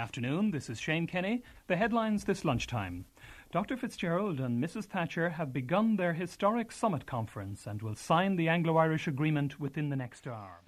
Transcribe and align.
afternoon. 0.00 0.50
This 0.50 0.70
is 0.70 0.80
Shane 0.80 1.06
Kenny. 1.06 1.42
The 1.66 1.76
headlines 1.76 2.24
this 2.24 2.42
lunchtime. 2.42 3.04
Dr. 3.52 3.76
Fitzgerald 3.76 4.40
and 4.40 4.62
Mrs. 4.62 4.84
Thatcher 4.84 5.28
have 5.28 5.52
begun 5.52 5.96
their 5.96 6.14
historic 6.14 6.72
summit 6.72 7.04
conference 7.04 7.66
and 7.66 7.82
will 7.82 7.94
sign 7.94 8.36
the 8.36 8.48
Anglo 8.48 8.78
Irish 8.78 9.06
Agreement 9.06 9.60
within 9.60 9.90
the 9.90 9.96
next 9.96 10.26
hour. 10.26 10.62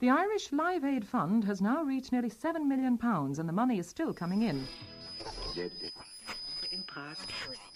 The 0.00 0.10
Irish 0.10 0.52
Live 0.52 0.84
Aid 0.84 1.06
Fund 1.06 1.44
has 1.44 1.62
now 1.62 1.82
reached 1.82 2.12
nearly 2.12 2.30
£7 2.30 2.66
million, 2.66 2.98
and 3.02 3.48
the 3.48 3.52
money 3.52 3.78
is 3.78 3.88
still 3.88 4.12
coming 4.12 4.42
in. 4.42 4.66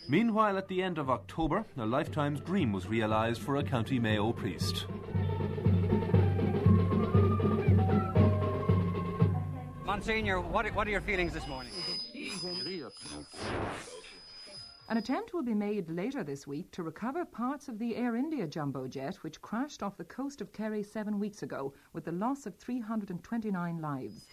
Meanwhile, 0.08 0.58
at 0.58 0.68
the 0.68 0.82
end 0.82 0.98
of 0.98 1.08
October, 1.08 1.64
a 1.78 1.86
lifetime's 1.86 2.40
dream 2.40 2.70
was 2.72 2.86
realised 2.86 3.40
for 3.40 3.56
a 3.56 3.64
County 3.64 3.98
Mayo 3.98 4.32
priest. 4.32 4.84
Monsignor, 10.00 10.40
what, 10.40 10.66
what 10.74 10.86
are 10.86 10.90
your 10.90 11.02
feelings 11.02 11.34
this 11.34 11.46
morning? 11.46 11.70
An 14.88 14.96
attempt 14.96 15.34
will 15.34 15.42
be 15.42 15.52
made 15.52 15.90
later 15.90 16.24
this 16.24 16.46
week 16.46 16.70
to 16.72 16.82
recover 16.82 17.26
parts 17.26 17.68
of 17.68 17.78
the 17.78 17.96
Air 17.96 18.16
India 18.16 18.46
jumbo 18.46 18.88
jet 18.88 19.16
which 19.16 19.42
crashed 19.42 19.82
off 19.82 19.98
the 19.98 20.04
coast 20.04 20.40
of 20.40 20.54
Kerry 20.54 20.82
seven 20.82 21.20
weeks 21.20 21.42
ago 21.42 21.74
with 21.92 22.06
the 22.06 22.12
loss 22.12 22.46
of 22.46 22.56
329 22.56 23.82
lives. 23.82 24.24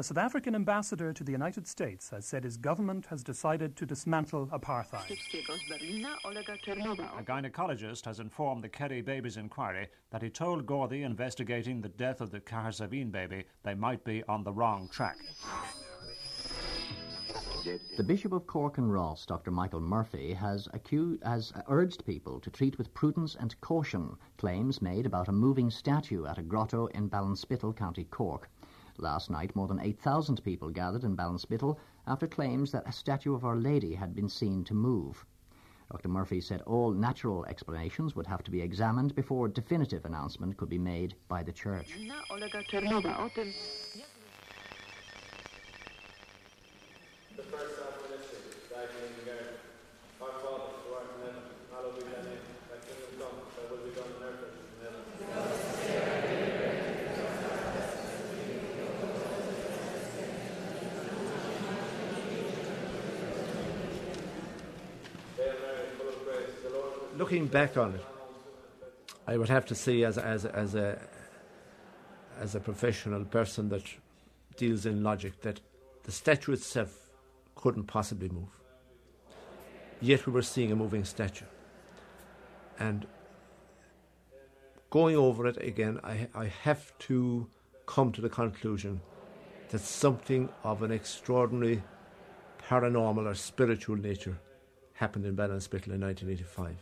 The 0.00 0.04
South 0.04 0.16
African 0.16 0.54
ambassador 0.54 1.12
to 1.12 1.22
the 1.22 1.30
United 1.30 1.66
States 1.66 2.08
has 2.08 2.24
said 2.24 2.42
his 2.42 2.56
government 2.56 3.04
has 3.10 3.22
decided 3.22 3.76
to 3.76 3.84
dismantle 3.84 4.46
apartheid. 4.46 5.10
A 7.18 7.22
gynecologist 7.22 8.06
has 8.06 8.18
informed 8.18 8.64
the 8.64 8.70
Kerry 8.70 9.02
Babies 9.02 9.36
Inquiry 9.36 9.88
that 10.08 10.22
he 10.22 10.30
told 10.30 10.64
Gardaí 10.64 11.04
investigating 11.04 11.82
the 11.82 11.90
death 11.90 12.22
of 12.22 12.30
the 12.30 12.40
Cahersiveen 12.40 13.12
baby 13.12 13.44
they 13.62 13.74
might 13.74 14.02
be 14.02 14.22
on 14.24 14.42
the 14.42 14.50
wrong 14.54 14.88
track. 14.90 15.18
The 17.98 18.02
Bishop 18.02 18.32
of 18.32 18.46
Cork 18.46 18.78
and 18.78 18.90
Ross, 18.90 19.26
Dr. 19.26 19.50
Michael 19.50 19.82
Murphy, 19.82 20.32
has, 20.32 20.66
accused, 20.72 21.22
has 21.24 21.52
urged 21.68 22.06
people 22.06 22.40
to 22.40 22.48
treat 22.48 22.78
with 22.78 22.94
prudence 22.94 23.36
and 23.38 23.60
caution 23.60 24.16
claims 24.38 24.80
made 24.80 25.04
about 25.04 25.28
a 25.28 25.32
moving 25.32 25.70
statue 25.70 26.24
at 26.24 26.38
a 26.38 26.42
grotto 26.42 26.86
in 26.86 27.10
Ballinspittle, 27.10 27.76
County 27.76 28.04
Cork. 28.04 28.48
Last 29.00 29.30
night, 29.30 29.56
more 29.56 29.66
than 29.66 29.80
8,000 29.80 30.44
people 30.44 30.68
gathered 30.68 31.04
in 31.04 31.16
Ballinspittle 31.16 31.78
after 32.06 32.26
claims 32.26 32.70
that 32.72 32.86
a 32.86 32.92
statue 32.92 33.34
of 33.34 33.46
Our 33.46 33.56
Lady 33.56 33.94
had 33.94 34.14
been 34.14 34.28
seen 34.28 34.62
to 34.64 34.74
move. 34.74 35.24
Dr. 35.90 36.08
Murphy 36.08 36.40
said 36.40 36.60
all 36.66 36.92
natural 36.92 37.46
explanations 37.46 38.14
would 38.14 38.26
have 38.26 38.42
to 38.44 38.50
be 38.50 38.60
examined 38.60 39.14
before 39.14 39.46
a 39.46 39.50
definitive 39.50 40.04
announcement 40.04 40.58
could 40.58 40.68
be 40.68 40.78
made 40.78 41.14
by 41.28 41.42
the 41.42 41.50
church. 41.50 41.96
looking 67.30 67.39
back 67.50 67.76
on 67.76 67.94
it, 67.94 68.04
I 69.26 69.36
would 69.36 69.48
have 69.48 69.66
to 69.66 69.74
say, 69.74 70.02
as 70.04 70.18
as 70.18 70.44
as 70.44 70.74
a 70.74 70.98
as 72.38 72.54
a 72.54 72.60
professional 72.60 73.24
person 73.24 73.68
that 73.68 73.84
deals 74.56 74.86
in 74.86 75.02
logic, 75.02 75.40
that 75.42 75.60
the 76.04 76.12
statue 76.12 76.52
itself 76.52 77.10
couldn't 77.54 77.84
possibly 77.84 78.28
move. 78.28 78.48
Yet 80.00 80.26
we 80.26 80.32
were 80.32 80.42
seeing 80.42 80.72
a 80.72 80.76
moving 80.76 81.04
statue, 81.04 81.44
and 82.78 83.06
going 84.90 85.16
over 85.16 85.46
it 85.46 85.58
again, 85.58 86.00
I 86.02 86.28
I 86.34 86.46
have 86.46 86.96
to 87.00 87.46
come 87.86 88.12
to 88.12 88.20
the 88.20 88.28
conclusion 88.28 89.00
that 89.70 89.80
something 89.80 90.48
of 90.64 90.82
an 90.82 90.90
extraordinary 90.90 91.82
paranormal 92.68 93.26
or 93.26 93.34
spiritual 93.34 93.96
nature 93.96 94.38
happened 94.94 95.24
in 95.24 95.36
Ballinspittle 95.36 95.92
in 95.94 96.00
1985. 96.00 96.76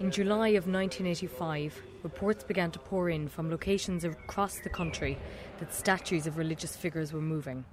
In 0.00 0.10
July 0.10 0.48
of 0.48 0.66
1985, 0.66 1.82
reports 2.02 2.42
began 2.42 2.70
to 2.70 2.78
pour 2.78 3.10
in 3.10 3.28
from 3.28 3.50
locations 3.50 4.02
across 4.02 4.58
the 4.58 4.70
country 4.70 5.18
that 5.58 5.74
statues 5.74 6.26
of 6.26 6.38
religious 6.38 6.74
figures 6.74 7.12
were 7.12 7.20
moving. 7.20 7.66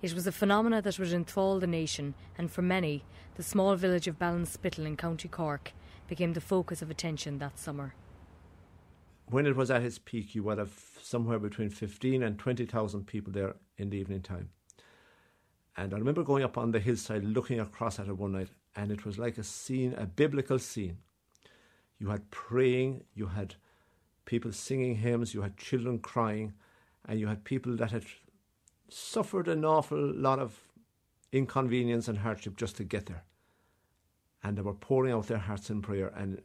It 0.00 0.14
was 0.14 0.26
a 0.26 0.32
phenomenon 0.32 0.82
that 0.82 0.98
would 0.98 1.12
enthrall 1.12 1.60
the 1.60 1.66
nation, 1.66 2.14
and 2.38 2.50
for 2.50 2.62
many, 2.62 3.04
the 3.34 3.42
small 3.42 3.76
village 3.76 4.08
of 4.08 4.18
Ballinspittle 4.18 4.86
in 4.86 4.96
County 4.96 5.28
Cork 5.28 5.74
became 6.08 6.32
the 6.32 6.40
focus 6.40 6.80
of 6.80 6.90
attention 6.90 7.36
that 7.36 7.58
summer. 7.58 7.94
When 9.26 9.44
it 9.44 9.54
was 9.54 9.70
at 9.70 9.82
its 9.82 9.98
peak, 9.98 10.34
you 10.34 10.44
would 10.44 10.56
have 10.56 10.72
somewhere 11.02 11.38
between 11.38 11.68
15 11.68 12.22
and 12.22 12.38
20,000 12.38 13.06
people 13.06 13.30
there 13.30 13.56
in 13.76 13.90
the 13.90 13.98
evening 13.98 14.22
time. 14.22 14.48
And 15.76 15.92
I 15.92 15.98
remember 15.98 16.22
going 16.22 16.44
up 16.44 16.56
on 16.56 16.70
the 16.70 16.80
hillside 16.80 17.24
looking 17.24 17.60
across 17.60 17.98
at 17.98 18.08
it 18.08 18.16
one 18.16 18.32
night, 18.32 18.48
and 18.74 18.90
it 18.90 19.04
was 19.04 19.18
like 19.18 19.36
a 19.36 19.44
scene, 19.44 19.92
a 19.98 20.06
biblical 20.06 20.58
scene 20.58 20.96
you 22.02 22.08
had 22.08 22.28
praying, 22.32 23.04
you 23.14 23.26
had 23.26 23.54
people 24.24 24.50
singing 24.50 24.96
hymns, 24.96 25.34
you 25.34 25.42
had 25.42 25.56
children 25.56 26.00
crying, 26.00 26.52
and 27.08 27.20
you 27.20 27.28
had 27.28 27.44
people 27.44 27.76
that 27.76 27.92
had 27.92 28.04
suffered 28.88 29.46
an 29.46 29.64
awful 29.64 30.12
lot 30.12 30.40
of 30.40 30.58
inconvenience 31.30 32.08
and 32.08 32.18
hardship 32.18 32.56
just 32.56 32.76
to 32.76 32.82
get 32.82 33.06
there. 33.06 33.22
And 34.42 34.58
they 34.58 34.62
were 34.62 34.74
pouring 34.74 35.12
out 35.12 35.28
their 35.28 35.38
hearts 35.38 35.70
in 35.70 35.80
prayer, 35.80 36.12
and 36.16 36.42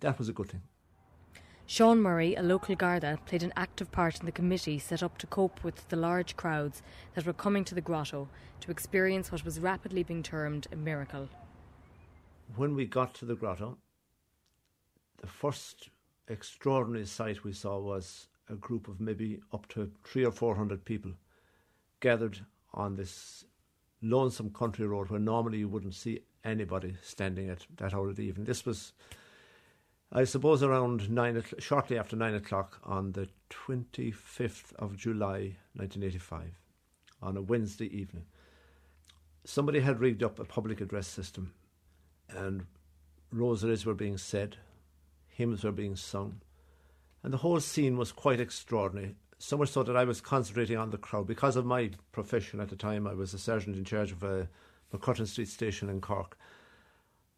that 0.00 0.18
was 0.18 0.28
a 0.28 0.32
good 0.32 0.48
thing. 0.48 0.62
Sean 1.66 2.02
Murray, 2.02 2.34
a 2.34 2.42
local 2.42 2.74
Garda, 2.74 3.20
played 3.26 3.44
an 3.44 3.52
active 3.56 3.92
part 3.92 4.18
in 4.18 4.26
the 4.26 4.32
committee 4.32 4.80
set 4.80 5.04
up 5.04 5.18
to 5.18 5.28
cope 5.28 5.62
with 5.62 5.88
the 5.88 5.96
large 5.96 6.36
crowds 6.36 6.82
that 7.14 7.26
were 7.26 7.32
coming 7.32 7.64
to 7.64 7.76
the 7.76 7.80
grotto 7.80 8.28
to 8.60 8.72
experience 8.72 9.30
what 9.30 9.44
was 9.44 9.60
rapidly 9.60 10.02
being 10.02 10.24
termed 10.24 10.66
a 10.72 10.76
miracle. 10.76 11.28
When 12.56 12.74
we 12.74 12.86
got 12.86 13.14
to 13.14 13.24
the 13.24 13.36
grotto, 13.36 13.78
the 15.18 15.26
first 15.26 15.90
extraordinary 16.28 17.06
sight 17.06 17.44
we 17.44 17.52
saw 17.52 17.78
was 17.78 18.28
a 18.48 18.54
group 18.54 18.88
of 18.88 19.00
maybe 19.00 19.40
up 19.52 19.66
to 19.68 19.90
three 20.04 20.24
or 20.24 20.32
four 20.32 20.54
hundred 20.54 20.84
people 20.84 21.12
gathered 22.00 22.38
on 22.74 22.96
this 22.96 23.44
lonesome 24.02 24.50
country 24.50 24.86
road 24.86 25.08
where 25.08 25.20
normally 25.20 25.58
you 25.58 25.68
wouldn't 25.68 25.94
see 25.94 26.20
anybody 26.44 26.96
standing 27.02 27.48
at 27.48 27.66
that 27.76 27.94
hour 27.94 28.08
of 28.08 28.16
the 28.16 28.22
evening. 28.22 28.44
This 28.46 28.64
was, 28.64 28.92
I 30.12 30.24
suppose, 30.24 30.62
around 30.62 31.10
nine, 31.10 31.42
shortly 31.58 31.98
after 31.98 32.14
nine 32.14 32.34
o'clock 32.34 32.78
on 32.84 33.12
the 33.12 33.28
25th 33.50 34.74
of 34.78 34.96
July 34.96 35.56
1985, 35.74 36.52
on 37.22 37.36
a 37.36 37.42
Wednesday 37.42 37.86
evening. 37.86 38.26
Somebody 39.44 39.80
had 39.80 40.00
rigged 40.00 40.22
up 40.22 40.38
a 40.38 40.44
public 40.44 40.80
address 40.80 41.08
system, 41.08 41.52
and 42.28 42.66
rosaries 43.32 43.86
were 43.86 43.94
being 43.94 44.18
said 44.18 44.56
hymns 45.36 45.64
were 45.64 45.72
being 45.72 45.96
sung. 45.96 46.40
And 47.22 47.32
the 47.32 47.38
whole 47.38 47.60
scene 47.60 47.98
was 47.98 48.10
quite 48.10 48.40
extraordinary, 48.40 49.16
so 49.38 49.58
much 49.58 49.68
so 49.68 49.82
that 49.82 49.96
I 49.96 50.04
was 50.04 50.22
concentrating 50.22 50.78
on 50.78 50.90
the 50.90 50.96
crowd. 50.96 51.26
Because 51.26 51.56
of 51.56 51.66
my 51.66 51.90
profession 52.10 52.58
at 52.58 52.70
the 52.70 52.76
time, 52.76 53.06
I 53.06 53.12
was 53.12 53.34
a 53.34 53.38
sergeant 53.38 53.76
in 53.76 53.84
charge 53.84 54.12
of 54.12 54.24
uh, 54.24 54.44
a 54.92 54.96
MacCurtain 54.96 55.26
Street 55.26 55.48
station 55.48 55.90
in 55.90 56.00
Cork. 56.00 56.38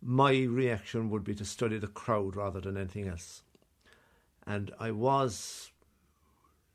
My 0.00 0.42
reaction 0.42 1.10
would 1.10 1.24
be 1.24 1.34
to 1.34 1.44
study 1.44 1.78
the 1.78 1.88
crowd 1.88 2.36
rather 2.36 2.60
than 2.60 2.76
anything 2.76 3.08
else. 3.08 3.42
And 4.46 4.70
I 4.78 4.92
was 4.92 5.72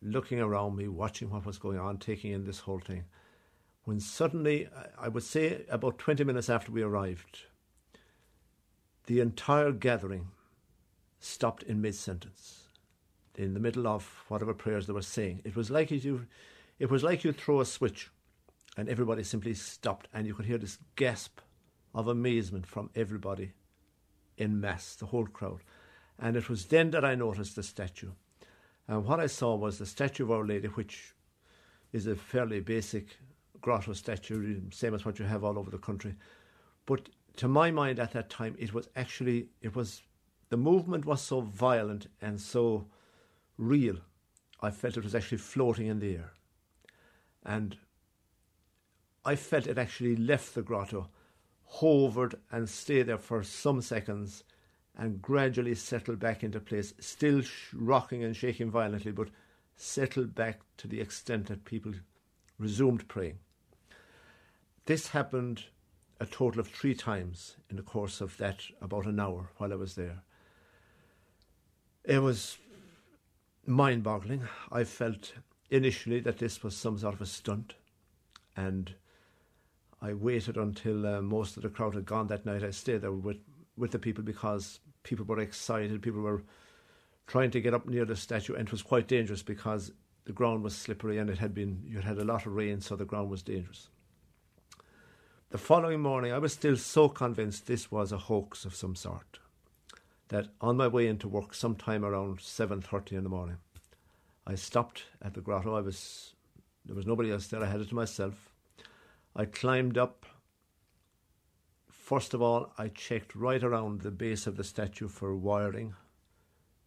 looking 0.01 0.41
around 0.41 0.75
me, 0.75 0.89
watching 0.89 1.29
what 1.29 1.45
was 1.45 1.57
going 1.57 1.79
on, 1.79 1.99
taking 1.99 2.33
in 2.33 2.43
this 2.43 2.59
whole 2.59 2.79
thing, 2.79 3.05
when 3.85 4.01
suddenly, 4.01 4.67
I 4.99 5.07
would 5.07 5.23
say 5.23 5.63
about 5.69 5.99
20 5.99 6.25
minutes 6.25 6.49
after 6.49 6.71
we 6.71 6.81
arrived, 6.81 7.43
the 9.05 9.21
entire 9.21 9.71
gathering 9.71 10.27
stopped 11.23 11.63
in 11.63 11.81
mid 11.81 11.95
sentence, 11.95 12.67
in 13.35 13.53
the 13.53 13.59
middle 13.59 13.87
of 13.87 14.23
whatever 14.27 14.53
prayers 14.53 14.87
they 14.87 14.93
were 14.93 15.01
saying. 15.01 15.41
It 15.43 15.55
was 15.55 15.71
like 15.71 15.89
you, 15.91 16.27
it 16.79 16.89
was 16.89 17.03
like 17.03 17.23
you 17.23 17.31
throw 17.31 17.61
a 17.61 17.65
switch, 17.65 18.09
and 18.77 18.89
everybody 18.89 19.23
simply 19.23 19.53
stopped, 19.53 20.07
and 20.13 20.27
you 20.27 20.33
could 20.33 20.45
hear 20.45 20.57
this 20.57 20.79
gasp 20.95 21.39
of 21.93 22.07
amazement 22.07 22.65
from 22.65 22.89
everybody 22.95 23.53
in 24.37 24.59
mass, 24.59 24.95
the 24.95 25.05
whole 25.05 25.27
crowd. 25.27 25.61
And 26.19 26.35
it 26.35 26.49
was 26.49 26.65
then 26.65 26.91
that 26.91 27.05
I 27.05 27.15
noticed 27.15 27.55
the 27.55 27.63
statue. 27.63 28.11
And 28.87 29.05
what 29.05 29.19
I 29.19 29.27
saw 29.27 29.55
was 29.55 29.77
the 29.77 29.85
statue 29.85 30.23
of 30.23 30.31
Our 30.31 30.45
Lady, 30.45 30.67
which 30.67 31.13
is 31.91 32.07
a 32.07 32.15
fairly 32.15 32.59
basic 32.59 33.17
grotto 33.61 33.93
statue, 33.93 34.59
same 34.71 34.93
as 34.93 35.05
what 35.05 35.19
you 35.19 35.25
have 35.25 35.43
all 35.43 35.57
over 35.57 35.71
the 35.71 35.77
country. 35.77 36.15
But 36.85 37.09
to 37.37 37.47
my 37.47 37.71
mind 37.71 37.99
at 37.99 38.11
that 38.11 38.29
time, 38.29 38.55
it 38.59 38.73
was 38.73 38.89
actually, 38.95 39.47
it 39.61 39.75
was, 39.75 40.01
the 40.49 40.57
movement 40.57 41.05
was 41.05 41.21
so 41.21 41.41
violent 41.41 42.07
and 42.21 42.39
so 42.39 42.85
real. 43.57 43.97
I 44.61 44.71
felt 44.71 44.97
it 44.97 45.03
was 45.03 45.15
actually 45.15 45.39
floating 45.39 45.87
in 45.87 45.99
the 45.99 46.15
air. 46.15 46.33
And 47.43 47.77
I 49.25 49.35
felt 49.35 49.67
it 49.67 49.77
actually 49.77 50.15
left 50.15 50.53
the 50.53 50.61
grotto, 50.61 51.09
hovered 51.65 52.35
and 52.51 52.69
stayed 52.69 53.07
there 53.07 53.17
for 53.17 53.43
some 53.43 53.81
seconds, 53.81 54.43
and 54.95 55.21
gradually 55.21 55.75
settled 55.75 56.19
back 56.19 56.43
into 56.43 56.59
place, 56.59 56.93
still 56.99 57.41
sh- 57.41 57.73
rocking 57.73 58.23
and 58.23 58.35
shaking 58.35 58.69
violently, 58.69 59.11
but 59.11 59.29
settled 59.75 60.35
back 60.35 60.61
to 60.77 60.87
the 60.87 61.01
extent 61.01 61.47
that 61.47 61.65
people 61.65 61.93
resumed 62.59 63.07
praying. 63.07 63.39
This 64.85 65.09
happened 65.09 65.63
a 66.19 66.25
total 66.25 66.59
of 66.59 66.67
three 66.67 66.93
times 66.93 67.57
in 67.69 67.75
the 67.75 67.81
course 67.81 68.21
of 68.21 68.37
that 68.37 68.63
about 68.81 69.05
an 69.05 69.19
hour 69.19 69.49
while 69.57 69.73
I 69.73 69.77
was 69.77 69.95
there. 69.95 70.21
It 72.05 72.19
was 72.19 72.57
mind 73.65 74.03
boggling. 74.03 74.43
I 74.69 74.83
felt 74.83 75.33
initially 75.69 76.19
that 76.21 76.37
this 76.37 76.61
was 76.61 76.75
some 76.75 76.97
sort 76.97 77.13
of 77.13 77.21
a 77.21 77.25
stunt, 77.25 77.75
and 78.57 78.93
I 80.01 80.13
waited 80.13 80.57
until 80.57 81.07
uh, 81.07 81.21
most 81.21 81.55
of 81.55 81.63
the 81.63 81.69
crowd 81.69 81.95
had 81.95 82.05
gone 82.05 82.27
that 82.27 82.45
night. 82.45 82.61
I 82.61 82.71
stayed 82.71 83.01
there 83.01 83.13
with, 83.13 83.37
with 83.77 83.91
the 83.91 83.99
people 83.99 84.21
because 84.21 84.81
people 85.03 85.25
were 85.25 85.39
excited, 85.39 86.01
people 86.01 86.21
were 86.21 86.43
trying 87.25 87.51
to 87.51 87.61
get 87.61 87.73
up 87.73 87.87
near 87.87 88.03
the 88.03 88.17
statue, 88.17 88.55
and 88.55 88.67
it 88.67 88.71
was 88.71 88.81
quite 88.81 89.07
dangerous 89.07 89.41
because 89.41 89.93
the 90.25 90.33
ground 90.33 90.61
was 90.61 90.75
slippery 90.75 91.19
and 91.19 91.29
it 91.29 91.37
had 91.37 91.53
been 91.53 91.83
you 91.85 91.99
had 91.99 92.17
a 92.17 92.25
lot 92.25 92.45
of 92.45 92.53
rain, 92.53 92.81
so 92.81 92.97
the 92.97 93.05
ground 93.05 93.29
was 93.29 93.43
dangerous. 93.43 93.87
The 95.51 95.57
following 95.57 96.01
morning, 96.01 96.33
I 96.33 96.39
was 96.39 96.51
still 96.51 96.75
so 96.75 97.07
convinced 97.07 97.65
this 97.65 97.89
was 97.89 98.11
a 98.11 98.17
hoax 98.17 98.65
of 98.65 98.75
some 98.75 98.95
sort 98.95 99.39
that 100.33 100.47
on 100.59 100.75
my 100.75 100.87
way 100.87 101.05
into 101.05 101.27
work, 101.27 101.53
sometime 101.53 102.03
around 102.03 102.41
seven 102.41 102.81
thirty 102.81 103.15
in 103.15 103.21
the 103.21 103.29
morning, 103.29 103.57
I 104.47 104.55
stopped 104.55 105.03
at 105.21 105.35
the 105.35 105.41
grotto. 105.41 105.75
I 105.75 105.81
was 105.81 106.33
there 106.83 106.95
was 106.95 107.05
nobody 107.05 107.31
else 107.31 107.45
there. 107.47 107.61
I 107.61 107.67
had 107.67 107.81
it 107.81 107.89
to 107.89 107.95
myself. 107.95 108.49
I 109.35 109.45
climbed 109.45 109.95
up. 109.95 110.25
First 111.91 112.33
of 112.33 112.41
all, 112.41 112.73
I 112.79 112.87
checked 112.87 113.35
right 113.35 113.63
around 113.63 114.01
the 114.01 114.09
base 114.09 114.47
of 114.47 114.57
the 114.57 114.63
statue 114.63 115.07
for 115.07 115.35
wiring, 115.35 115.93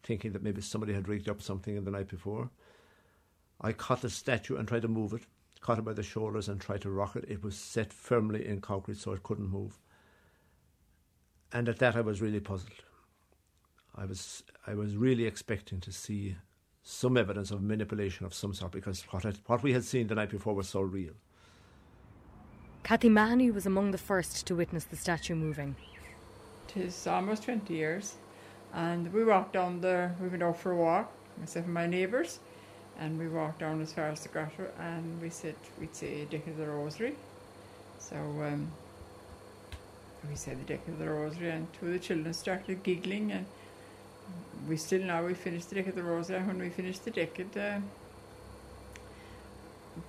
thinking 0.03 0.33
that 0.33 0.43
maybe 0.43 0.59
somebody 0.61 0.93
had 0.93 1.07
rigged 1.07 1.29
up 1.29 1.41
something 1.41 1.77
in 1.77 1.85
the 1.85 1.91
night 1.91 2.09
before. 2.09 2.51
I 3.61 3.71
caught 3.71 4.01
the 4.01 4.09
statue 4.09 4.57
and 4.57 4.67
tried 4.67 4.81
to 4.81 4.89
move 4.89 5.13
it 5.13 5.23
caught 5.61 5.79
it 5.79 5.85
by 5.85 5.93
the 5.93 6.03
shoulders 6.03 6.49
and 6.49 6.61
tried 6.61 6.81
to 6.81 6.89
rock 6.91 7.15
it. 7.15 7.25
It 7.27 7.43
was 7.43 7.57
set 7.57 7.91
firmly 7.91 8.45
in 8.45 8.61
concrete 8.61 8.97
so 8.97 9.13
it 9.13 9.23
couldn't 9.23 9.49
move. 9.49 9.79
And 11.51 11.67
at 11.67 11.79
that 11.79 11.95
I 11.95 12.01
was 12.01 12.21
really 12.21 12.41
puzzled. 12.41 12.83
I 13.97 14.05
was 14.05 14.43
I 14.67 14.75
was 14.75 14.95
really 14.95 15.25
expecting 15.25 15.79
to 15.81 15.91
see 15.91 16.35
some 16.83 17.17
evidence 17.17 17.51
of 17.51 17.61
manipulation 17.61 18.25
of 18.25 18.33
some 18.33 18.53
sort 18.53 18.71
because 18.71 19.01
what, 19.11 19.25
I, 19.25 19.33
what 19.47 19.63
we 19.63 19.73
had 19.73 19.83
seen 19.83 20.07
the 20.07 20.15
night 20.15 20.29
before 20.29 20.53
was 20.53 20.69
so 20.69 20.81
real. 20.81 21.13
Kathy 22.83 23.09
Mahoney 23.09 23.51
was 23.51 23.65
among 23.65 23.91
the 23.91 23.97
first 23.97 24.47
to 24.47 24.55
witness 24.55 24.85
the 24.85 24.95
statue 24.95 25.35
moving. 25.35 25.75
It 26.69 26.81
is 26.81 27.07
almost 27.07 27.43
20 27.43 27.73
years, 27.73 28.15
and 28.73 29.11
we 29.11 29.25
walked 29.25 29.53
down 29.53 29.81
there, 29.81 30.15
we 30.21 30.29
went 30.29 30.43
out 30.43 30.57
for 30.57 30.71
a 30.71 30.77
walk, 30.77 31.11
myself 31.37 31.65
and 31.65 31.73
my 31.73 31.87
neighbours, 31.87 32.39
and 32.99 33.19
we 33.19 33.27
walked 33.27 33.59
down 33.59 33.81
as 33.81 33.91
far 33.91 34.05
as 34.05 34.21
the 34.21 34.29
grotto 34.29 34.71
and 34.79 35.21
we 35.21 35.29
said 35.29 35.55
we'd 35.79 35.95
say 35.95 36.21
a 36.21 36.25
decade 36.25 36.49
of 36.49 36.57
the 36.57 36.67
Rosary. 36.67 37.15
So 37.99 38.15
um, 38.15 38.71
we 40.29 40.35
said 40.35 40.59
the 40.59 40.65
decade 40.65 40.93
of 40.93 40.99
the 40.99 41.09
Rosary 41.09 41.49
and 41.49 41.67
two 41.73 41.87
of 41.87 41.93
the 41.93 41.99
children 41.99 42.33
started 42.33 42.83
giggling 42.83 43.31
and 43.31 43.45
we 44.67 44.77
still 44.77 45.01
now 45.01 45.25
we 45.25 45.33
finished 45.33 45.69
the 45.69 45.75
Deck 45.75 45.87
of 45.87 45.97
and 45.97 46.47
when 46.47 46.59
we 46.59 46.69
finished 46.69 47.05
the 47.05 47.11
decade 47.11 47.57
uh, 47.57 47.79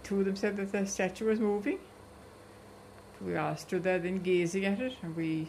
two 0.03 0.21
of 0.21 0.27
them 0.27 0.37
said 0.37 0.57
that 0.57 0.73
the 0.73 0.87
statue 0.87 1.27
was 1.27 1.41
moving. 1.41 1.79
We 3.21 3.37
all 3.37 3.57
stood 3.57 3.83
there 3.83 3.99
then 3.99 4.19
gazing 4.19 4.65
at 4.65 4.81
it 4.81 4.95
and 5.03 5.17
we 5.17 5.49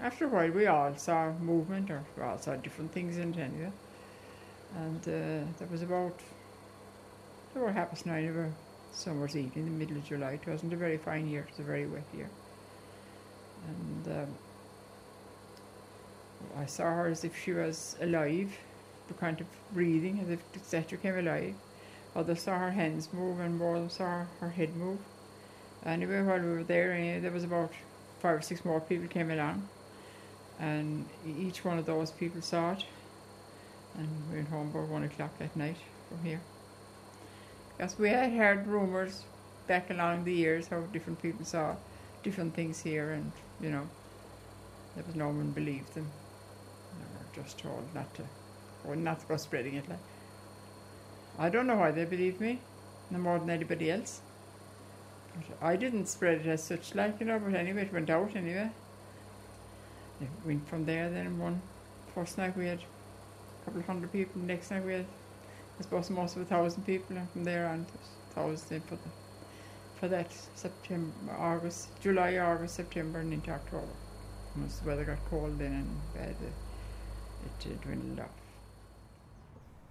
after 0.00 0.24
a 0.26 0.28
while 0.28 0.50
we 0.50 0.66
all 0.66 0.96
saw 0.96 1.32
movement 1.32 1.90
or 1.90 2.02
we 2.16 2.22
all 2.22 2.38
saw 2.38 2.56
different 2.56 2.92
things 2.92 3.16
in 3.16 3.34
it 3.34 3.38
anyway. 3.38 3.72
And 4.76 5.00
uh, 5.00 5.46
there 5.58 5.68
was 5.70 5.82
about 5.82 6.18
there 7.54 7.62
were 7.62 7.72
half 7.72 7.90
past 7.90 8.06
nine 8.06 8.28
of 8.28 8.36
a 8.36 8.50
summer's 8.92 9.36
evening 9.36 9.66
in 9.66 9.72
the 9.72 9.78
middle 9.78 9.96
of 9.96 10.04
July. 10.04 10.32
It 10.32 10.46
wasn't 10.46 10.72
a 10.72 10.76
very 10.76 10.96
fine 10.96 11.28
year, 11.28 11.42
it 11.42 11.50
was 11.50 11.58
a 11.58 11.62
very 11.62 11.86
wet 11.86 12.04
year. 12.14 12.28
And 13.68 14.18
um, 14.18 14.34
I 16.58 16.66
saw 16.66 16.84
her 16.84 17.06
as 17.06 17.24
if 17.24 17.36
she 17.42 17.52
was 17.52 17.96
alive, 18.00 18.56
the 19.08 19.14
kind 19.14 19.40
of 19.40 19.46
breathing, 19.72 20.20
as 20.20 20.30
if 20.30 20.52
the 20.52 20.58
statue 20.60 20.96
came 20.96 21.18
alive. 21.18 21.54
Others 22.14 22.42
saw 22.42 22.58
her 22.58 22.70
hands 22.70 23.08
move, 23.12 23.40
and 23.40 23.58
more 23.58 23.76
of 23.76 23.82
them 23.82 23.90
saw 23.90 24.24
her, 24.40 24.50
head 24.50 24.76
move. 24.76 24.98
Anyway, 25.84 26.22
while 26.22 26.40
we 26.40 26.48
were 26.48 26.62
there, 26.62 26.92
eh, 26.92 27.18
there 27.20 27.30
was 27.30 27.44
about 27.44 27.72
five 28.20 28.38
or 28.38 28.42
six 28.42 28.64
more 28.64 28.80
people 28.80 29.08
came 29.08 29.30
along, 29.30 29.68
and 30.60 31.06
each 31.26 31.64
one 31.64 31.78
of 31.78 31.86
those 31.86 32.10
people 32.10 32.42
saw 32.42 32.72
it. 32.72 32.84
And 33.98 34.08
we 34.30 34.36
went 34.36 34.48
home 34.48 34.70
about 34.70 34.88
one 34.88 35.04
o'clock 35.04 35.36
that 35.38 35.56
night 35.56 35.76
from 36.08 36.24
here. 36.24 36.40
Because 37.76 37.98
we 37.98 38.10
had 38.10 38.32
heard 38.32 38.66
rumours 38.66 39.24
back 39.66 39.90
along 39.90 40.24
the 40.24 40.32
years 40.32 40.68
how 40.68 40.80
different 40.92 41.20
people 41.20 41.44
saw 41.44 41.76
different 42.22 42.54
things 42.54 42.80
here, 42.80 43.12
and 43.12 43.32
you 43.60 43.70
know, 43.70 43.88
there 44.94 45.04
was 45.06 45.16
no 45.16 45.28
one 45.28 45.50
believed 45.50 45.94
them. 45.94 46.10
Just 47.34 47.58
told 47.58 47.94
not 47.94 48.14
to, 48.14 48.22
or 48.86 48.96
not 48.96 49.26
go 49.28 49.36
spreading 49.36 49.74
it. 49.74 49.88
Like, 49.88 49.98
I 51.38 51.48
don't 51.48 51.66
know 51.66 51.76
why 51.76 51.90
they 51.90 52.04
believed 52.04 52.40
me, 52.40 52.60
no 53.10 53.18
more 53.18 53.38
than 53.38 53.50
anybody 53.50 53.90
else. 53.90 54.20
But 55.34 55.66
I 55.66 55.76
didn't 55.76 56.06
spread 56.06 56.40
it 56.40 56.46
as 56.46 56.62
such, 56.62 56.94
like 56.94 57.20
you 57.20 57.26
know. 57.26 57.38
But 57.38 57.54
anyway, 57.54 57.82
it 57.82 57.92
went 57.92 58.10
out 58.10 58.36
anyway. 58.36 58.70
It 60.20 60.28
went 60.44 60.68
from 60.68 60.84
there. 60.84 61.08
Then 61.08 61.38
one 61.38 61.62
first 62.14 62.36
night 62.36 62.56
we 62.56 62.66
had 62.66 62.80
a 62.80 63.64
couple 63.64 63.80
of 63.80 63.86
hundred 63.86 64.12
people. 64.12 64.40
The 64.42 64.46
Next 64.46 64.70
night 64.70 64.84
we 64.84 64.92
had 64.92 65.06
I 65.78 65.82
suppose 65.82 66.10
most 66.10 66.36
of 66.36 66.42
a 66.42 66.44
thousand 66.44 66.84
people, 66.84 67.16
and 67.16 67.30
from 67.30 67.44
there 67.44 67.66
on, 67.66 67.86
thousand 68.34 68.82
for 68.84 68.96
the 68.96 69.10
for 69.98 70.08
that 70.08 70.32
September, 70.54 71.12
August, 71.38 71.88
July, 72.00 72.36
August, 72.38 72.74
September, 72.74 73.20
and 73.20 73.32
into 73.32 73.50
October. 73.50 73.86
Once 74.56 74.78
the 74.78 74.88
weather 74.88 75.04
got 75.04 75.18
cold 75.30 75.58
then 75.58 75.72
and 75.72 76.00
bad, 76.14 76.34
it, 77.44 77.66
it 77.66 77.80
dwindled 77.80 78.20
off. 78.20 78.30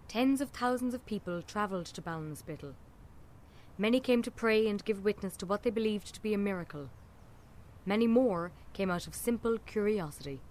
Tens 0.08 0.42
of 0.42 0.50
thousands 0.50 0.94
of 0.94 1.06
people 1.06 1.42
travelled 1.42 1.86
to 1.86 2.02
Ballinspittle. 2.02 2.74
Many 3.78 4.00
came 4.00 4.22
to 4.24 4.32
pray 4.32 4.68
and 4.68 4.84
give 4.84 5.04
witness 5.04 5.38
to 5.38 5.46
what 5.46 5.64
they 5.64 5.70
believed 5.70 6.14
to 6.14 6.22
be 6.22 6.34
a 6.34 6.38
miracle. 6.38 6.90
Many 7.86 8.08
more 8.08 8.52
came 8.74 8.92
out 8.92 9.08
of 9.08 9.16
simple 9.16 9.58
curiosity. 9.60 10.42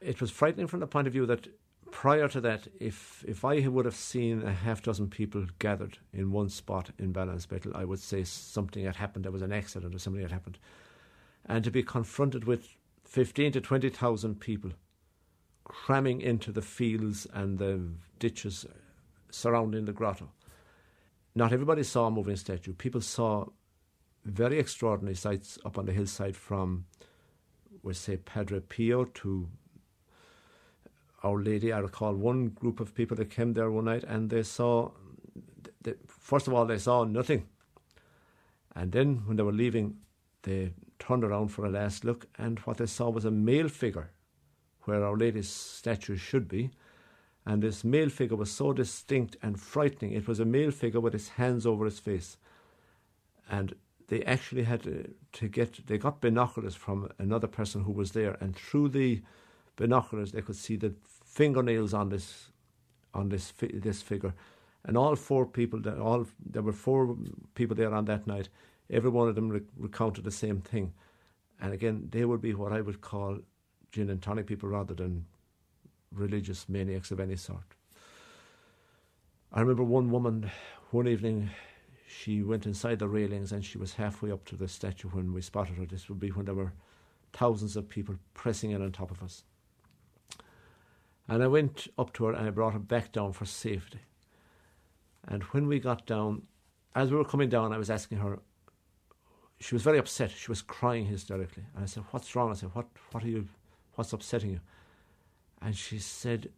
It 0.00 0.20
was 0.20 0.30
frightening 0.30 0.66
from 0.66 0.80
the 0.80 0.86
point 0.86 1.06
of 1.06 1.12
view 1.12 1.26
that 1.26 1.48
prior 1.90 2.28
to 2.28 2.40
that, 2.40 2.68
if 2.78 3.24
if 3.26 3.44
I 3.44 3.66
would 3.66 3.84
have 3.84 3.96
seen 3.96 4.42
a 4.42 4.52
half 4.52 4.82
dozen 4.82 5.08
people 5.08 5.46
gathered 5.58 5.98
in 6.12 6.30
one 6.30 6.48
spot 6.48 6.90
in 6.98 7.12
Ballinspittle, 7.12 7.74
I 7.74 7.84
would 7.84 7.98
say 7.98 8.24
something 8.24 8.84
had 8.84 8.96
happened. 8.96 9.24
There 9.24 9.32
was 9.32 9.42
an 9.42 9.52
accident 9.52 9.94
or 9.94 9.98
something 9.98 10.22
had 10.22 10.32
happened, 10.32 10.58
and 11.44 11.64
to 11.64 11.70
be 11.70 11.82
confronted 11.82 12.44
with 12.44 12.68
fifteen 13.04 13.52
to 13.52 13.60
twenty 13.60 13.90
thousand 13.90 14.40
people 14.40 14.70
cramming 15.70 16.20
into 16.20 16.50
the 16.50 16.62
fields 16.62 17.28
and 17.32 17.56
the 17.56 17.80
ditches 18.18 18.66
surrounding 19.30 19.84
the 19.84 19.92
grotto. 19.92 20.28
Not 21.36 21.52
everybody 21.52 21.84
saw 21.84 22.08
a 22.08 22.10
moving 22.10 22.34
statue. 22.34 22.72
People 22.72 23.00
saw 23.00 23.46
very 24.24 24.58
extraordinary 24.58 25.14
sights 25.14 25.60
up 25.64 25.78
on 25.78 25.86
the 25.86 25.92
hillside 25.92 26.36
from, 26.36 26.86
we 27.84 27.94
say, 27.94 28.16
Padre 28.16 28.58
Pio 28.58 29.04
to 29.04 29.48
our 31.22 31.40
Lady. 31.40 31.72
I 31.72 31.78
recall 31.78 32.14
one 32.14 32.48
group 32.48 32.80
of 32.80 32.92
people 32.92 33.16
that 33.18 33.30
came 33.30 33.52
there 33.52 33.70
one 33.70 33.84
night 33.84 34.02
and 34.02 34.28
they 34.28 34.42
saw, 34.42 34.90
they, 35.82 35.94
first 36.08 36.48
of 36.48 36.52
all, 36.52 36.66
they 36.66 36.78
saw 36.78 37.04
nothing. 37.04 37.46
And 38.74 38.90
then 38.90 39.22
when 39.24 39.36
they 39.36 39.44
were 39.44 39.52
leaving, 39.52 39.98
they 40.42 40.72
turned 40.98 41.22
around 41.22 41.48
for 41.48 41.64
a 41.64 41.70
last 41.70 42.04
look 42.04 42.26
and 42.38 42.58
what 42.60 42.78
they 42.78 42.86
saw 42.86 43.08
was 43.08 43.24
a 43.24 43.30
male 43.30 43.68
figure 43.68 44.10
where 44.90 45.04
Our 45.04 45.16
Lady's 45.18 45.50
statue 45.50 46.16
should 46.16 46.48
be. 46.48 46.70
And 47.46 47.62
this 47.62 47.84
male 47.84 48.10
figure 48.10 48.36
was 48.36 48.52
so 48.52 48.72
distinct 48.74 49.36
and 49.42 49.60
frightening. 49.60 50.12
It 50.12 50.28
was 50.28 50.40
a 50.40 50.46
male 50.46 50.72
figure 50.72 51.00
with 51.00 51.14
his 51.14 51.30
hands 51.30 51.66
over 51.66 51.86
his 51.86 52.00
face. 52.00 52.38
And 53.50 53.74
they 54.08 54.24
actually 54.24 54.64
had 54.64 54.82
to, 54.84 55.14
to 55.34 55.48
get, 55.48 55.86
they 55.88 55.98
got 55.98 56.22
binoculars 56.22 56.76
from 56.76 57.10
another 57.18 57.48
person 57.48 57.84
who 57.84 57.92
was 57.92 58.12
there. 58.12 58.38
And 58.40 58.56
through 58.56 58.90
the 58.90 59.22
binoculars, 59.76 60.32
they 60.32 60.42
could 60.42 60.56
see 60.56 60.76
the 60.76 60.94
fingernails 61.24 61.94
on 61.94 62.10
this 62.10 62.50
on 63.14 63.30
this 63.30 63.52
this 63.74 64.02
figure, 64.02 64.34
and 64.84 64.96
all 64.98 65.16
four 65.16 65.46
people 65.46 65.80
that 65.82 65.98
all 65.98 66.26
there 66.52 66.62
were 66.62 66.72
four 66.72 67.16
people 67.54 67.76
there 67.76 67.94
on 67.94 68.06
that 68.06 68.26
night. 68.26 68.50
Every 68.90 69.10
one 69.10 69.28
of 69.28 69.36
them 69.36 69.50
re- 69.50 69.62
recounted 69.78 70.24
the 70.24 70.32
same 70.32 70.60
thing, 70.62 70.94
And 71.60 71.72
again, 71.74 72.08
they 72.10 72.24
would 72.26 72.42
be 72.42 72.54
what 72.54 72.72
I 72.72 72.82
would 72.82 73.02
call 73.02 73.40
gin 73.92 74.10
and 74.10 74.22
tonic 74.22 74.46
people 74.46 74.68
rather 74.68 74.94
than 74.94 75.26
religious 76.12 76.68
maniacs 76.68 77.10
of 77.10 77.20
any 77.20 77.36
sort. 77.36 77.74
I 79.52 79.60
remember 79.60 79.82
one 79.82 80.10
woman, 80.10 80.50
one 80.90 81.08
evening, 81.08 81.50
she 82.06 82.42
went 82.42 82.66
inside 82.66 82.98
the 82.98 83.08
railings 83.08 83.52
and 83.52 83.64
she 83.64 83.78
was 83.78 83.94
halfway 83.94 84.30
up 84.30 84.44
to 84.46 84.56
the 84.56 84.68
statue 84.68 85.08
when 85.08 85.32
we 85.32 85.40
spotted 85.40 85.76
her. 85.76 85.86
This 85.86 86.08
would 86.08 86.20
be 86.20 86.30
when 86.30 86.46
there 86.46 86.54
were 86.54 86.72
thousands 87.32 87.76
of 87.76 87.88
people 87.88 88.16
pressing 88.34 88.70
in 88.70 88.82
on 88.82 88.92
top 88.92 89.10
of 89.10 89.22
us. 89.22 89.44
And 91.28 91.42
I 91.42 91.46
went 91.46 91.86
up 91.96 92.12
to 92.14 92.24
her 92.24 92.32
and 92.32 92.46
I 92.46 92.50
brought 92.50 92.72
her 92.72 92.80
back 92.80 93.12
down 93.12 93.32
for 93.32 93.44
safety. 93.44 94.00
And 95.28 95.44
when 95.44 95.66
we 95.66 95.78
got 95.78 96.06
down, 96.06 96.42
as 96.94 97.10
we 97.10 97.16
were 97.16 97.24
coming 97.24 97.48
down, 97.48 97.72
I 97.72 97.78
was 97.78 97.90
asking 97.90 98.18
her, 98.18 98.40
she 99.60 99.74
was 99.74 99.82
very 99.82 99.98
upset. 99.98 100.30
She 100.30 100.50
was 100.50 100.62
crying 100.62 101.06
hysterically. 101.06 101.64
And 101.74 101.84
I 101.84 101.86
said, 101.86 102.04
What's 102.10 102.34
wrong? 102.34 102.50
I 102.50 102.54
said, 102.54 102.70
What 102.72 102.86
what 103.12 103.22
are 103.22 103.28
you 103.28 103.46
what's 104.00 104.14
upsetting 104.14 104.52
you? 104.52 104.60
And 105.60 105.76
she 105.76 105.98
said, 105.98 106.48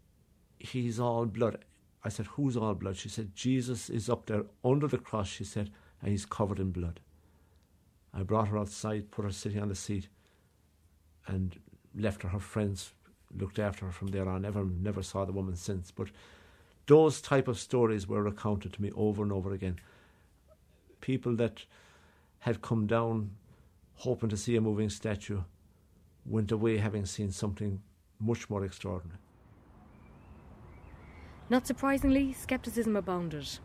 He's 0.59 1.01
all 1.01 1.27
blood. 1.27 1.65
I 2.05 2.09
said, 2.09 2.27
Who's 2.27 2.57
all 2.57 2.75
blood? 2.75 2.97
She 2.97 3.09
said, 3.09 3.35
Jesus 3.35 3.91
is 3.91 4.09
up 4.09 4.27
there 4.27 4.45
under 4.65 4.87
the 4.87 4.99
cross, 4.99 5.27
she 5.27 5.43
said, 5.43 5.71
and 6.01 6.13
he's 6.13 6.25
covered 6.25 6.61
in 6.61 6.71
blood. 6.71 7.01
I 8.15 8.23
brought 8.23 8.47
her 8.49 8.59
outside, 8.59 9.11
put 9.11 9.25
her 9.25 9.33
sitting 9.33 9.61
on 9.61 9.69
the 9.69 9.75
seat, 9.75 10.07
and 11.27 11.59
left 11.97 12.23
her. 12.23 12.29
Her 12.29 12.39
friends 12.39 12.93
looked 13.37 13.59
after 13.59 13.87
her 13.87 13.93
from 13.93 14.09
there 14.09 14.29
on. 14.29 14.43
Never 14.43 14.65
never 14.65 15.03
saw 15.03 15.25
the 15.25 15.33
woman 15.33 15.57
since. 15.57 15.91
But 15.91 16.11
those 16.87 17.21
type 17.21 17.49
of 17.49 17.59
stories 17.59 18.07
were 18.07 18.23
recounted 18.23 18.73
to 18.75 18.83
me 18.83 18.93
over 18.95 19.25
and 19.25 19.33
over 19.33 19.53
again. 19.53 19.81
People 21.01 21.35
that 21.37 21.65
had 22.39 22.63
come 22.63 22.87
down 22.87 23.33
hoping 23.97 24.29
to 24.29 24.37
see 24.37 24.55
a 24.55 24.61
moving 24.61 24.91
statue 24.91 25.41
went 26.25 26.53
away 26.53 26.79
having 26.79 27.07
seen 27.07 27.31
something 27.31 27.81
much 28.21 28.49
more 28.49 28.65
extraordinary. 28.65 29.19
Not 31.51 31.67
surprisingly, 31.67 32.33
scepticism 32.33 32.97
abounded. 32.97 33.59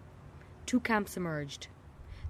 Two 0.65 0.79
camps 0.79 1.15
emerged 1.17 1.67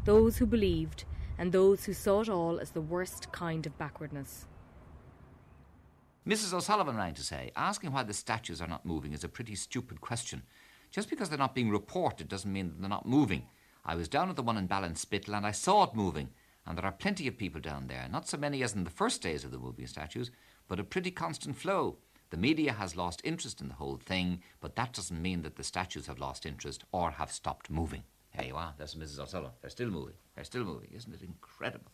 those 0.05 0.37
who 0.37 0.45
believed 0.45 1.03
and 1.37 1.51
those 1.51 1.83
who 1.83 1.93
saw 1.93 2.21
it 2.21 2.29
all 2.29 2.59
as 2.59 2.71
the 2.71 2.79
worst 2.79 3.29
kind 3.33 3.65
of 3.65 3.77
backwardness. 3.77 4.45
Mrs. 6.25 6.53
O'Sullivan 6.53 6.95
rang 6.95 7.13
to 7.13 7.23
say, 7.23 7.51
asking 7.55 7.91
why 7.91 8.03
the 8.03 8.13
statues 8.13 8.61
are 8.61 8.67
not 8.67 8.85
moving 8.85 9.13
is 9.13 9.23
a 9.23 9.29
pretty 9.29 9.55
stupid 9.55 9.99
question. 9.99 10.43
Just 10.91 11.09
because 11.09 11.29
they're 11.29 11.37
not 11.37 11.55
being 11.55 11.69
reported 11.69 12.27
doesn't 12.27 12.51
mean 12.51 12.69
that 12.69 12.79
they're 12.79 12.89
not 12.89 13.05
moving. 13.05 13.47
I 13.85 13.95
was 13.95 14.07
down 14.07 14.29
at 14.29 14.35
the 14.35 14.43
one 14.43 14.57
in 14.57 14.67
Ballinspittle 14.67 15.35
and 15.35 15.45
I 15.45 15.51
saw 15.51 15.83
it 15.83 15.93
moving. 15.93 16.29
And 16.67 16.77
there 16.77 16.85
are 16.85 16.91
plenty 16.91 17.27
of 17.27 17.37
people 17.37 17.61
down 17.61 17.87
there, 17.87 18.07
not 18.11 18.27
so 18.27 18.37
many 18.37 18.61
as 18.61 18.73
in 18.73 18.83
the 18.83 18.89
first 18.89 19.21
days 19.21 19.45
of 19.45 19.51
the 19.51 19.57
moving 19.57 19.87
statues, 19.87 20.31
but 20.67 20.79
a 20.79 20.83
pretty 20.83 21.11
constant 21.11 21.55
flow. 21.55 21.97
The 22.29 22.37
media 22.37 22.73
has 22.73 22.97
lost 22.97 23.21
interest 23.23 23.61
in 23.61 23.69
the 23.69 23.75
whole 23.75 23.95
thing, 23.95 24.41
but 24.59 24.75
that 24.75 24.91
doesn't 24.91 25.21
mean 25.21 25.43
that 25.43 25.55
the 25.55 25.63
statues 25.63 26.07
have 26.07 26.19
lost 26.19 26.45
interest 26.45 26.83
or 26.91 27.11
have 27.11 27.31
stopped 27.31 27.69
moving. 27.69 28.03
There 28.35 28.45
you 28.47 28.57
are, 28.57 28.73
there's 28.77 28.95
Mrs. 28.95 29.19
O'Sullivan. 29.19 29.53
They're 29.61 29.69
still 29.69 29.89
moving. 29.89 30.15
They're 30.35 30.43
still 30.43 30.65
moving. 30.65 30.89
Isn't 30.93 31.13
it 31.13 31.21
incredible? 31.21 31.91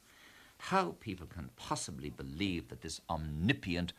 How 0.57 0.95
people 0.99 1.27
can 1.27 1.51
possibly 1.55 2.09
believe 2.09 2.69
that 2.69 2.81
this 2.81 2.99
omnipotent, 3.09 3.93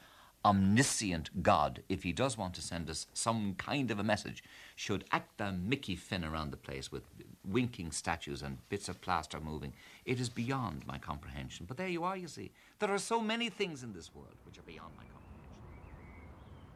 omniscient 0.44 1.42
God, 1.42 1.82
if 1.88 2.02
he 2.02 2.12
does 2.12 2.36
want 2.36 2.54
to 2.54 2.62
send 2.62 2.90
us 2.90 3.06
some 3.14 3.54
kind 3.54 3.90
of 3.90 3.98
a 3.98 4.04
message, 4.04 4.44
should 4.76 5.04
act 5.10 5.38
the 5.38 5.52
Mickey 5.52 5.96
Finn 5.96 6.24
around 6.24 6.50
the 6.50 6.56
place 6.56 6.92
with 6.92 7.04
winking 7.46 7.92
statues 7.92 8.42
and 8.42 8.58
bits 8.68 8.88
of 8.88 9.00
plaster 9.00 9.40
moving. 9.40 9.72
It 10.04 10.20
is 10.20 10.28
beyond 10.28 10.86
my 10.86 10.98
comprehension. 10.98 11.66
But 11.66 11.76
there 11.76 11.88
you 11.88 12.04
are, 12.04 12.16
you 12.16 12.28
see. 12.28 12.50
There 12.78 12.92
are 12.92 12.98
so 12.98 13.20
many 13.20 13.48
things 13.48 13.82
in 13.82 13.92
this 13.92 14.14
world 14.14 14.34
which 14.44 14.58
are 14.58 14.62
beyond 14.62 14.92
my 14.96 15.04
comprehension. 15.04 15.14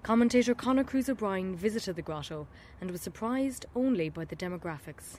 Commentator 0.03 0.55
Conor 0.55 0.85
Cruise 0.85 1.09
O'Brien 1.09 1.55
visited 1.55 1.97
the 1.97 2.03
grotto 2.03 2.47
and 2.81 2.91
was 2.91 3.01
surprised 3.01 3.67
only 3.75 4.09
by 4.09 4.25
the 4.25 4.37
demographics. 4.37 5.19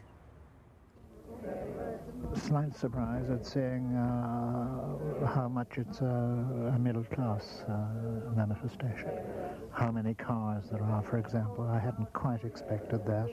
Slight 2.36 2.76
surprise 2.76 3.30
at 3.30 3.46
seeing 3.46 3.96
uh, 3.96 5.26
how 5.26 5.50
much 5.50 5.78
it's 5.78 6.02
a, 6.02 6.72
a 6.76 6.80
middle 6.80 7.04
class 7.04 7.64
uh, 7.68 8.32
manifestation. 8.36 9.10
How 9.72 9.92
many 9.92 10.14
cars 10.14 10.66
there 10.72 10.84
are, 10.84 11.02
for 11.02 11.18
example. 11.18 11.66
I 11.66 11.80
hadn't 11.80 12.12
quite 12.14 12.44
expected 12.44 13.06
that. 13.06 13.30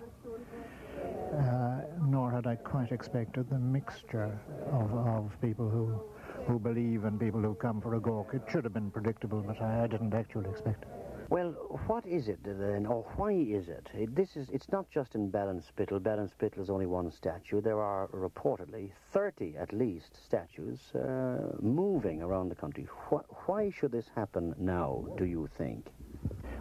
Uh, 1.36 1.80
nor 2.06 2.30
had 2.30 2.46
I 2.46 2.56
quite 2.56 2.92
expected 2.92 3.50
the 3.50 3.58
mixture 3.58 4.38
of, 4.72 4.94
of 4.94 5.40
people 5.42 5.68
who, 5.68 6.00
who 6.46 6.58
believe 6.58 7.04
and 7.04 7.20
people 7.20 7.40
who 7.40 7.54
come 7.54 7.80
for 7.80 7.94
a 7.96 8.00
gawk. 8.00 8.30
It 8.32 8.42
should 8.50 8.64
have 8.64 8.72
been 8.72 8.90
predictable, 8.90 9.42
but 9.42 9.60
I, 9.60 9.84
I 9.84 9.86
didn't 9.86 10.14
actually 10.14 10.48
expect 10.48 10.84
it. 10.84 11.05
Well, 11.28 11.50
what 11.88 12.06
is 12.06 12.28
it 12.28 12.38
then, 12.44 12.86
or 12.86 13.02
why 13.16 13.32
is 13.32 13.68
it? 13.68 13.88
it? 13.94 14.14
This 14.14 14.36
is, 14.36 14.48
it's 14.50 14.70
not 14.70 14.88
just 14.90 15.16
in 15.16 15.30
Ballinspittle. 15.32 16.00
Ballinspittle 16.00 16.60
is 16.60 16.70
only 16.70 16.86
one 16.86 17.10
statue. 17.10 17.60
There 17.60 17.80
are 17.80 18.06
reportedly 18.08 18.92
30 19.12 19.56
at 19.56 19.72
least 19.72 20.24
statues 20.24 20.78
uh, 20.94 21.56
moving 21.60 22.22
around 22.22 22.50
the 22.50 22.54
country. 22.54 22.86
Wh- 23.10 23.48
why 23.48 23.70
should 23.70 23.90
this 23.90 24.06
happen 24.14 24.54
now, 24.56 25.04
do 25.16 25.24
you 25.24 25.48
think? 25.58 25.88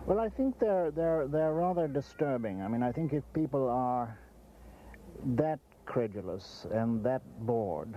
Well, 0.07 0.19
I 0.19 0.29
think 0.29 0.57
they're, 0.57 0.89
they're, 0.89 1.27
they're 1.27 1.53
rather 1.53 1.87
disturbing. 1.87 2.63
I 2.63 2.67
mean, 2.67 2.81
I 2.81 2.91
think 2.91 3.13
if 3.13 3.23
people 3.33 3.69
are 3.69 4.17
that 5.35 5.59
credulous 5.85 6.65
and 6.71 7.03
that 7.03 7.21
bored 7.45 7.95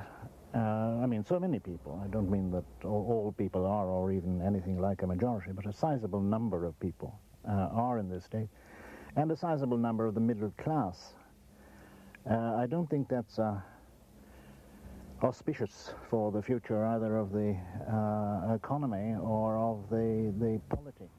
uh, 0.55 0.59
I 1.03 1.07
mean, 1.07 1.25
so 1.25 1.39
many 1.39 1.59
people. 1.59 2.01
I 2.03 2.09
don't 2.09 2.31
mean 2.31 2.51
that 2.53 2.65
all, 2.85 3.07
all, 3.09 3.35
people 3.37 3.67
are, 3.67 3.87
or 3.87 4.13
even 4.13 4.41
anything 4.41 4.81
like 4.81 5.03
a 5.03 5.07
majority, 5.07 5.53
but 5.53 5.67
a 5.67 5.73
sizable 5.73 6.21
number 6.21 6.65
of 6.65 6.79
people 6.81 7.19
uh, 7.47 7.69
are 7.73 7.99
in 7.99 8.09
this 8.09 8.25
state, 8.25 8.49
and 9.17 9.31
a 9.31 9.37
sizable 9.37 9.77
number 9.77 10.07
of 10.07 10.15
the 10.15 10.21
middle 10.21 10.53
class. 10.57 11.15
Uh, 12.29 12.57
I 12.57 12.67
don't 12.67 12.89
think 12.89 13.09
that's 13.09 13.39
uh, 13.39 13.61
auspicious 15.23 15.93
for 16.09 16.33
the 16.33 16.43
future 16.43 16.85
either 16.87 17.17
of 17.17 17.33
the 17.33 17.57
uh, 17.91 18.55
economy 18.55 19.17
or 19.21 19.59
of 19.59 19.91
the, 19.91 20.33
the 20.39 20.61
polity. 20.75 21.11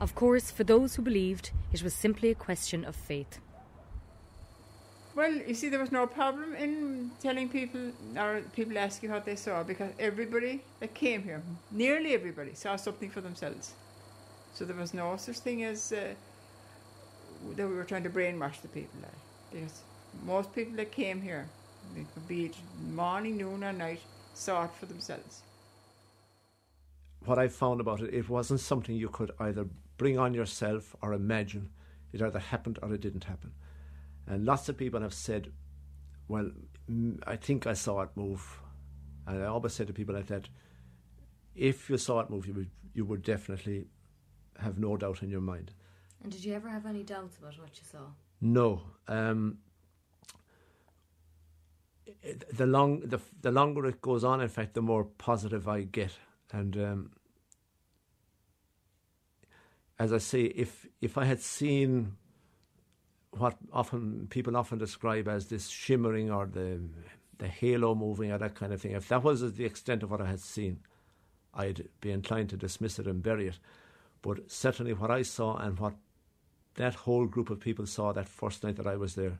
Of 0.00 0.14
course, 0.14 0.50
for 0.50 0.64
those 0.64 0.94
who 0.94 1.02
believed, 1.02 1.50
it 1.72 1.82
was 1.82 1.94
simply 1.94 2.30
a 2.30 2.34
question 2.34 2.84
of 2.84 2.96
faith. 2.96 3.40
Well, 5.14 5.30
you 5.30 5.54
see, 5.54 5.68
there 5.68 5.80
was 5.80 5.92
no 5.92 6.06
problem 6.06 6.54
in 6.54 7.10
telling 7.20 7.50
people, 7.50 7.92
or 8.16 8.42
people 8.54 8.78
asking 8.78 9.10
what 9.10 9.26
they 9.26 9.36
saw, 9.36 9.62
because 9.62 9.92
everybody 9.98 10.62
that 10.80 10.94
came 10.94 11.22
here, 11.22 11.42
nearly 11.70 12.14
everybody, 12.14 12.54
saw 12.54 12.76
something 12.76 13.10
for 13.10 13.20
themselves. 13.20 13.74
So 14.54 14.64
there 14.64 14.76
was 14.76 14.94
no 14.94 15.16
such 15.18 15.38
thing 15.38 15.64
as 15.64 15.92
uh, 15.92 16.14
that 17.56 17.68
we 17.68 17.74
were 17.74 17.84
trying 17.84 18.04
to 18.04 18.10
brainwash 18.10 18.62
the 18.62 18.68
people. 18.68 19.00
Like, 19.02 19.12
because 19.50 19.80
most 20.24 20.54
people 20.54 20.76
that 20.76 20.92
came 20.92 21.20
here, 21.20 21.46
be 22.26 22.46
it 22.46 22.56
morning, 22.90 23.36
noon, 23.36 23.64
or 23.64 23.72
night, 23.72 24.00
saw 24.32 24.64
it 24.64 24.70
for 24.78 24.86
themselves. 24.86 25.42
What 27.26 27.38
I 27.38 27.48
found 27.48 27.80
about 27.80 28.00
it, 28.00 28.14
it 28.14 28.30
wasn't 28.30 28.60
something 28.60 28.96
you 28.96 29.08
could 29.08 29.32
either 29.38 29.66
bring 29.98 30.18
on 30.18 30.32
yourself 30.32 30.96
or 31.02 31.12
imagine. 31.12 31.68
It 32.14 32.22
either 32.22 32.38
happened 32.38 32.78
or 32.82 32.92
it 32.94 33.00
didn't 33.02 33.24
happen. 33.24 33.52
And 34.26 34.44
lots 34.44 34.68
of 34.68 34.76
people 34.76 35.00
have 35.00 35.14
said, 35.14 35.52
well, 36.28 36.50
I 37.26 37.36
think 37.36 37.66
I 37.66 37.74
saw 37.74 38.02
it 38.02 38.10
move. 38.14 38.60
And 39.26 39.42
I 39.42 39.46
always 39.46 39.74
say 39.74 39.84
to 39.84 39.92
people 39.92 40.14
like 40.14 40.26
that, 40.26 40.48
if 41.54 41.90
you 41.90 41.98
saw 41.98 42.20
it 42.20 42.30
move, 42.30 42.46
you 42.46 42.54
would, 42.54 42.70
you 42.94 43.04
would 43.04 43.22
definitely 43.22 43.86
have 44.58 44.78
no 44.78 44.96
doubt 44.96 45.22
in 45.22 45.30
your 45.30 45.40
mind. 45.40 45.72
And 46.22 46.32
did 46.32 46.44
you 46.44 46.54
ever 46.54 46.68
have 46.68 46.86
any 46.86 47.02
doubts 47.02 47.38
about 47.38 47.58
what 47.58 47.76
you 47.76 47.84
saw? 47.90 48.06
No. 48.40 48.82
Um, 49.08 49.58
the 52.52 52.66
long 52.66 53.00
the 53.00 53.20
the 53.40 53.50
longer 53.50 53.86
it 53.86 54.00
goes 54.00 54.24
on, 54.24 54.40
in 54.40 54.48
fact, 54.48 54.74
the 54.74 54.82
more 54.82 55.04
positive 55.04 55.68
I 55.68 55.82
get. 55.82 56.12
And 56.52 56.76
um, 56.76 57.10
as 59.98 60.12
I 60.12 60.18
say, 60.18 60.42
if 60.42 60.86
if 61.00 61.18
I 61.18 61.24
had 61.24 61.40
seen 61.40 62.16
what 63.32 63.56
often 63.72 64.26
people 64.28 64.56
often 64.56 64.78
describe 64.78 65.26
as 65.28 65.46
this 65.46 65.68
shimmering 65.68 66.30
or 66.30 66.46
the 66.46 66.80
the 67.38 67.48
halo 67.48 67.94
moving 67.94 68.30
or 68.30 68.38
that 68.38 68.54
kind 68.54 68.72
of 68.72 68.80
thing. 68.80 68.92
If 68.92 69.08
that 69.08 69.24
was 69.24 69.54
the 69.54 69.64
extent 69.64 70.02
of 70.02 70.10
what 70.10 70.20
I 70.20 70.26
had 70.26 70.40
seen, 70.40 70.78
I'd 71.54 71.88
be 72.00 72.12
inclined 72.12 72.50
to 72.50 72.56
dismiss 72.56 72.98
it 72.98 73.06
and 73.06 73.22
bury 73.22 73.48
it. 73.48 73.58
But 74.20 74.50
certainly, 74.50 74.92
what 74.92 75.10
I 75.10 75.22
saw 75.22 75.56
and 75.56 75.78
what 75.78 75.94
that 76.74 76.94
whole 76.94 77.26
group 77.26 77.50
of 77.50 77.58
people 77.58 77.86
saw 77.86 78.12
that 78.12 78.28
first 78.28 78.62
night 78.62 78.76
that 78.76 78.86
I 78.86 78.96
was 78.96 79.14
there 79.14 79.38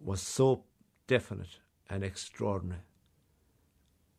was 0.00 0.20
so 0.20 0.64
definite 1.06 1.60
and 1.88 2.02
extraordinary. 2.02 2.82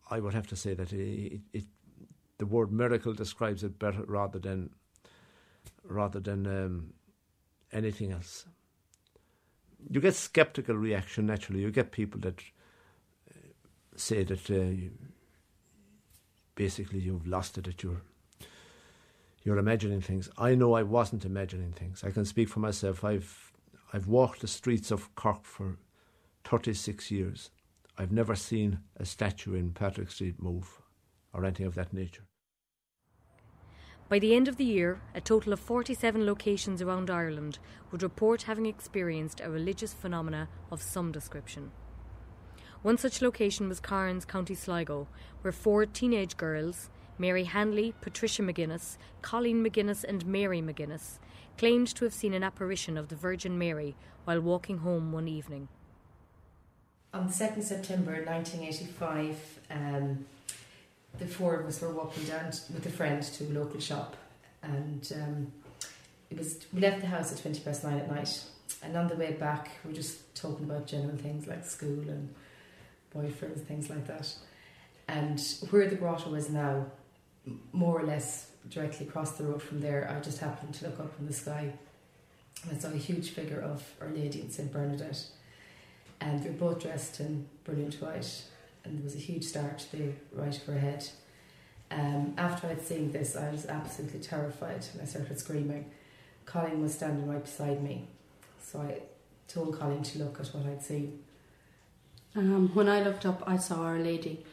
I 0.09 0.19
would 0.19 0.33
have 0.33 0.47
to 0.47 0.55
say 0.55 0.73
that 0.75 0.93
it, 0.93 1.41
it, 1.51 1.65
the 2.37 2.45
word 2.45 2.71
miracle 2.71 3.13
describes 3.13 3.63
it 3.63 3.77
better 3.79 4.03
rather 4.07 4.39
than 4.39 4.69
rather 5.83 6.19
than 6.19 6.47
um, 6.47 6.93
anything 7.75 8.11
else. 8.11 8.45
You 9.89 10.01
get 10.01 10.15
skeptical 10.15 10.75
reaction 10.75 11.27
naturally. 11.27 11.61
You 11.61 11.71
get 11.71 11.91
people 11.91 12.19
that 12.21 12.41
uh, 13.29 13.37
say 13.95 14.23
that 14.23 14.49
uh, 14.49 14.89
basically 16.55 16.99
you've 16.99 17.27
lost 17.27 17.57
it. 17.57 17.65
That 17.65 17.83
you're 17.83 18.01
you're 19.43 19.59
imagining 19.59 20.01
things. 20.01 20.29
I 20.37 20.55
know 20.55 20.73
I 20.73 20.81
wasn't 20.83 21.25
imagining 21.25 21.73
things. 21.73 22.03
I 22.03 22.09
can 22.09 22.25
speak 22.25 22.49
for 22.49 22.59
myself. 22.59 23.03
I've 23.03 23.51
I've 23.93 24.07
walked 24.07 24.41
the 24.41 24.47
streets 24.47 24.89
of 24.89 25.13
Cork 25.15 25.43
for 25.43 25.77
36 26.45 27.11
years. 27.11 27.51
I've 27.97 28.11
never 28.11 28.35
seen 28.35 28.79
a 28.97 29.05
statue 29.05 29.53
in 29.53 29.71
Patrick 29.71 30.11
Street 30.11 30.41
move 30.41 30.81
or 31.33 31.45
anything 31.45 31.65
of 31.65 31.75
that 31.75 31.93
nature. 31.93 32.23
By 34.07 34.19
the 34.19 34.35
end 34.35 34.47
of 34.47 34.57
the 34.57 34.65
year, 34.65 35.01
a 35.15 35.21
total 35.21 35.51
of 35.51 35.59
47 35.59 36.27
locations 36.27 36.79
around 36.81 37.09
Ireland 37.09 37.57
would 37.91 38.03
report 38.03 38.43
having 38.43 38.67
experienced 38.67 39.41
a 39.41 39.49
religious 39.49 39.93
phenomena 39.93 40.47
of 40.71 40.81
some 40.81 41.11
description. 41.11 41.71
One 42.83 42.99
such 42.99 43.23
location 43.23 43.67
was 43.67 43.79
Cairns, 43.79 44.23
County 44.23 44.53
Sligo, 44.53 45.07
where 45.41 45.51
four 45.51 45.87
teenage 45.87 46.37
girls, 46.37 46.91
Mary 47.17 47.45
Hanley, 47.45 47.95
Patricia 48.01 48.43
McGuinness, 48.43 48.97
Colleen 49.23 49.65
McGuinness, 49.65 50.03
and 50.03 50.23
Mary 50.27 50.61
McGuinness, 50.61 51.17
claimed 51.57 51.87
to 51.95 52.05
have 52.05 52.13
seen 52.13 52.35
an 52.35 52.43
apparition 52.43 52.97
of 52.97 53.07
the 53.07 53.15
Virgin 53.15 53.57
Mary 53.57 53.95
while 54.25 54.39
walking 54.39 54.79
home 54.79 55.11
one 55.11 55.27
evening. 55.27 55.67
On 57.11 57.27
2nd 57.27 57.63
September 57.63 58.23
1985, 58.23 59.59
um, 59.71 60.25
the 61.19 61.27
four 61.27 61.55
of 61.55 61.65
us 61.65 61.81
were 61.81 61.91
walking 61.91 62.23
down 62.25 62.47
with 62.73 62.85
a 62.85 62.89
friend 62.89 63.21
to 63.23 63.43
a 63.45 63.51
local 63.51 63.79
shop, 63.79 64.15
and 64.63 65.11
um, 65.15 65.51
it 66.29 66.37
was 66.37 66.59
we 66.73 66.81
left 66.81 67.01
the 67.01 67.07
house 67.07 67.31
at 67.31 67.39
20 67.39 67.59
past 67.61 67.83
nine 67.83 67.97
at 67.97 68.11
night. 68.11 68.43
And 68.81 68.95
on 68.97 69.07
the 69.07 69.15
way 69.15 69.31
back, 69.31 69.69
we 69.83 69.91
were 69.91 69.95
just 69.95 70.35
talking 70.35 70.65
about 70.65 70.87
general 70.87 71.15
things 71.17 71.47
like 71.47 71.65
school 71.65 72.01
and 72.09 72.33
boyfriends, 73.15 73.61
things 73.61 73.89
like 73.89 74.05
that. 74.07 74.33
And 75.07 75.39
where 75.69 75.87
the 75.87 75.95
grotto 75.95 76.33
is 76.33 76.49
now, 76.49 76.85
more 77.71 77.99
or 77.99 78.03
less 78.03 78.49
directly 78.69 79.07
across 79.07 79.33
the 79.33 79.43
road 79.43 79.61
from 79.61 79.81
there, 79.81 80.09
I 80.09 80.19
just 80.19 80.39
happened 80.39 80.73
to 80.75 80.85
look 80.85 80.99
up 80.99 81.13
in 81.19 81.27
the 81.27 81.33
sky 81.33 81.73
and 82.63 82.77
I 82.77 82.79
saw 82.79 82.89
a 82.89 82.97
huge 82.97 83.29
figure 83.31 83.61
of 83.61 83.83
Our 84.01 84.09
Lady 84.09 84.41
in 84.41 84.49
St. 84.49 84.71
Bernadette. 84.71 85.23
And 86.21 86.41
they 86.41 86.49
were 86.49 86.55
both 86.55 86.81
dressed 86.81 87.19
in 87.19 87.47
brilliant 87.63 87.95
white, 88.01 88.43
and 88.85 88.97
there 88.97 89.03
was 89.03 89.15
a 89.15 89.19
huge 89.19 89.43
star 89.43 89.71
to 89.71 89.91
the 89.97 90.11
right 90.31 90.55
of 90.55 90.63
her 90.65 90.79
head. 90.79 91.07
Um, 91.91 92.33
after 92.37 92.67
I'd 92.67 92.81
seen 92.81 93.11
this, 93.11 93.35
I 93.35 93.49
was 93.51 93.65
absolutely 93.65 94.19
terrified 94.19 94.85
and 94.93 95.01
I 95.01 95.05
started 95.05 95.39
screaming. 95.39 95.91
Colleen 96.45 96.81
was 96.81 96.93
standing 96.93 97.27
right 97.27 97.43
beside 97.43 97.83
me, 97.83 98.07
so 98.61 98.81
I 98.81 99.01
told 99.47 99.79
Colleen 99.79 100.03
to 100.03 100.19
look 100.19 100.39
at 100.39 100.47
what 100.47 100.65
I'd 100.65 100.83
seen. 100.83 101.23
Um, 102.35 102.69
when 102.73 102.89
I 102.89 103.01
looked 103.01 103.25
up, 103.25 103.43
I 103.47 103.57
saw 103.57 103.83
Our 103.83 103.99
Lady. 103.99 104.43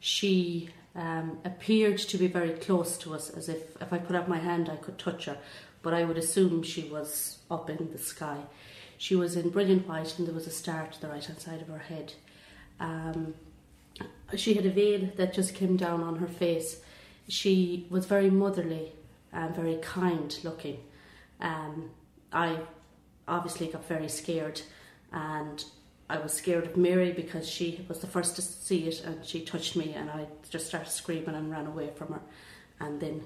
She 0.00 0.70
um, 0.94 1.38
appeared 1.44 1.98
to 1.98 2.18
be 2.18 2.26
very 2.26 2.52
close 2.52 2.96
to 2.98 3.14
us, 3.14 3.30
as 3.30 3.48
if 3.48 3.80
if 3.80 3.92
I 3.92 3.98
put 3.98 4.16
up 4.16 4.28
my 4.28 4.38
hand, 4.38 4.68
I 4.70 4.76
could 4.76 4.98
touch 4.98 5.26
her, 5.26 5.38
but 5.82 5.92
I 5.92 6.04
would 6.04 6.16
assume 6.16 6.62
she 6.62 6.84
was 6.84 7.38
up 7.50 7.68
in 7.68 7.90
the 7.92 7.98
sky. 7.98 8.38
She 8.98 9.14
was 9.14 9.36
in 9.36 9.50
brilliant 9.50 9.86
white, 9.86 10.18
and 10.18 10.26
there 10.26 10.34
was 10.34 10.46
a 10.46 10.50
star 10.50 10.86
to 10.86 11.00
the 11.00 11.08
right 11.08 11.24
hand 11.24 11.38
side 11.38 11.60
of 11.60 11.68
her 11.68 11.78
head. 11.78 12.14
Um, 12.80 13.34
she 14.36 14.54
had 14.54 14.66
a 14.66 14.70
veil 14.70 15.10
that 15.16 15.32
just 15.32 15.54
came 15.54 15.76
down 15.76 16.02
on 16.02 16.16
her 16.16 16.26
face. 16.26 16.80
She 17.28 17.86
was 17.90 18.06
very 18.06 18.30
motherly 18.30 18.92
and 19.32 19.54
very 19.54 19.76
kind 19.76 20.36
looking. 20.42 20.78
Um, 21.40 21.90
I 22.32 22.58
obviously 23.28 23.68
got 23.68 23.86
very 23.86 24.08
scared, 24.08 24.60
and 25.12 25.64
I 26.08 26.18
was 26.18 26.32
scared 26.32 26.64
of 26.66 26.76
Mary 26.76 27.12
because 27.12 27.48
she 27.48 27.84
was 27.88 27.98
the 28.00 28.06
first 28.06 28.36
to 28.36 28.42
see 28.42 28.86
it 28.86 29.04
and 29.04 29.24
she 29.24 29.40
touched 29.40 29.74
me 29.74 29.92
and 29.94 30.08
I 30.08 30.26
just 30.48 30.68
started 30.68 30.90
screaming 30.90 31.34
and 31.34 31.50
ran 31.50 31.66
away 31.66 31.90
from 31.96 32.12
her. 32.12 32.20
And 32.78 33.00
then 33.00 33.22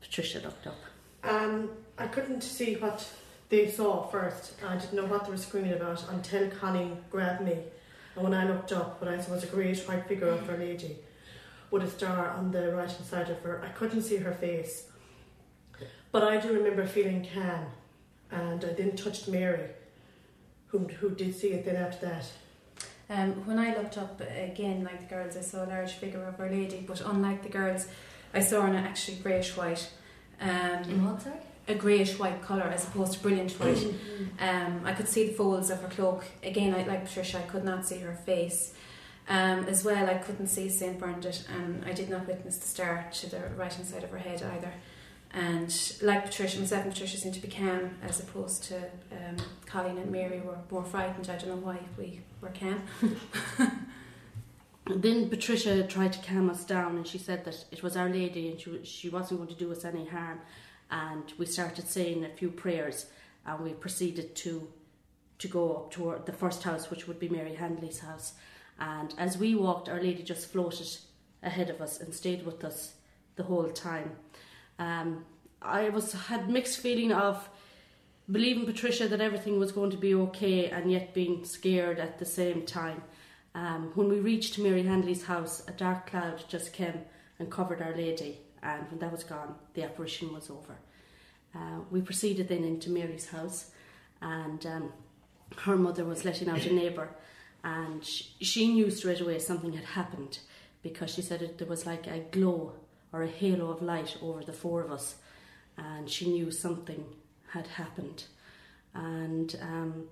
Patricia 0.00 0.40
looked 0.40 0.66
up. 0.66 0.78
Um, 1.22 1.70
I 1.98 2.08
couldn't 2.08 2.40
see 2.40 2.74
what 2.74 3.06
they 3.50 3.70
saw 3.70 4.08
first. 4.08 4.54
I 4.66 4.76
didn't 4.76 4.94
know 4.94 5.06
what 5.06 5.24
they 5.24 5.30
were 5.30 5.36
screaming 5.36 5.74
about 5.74 6.04
until 6.10 6.50
Connie 6.50 6.96
grabbed 7.10 7.44
me. 7.44 7.58
And 8.14 8.24
when 8.24 8.34
I 8.34 8.46
looked 8.46 8.72
up, 8.72 9.00
what 9.00 9.12
I 9.12 9.20
saw 9.20 9.32
was 9.32 9.44
a 9.44 9.46
great 9.46 9.78
white 9.80 10.06
figure 10.06 10.28
of 10.28 10.48
Our 10.48 10.56
Lady 10.56 10.96
with 11.70 11.82
a 11.82 11.90
star 11.90 12.30
on 12.30 12.50
the 12.50 12.74
right 12.74 12.90
hand 12.90 13.06
side 13.06 13.30
of 13.30 13.38
her. 13.40 13.62
I 13.64 13.68
couldn't 13.68 14.02
see 14.02 14.16
her 14.16 14.32
face. 14.32 14.88
But 16.10 16.22
I 16.22 16.38
do 16.38 16.52
remember 16.52 16.86
feeling 16.86 17.26
calm. 17.34 17.66
And 18.30 18.64
I 18.64 18.72
then 18.72 18.96
touched 18.96 19.28
Mary 19.28 19.70
who, 20.72 20.78
who 20.78 21.10
did 21.10 21.34
see 21.34 21.48
it 21.48 21.64
then 21.64 21.76
after 21.76 22.06
that? 22.06 22.32
Um, 23.10 23.46
when 23.46 23.58
I 23.58 23.76
looked 23.76 23.98
up 23.98 24.20
again, 24.20 24.82
like 24.82 25.00
the 25.00 25.14
girls, 25.14 25.36
I 25.36 25.42
saw 25.42 25.64
a 25.64 25.66
large 25.66 25.92
figure 25.92 26.24
of 26.24 26.40
Our 26.40 26.50
Lady, 26.50 26.82
but 26.86 27.02
unlike 27.02 27.42
the 27.42 27.50
girls, 27.50 27.86
I 28.32 28.40
saw 28.40 28.62
her 28.62 28.68
in 28.68 28.74
actually 28.74 29.18
greyish 29.18 29.54
white. 29.54 29.90
Um, 30.40 30.82
in 30.84 31.04
what, 31.04 31.20
sorry? 31.20 31.36
A 31.68 31.74
greyish 31.74 32.18
white 32.18 32.42
colour 32.42 32.64
as 32.64 32.86
opposed 32.86 33.14
to 33.14 33.20
brilliant 33.20 33.52
white. 33.52 33.86
um, 34.40 34.82
I 34.84 34.92
could 34.92 35.08
see 35.08 35.28
the 35.28 35.32
folds 35.32 35.70
of 35.70 35.80
her 35.80 35.88
cloak. 35.88 36.24
Again, 36.42 36.74
I, 36.74 36.84
like 36.84 37.06
Patricia, 37.06 37.38
I 37.38 37.42
could 37.42 37.64
not 37.64 37.86
see 37.86 37.98
her 38.00 38.14
face. 38.26 38.74
Um, 39.28 39.64
as 39.66 39.84
well, 39.84 40.08
I 40.10 40.14
couldn't 40.14 40.48
see 40.48 40.68
St. 40.68 40.98
Bernadette, 40.98 41.46
and 41.48 41.84
I 41.84 41.92
did 41.92 42.10
not 42.10 42.26
witness 42.26 42.58
the 42.58 42.66
star 42.66 43.08
to 43.12 43.30
the 43.30 43.40
right 43.56 43.72
hand 43.72 43.86
side 43.86 44.02
of 44.02 44.10
her 44.10 44.18
head 44.18 44.42
either. 44.42 44.72
And 45.34 45.74
like 46.02 46.26
Patricia, 46.26 46.60
myself 46.60 46.84
and 46.84 46.92
Patricia 46.92 47.16
seemed 47.16 47.34
to 47.34 47.40
be 47.40 47.48
calm 47.48 47.96
as 48.02 48.20
opposed 48.20 48.64
to 48.64 48.76
um, 48.76 49.36
Colleen 49.64 49.96
and 49.96 50.10
Mary 50.10 50.40
were 50.40 50.58
more 50.70 50.84
frightened. 50.84 51.30
I 51.30 51.36
don't 51.36 51.48
know 51.48 51.56
why 51.56 51.78
we 51.96 52.20
were 52.42 52.50
calm. 52.50 52.82
then 54.96 55.30
Patricia 55.30 55.86
tried 55.86 56.12
to 56.12 56.18
calm 56.20 56.50
us 56.50 56.64
down 56.64 56.96
and 56.96 57.06
she 57.06 57.16
said 57.16 57.46
that 57.46 57.64
it 57.70 57.82
was 57.82 57.96
Our 57.96 58.10
Lady 58.10 58.50
and 58.50 58.60
she, 58.60 58.84
she 58.84 59.08
wasn't 59.08 59.40
going 59.40 59.48
to 59.48 59.56
do 59.56 59.72
us 59.72 59.86
any 59.86 60.04
harm. 60.04 60.40
And 60.92 61.32
we 61.38 61.46
started 61.46 61.88
saying 61.88 62.24
a 62.24 62.28
few 62.28 62.50
prayers 62.50 63.06
and 63.44 63.60
we 63.64 63.72
proceeded 63.72 64.36
to 64.36 64.68
to 65.38 65.48
go 65.48 65.72
up 65.74 65.90
toward 65.90 66.24
the 66.24 66.32
first 66.32 66.62
house, 66.62 66.88
which 66.88 67.08
would 67.08 67.18
be 67.18 67.28
Mary 67.28 67.56
Handley's 67.56 67.98
house. 67.98 68.34
And 68.78 69.12
as 69.18 69.36
we 69.36 69.56
walked, 69.56 69.88
Our 69.88 70.00
Lady 70.00 70.22
just 70.22 70.52
floated 70.52 70.86
ahead 71.42 71.68
of 71.68 71.80
us 71.80 71.98
and 71.98 72.14
stayed 72.14 72.46
with 72.46 72.62
us 72.62 72.94
the 73.34 73.42
whole 73.42 73.70
time. 73.70 74.12
Um, 74.78 75.24
I 75.60 75.88
was 75.88 76.12
had 76.12 76.48
mixed 76.48 76.78
feeling 76.78 77.10
of 77.10 77.48
believing 78.30 78.66
Patricia 78.66 79.08
that 79.08 79.20
everything 79.20 79.58
was 79.58 79.72
going 79.72 79.90
to 79.90 79.96
be 79.96 80.14
okay 80.14 80.70
and 80.70 80.92
yet 80.92 81.12
being 81.12 81.44
scared 81.44 81.98
at 81.98 82.20
the 82.20 82.24
same 82.24 82.64
time. 82.64 83.02
Um, 83.54 83.90
when 83.94 84.08
we 84.08 84.20
reached 84.20 84.58
Mary 84.58 84.84
Handley's 84.84 85.24
house, 85.24 85.62
a 85.66 85.72
dark 85.72 86.06
cloud 86.06 86.44
just 86.48 86.72
came 86.72 87.00
and 87.38 87.50
covered 87.50 87.82
Our 87.82 87.96
Lady, 87.96 88.38
and 88.62 88.88
when 88.90 88.98
that 89.00 89.12
was 89.12 89.24
gone, 89.24 89.54
the 89.74 89.82
apparition 89.82 90.32
was 90.32 90.50
over. 90.50 90.76
Uh, 91.54 91.80
we 91.90 92.00
proceeded 92.00 92.48
then 92.48 92.64
into 92.64 92.90
Mary's 92.90 93.28
house, 93.28 93.70
and 94.20 94.64
um, 94.66 94.92
her 95.58 95.76
mother 95.76 96.04
was 96.04 96.24
letting 96.24 96.48
out 96.48 96.64
a 96.64 96.72
neighbour, 96.74 97.10
and 97.64 98.04
she 98.04 98.72
knew 98.72 98.90
straight 98.90 99.20
away 99.20 99.38
something 99.38 99.72
had 99.72 99.84
happened 99.84 100.38
because 100.82 101.14
she 101.14 101.22
said 101.22 101.42
it, 101.42 101.58
there 101.58 101.68
was 101.68 101.86
like 101.86 102.06
a 102.06 102.20
glow 102.30 102.72
or 103.12 103.22
a 103.22 103.28
halo 103.28 103.70
of 103.70 103.82
light 103.82 104.16
over 104.22 104.42
the 104.42 104.52
four 104.52 104.82
of 104.82 104.90
us, 104.90 105.16
and 105.76 106.08
she 106.08 106.28
knew 106.28 106.50
something 106.50 107.04
had 107.50 107.66
happened. 107.66 108.24
And 108.94 109.56
um, 109.60 110.04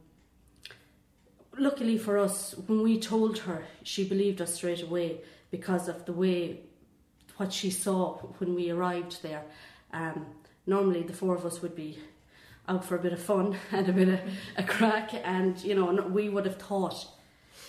luckily 1.59 1.99
for 1.99 2.19
us, 2.19 2.55
when 2.67 2.83
we 2.83 2.99
told 3.01 3.39
her, 3.39 3.65
she 3.83 4.05
believed 4.07 4.41
us 4.41 4.55
straight 4.55 4.83
away 4.83 5.21
because 5.51 5.89
of 5.89 6.05
the 6.05 6.13
way 6.13 6.61
what 7.41 7.55
she 7.55 7.71
saw 7.71 8.19
when 8.39 8.55
we 8.55 8.71
arrived 8.71 9.23
there. 9.23 9.43
Um, 9.95 10.27
normally, 10.67 11.03
the 11.03 11.15
four 11.15 11.35
of 11.35 11.47
us 11.47 11.63
would 11.63 11.75
be 11.75 11.99
out 12.69 12.85
for 12.85 12.97
a 12.97 12.99
bit 12.99 13.15
of 13.15 13.21
fun 13.21 13.57
and 13.73 13.89
a 13.89 13.93
bit 13.93 14.09
of 14.09 14.21
a 14.59 14.63
crack, 14.63 15.15
and 15.25 15.59
you 15.65 15.75
know, 15.75 15.91
we 16.03 16.29
would 16.29 16.45
have 16.45 16.59
thought 16.59 17.07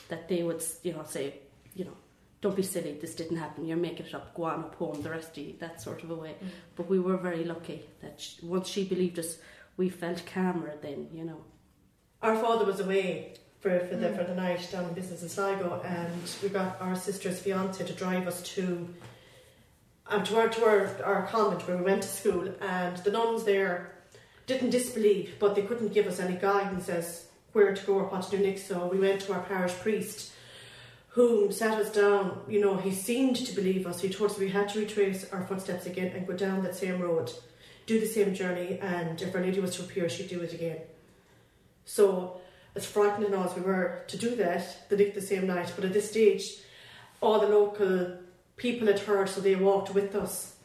that 0.09 0.27
they 0.27 0.43
would, 0.43 0.61
you 0.83 0.91
know, 0.91 1.03
say, 1.07 1.35
you 1.73 1.85
know, 1.85 1.95
don't 2.41 2.55
be 2.55 2.63
silly, 2.63 2.97
this 2.99 3.15
didn't 3.15 3.37
happen, 3.37 3.65
you're 3.65 3.77
making 3.77 4.07
it 4.07 4.13
up, 4.13 4.33
go 4.35 4.43
on 4.43 4.59
up 4.59 4.75
home, 4.75 5.01
the 5.01 5.09
rest 5.09 5.37
of 5.37 5.43
you, 5.43 5.55
that 5.59 5.81
sort 5.81 6.03
of 6.03 6.11
a 6.11 6.15
way. 6.15 6.35
Mm. 6.43 6.47
But 6.75 6.89
we 6.89 6.99
were 6.99 7.15
very 7.15 7.45
lucky 7.45 7.83
that 8.01 8.19
she, 8.19 8.45
once 8.45 8.67
she 8.67 8.83
believed 8.83 9.19
us, 9.19 9.37
we 9.77 9.87
felt 9.87 10.25
calmer 10.25 10.73
then, 10.81 11.07
you 11.13 11.23
know. 11.23 11.41
Our 12.21 12.35
father 12.35 12.65
was 12.65 12.81
away 12.81 13.35
for, 13.61 13.79
for, 13.79 13.95
the, 13.95 14.07
mm. 14.07 14.17
for 14.17 14.25
the 14.25 14.35
night 14.35 14.67
down 14.69 14.83
in 14.83 14.93
business 14.93 15.21
in 15.21 15.29
Sligo, 15.29 15.81
and 15.85 16.11
we 16.43 16.49
got 16.49 16.81
our 16.81 16.95
sister's 16.95 17.39
fiance 17.39 17.85
to 17.85 17.93
drive 17.93 18.27
us 18.27 18.41
to 18.55 18.89
um, 20.11 20.23
to, 20.25 20.37
our, 20.37 20.49
to 20.49 20.65
our, 20.65 21.03
our 21.03 21.27
convent 21.27 21.67
where 21.67 21.77
we 21.77 21.83
went 21.83 22.03
to 22.03 22.07
school, 22.07 22.53
and 22.61 22.97
the 22.97 23.11
nuns 23.11 23.43
there 23.43 23.93
didn't 24.45 24.69
disbelieve, 24.69 25.35
but 25.39 25.55
they 25.55 25.61
couldn't 25.63 25.93
give 25.93 26.07
us 26.07 26.19
any 26.19 26.35
guidance 26.35 26.89
as 26.89 27.25
where 27.53 27.73
to 27.73 27.85
go 27.85 27.93
or 27.95 28.03
what 28.05 28.23
to 28.23 28.37
do 28.37 28.45
next, 28.45 28.67
so 28.67 28.87
we 28.87 28.99
went 28.99 29.21
to 29.21 29.33
our 29.33 29.41
parish 29.41 29.73
priest 29.73 30.31
whom 31.11 31.51
sat 31.51 31.77
us 31.77 31.91
down, 31.91 32.39
you 32.47 32.61
know, 32.61 32.77
he 32.77 32.91
seemed 32.91 33.35
to 33.35 33.53
believe 33.53 33.85
us. 33.85 33.99
He 33.99 34.07
told 34.07 34.31
us 34.31 34.37
we 34.37 34.49
had 34.49 34.69
to 34.69 34.79
retrace 34.79 35.29
our 35.31 35.43
footsteps 35.45 35.85
again 35.85 36.13
and 36.15 36.25
go 36.25 36.33
down 36.33 36.63
that 36.63 36.75
same 36.75 37.01
road, 37.01 37.31
do 37.85 37.99
the 37.99 38.05
same 38.05 38.33
journey, 38.33 38.79
and 38.79 39.21
if 39.21 39.35
Our 39.35 39.41
Lady 39.41 39.59
was 39.59 39.75
to 39.75 39.83
appear, 39.83 40.07
she'd 40.07 40.29
do 40.29 40.39
it 40.39 40.53
again. 40.53 40.77
So, 41.83 42.39
as 42.75 42.85
frightened 42.85 43.35
as 43.35 43.55
we 43.55 43.61
were 43.61 44.05
to 44.07 44.17
do 44.17 44.35
that 44.37 44.89
the, 44.89 44.95
the 44.95 45.21
same 45.21 45.47
night, 45.47 45.73
but 45.75 45.83
at 45.83 45.91
this 45.91 46.09
stage, 46.09 46.59
all 47.19 47.41
the 47.41 47.49
local 47.49 48.17
people 48.57 48.87
had 48.87 48.99
heard, 48.99 49.29
so 49.29 49.41
they 49.41 49.55
walked 49.55 49.93
with 49.93 50.15
us. 50.15 50.55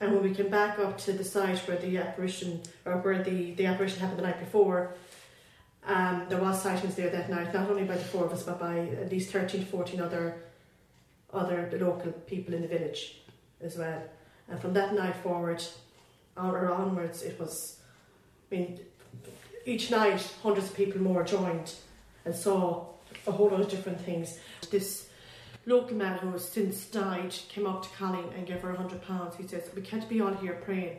And 0.00 0.12
when 0.12 0.22
we 0.22 0.34
came 0.34 0.48
back 0.48 0.78
up 0.78 0.96
to 0.98 1.12
the 1.12 1.24
site 1.24 1.58
where 1.60 1.76
the 1.76 1.98
apparition, 1.98 2.62
or 2.86 2.96
where 2.98 3.22
the, 3.22 3.52
the 3.52 3.66
apparition 3.66 4.00
happened 4.00 4.18
the 4.18 4.22
night 4.22 4.40
before, 4.40 4.94
um, 5.84 6.26
there 6.28 6.40
was 6.40 6.62
sightings 6.62 6.94
there 6.94 7.10
that 7.10 7.30
night, 7.30 7.52
not 7.52 7.70
only 7.70 7.84
by 7.84 7.96
the 7.96 8.04
four 8.04 8.24
of 8.24 8.32
us, 8.32 8.42
but 8.42 8.58
by 8.58 8.78
at 8.78 9.10
least 9.10 9.30
13 9.30 9.60
to 9.60 9.66
14 9.66 10.00
other, 10.00 10.42
other 11.32 11.70
local 11.80 12.12
people 12.12 12.54
in 12.54 12.62
the 12.62 12.68
village 12.68 13.20
as 13.60 13.76
well. 13.76 14.02
And 14.48 14.60
from 14.60 14.72
that 14.74 14.94
night 14.94 15.16
forward, 15.16 15.62
on 16.36 16.54
or 16.54 16.72
onwards, 16.72 17.22
it 17.22 17.38
was, 17.38 17.80
I 18.50 18.54
mean, 18.54 18.80
each 19.64 19.90
night 19.90 20.26
hundreds 20.42 20.68
of 20.68 20.76
people 20.76 21.00
more 21.00 21.22
joined 21.22 21.74
and 22.24 22.34
saw 22.34 22.86
a 23.26 23.32
whole 23.32 23.48
lot 23.48 23.60
of 23.60 23.68
different 23.68 24.00
things. 24.00 24.38
This 24.70 25.09
local 25.66 25.96
man 25.96 26.18
who 26.18 26.30
has 26.32 26.48
since 26.48 26.86
died 26.86 27.34
came 27.48 27.66
up 27.66 27.82
to 27.82 27.88
Colleen 27.90 28.30
and 28.36 28.46
gave 28.46 28.60
her 28.60 28.70
a 28.70 28.76
hundred 28.76 29.02
pounds. 29.02 29.36
He 29.36 29.46
says, 29.46 29.70
We 29.74 29.82
can't 29.82 30.08
be 30.08 30.20
all 30.20 30.34
here 30.34 30.60
praying 30.64 30.98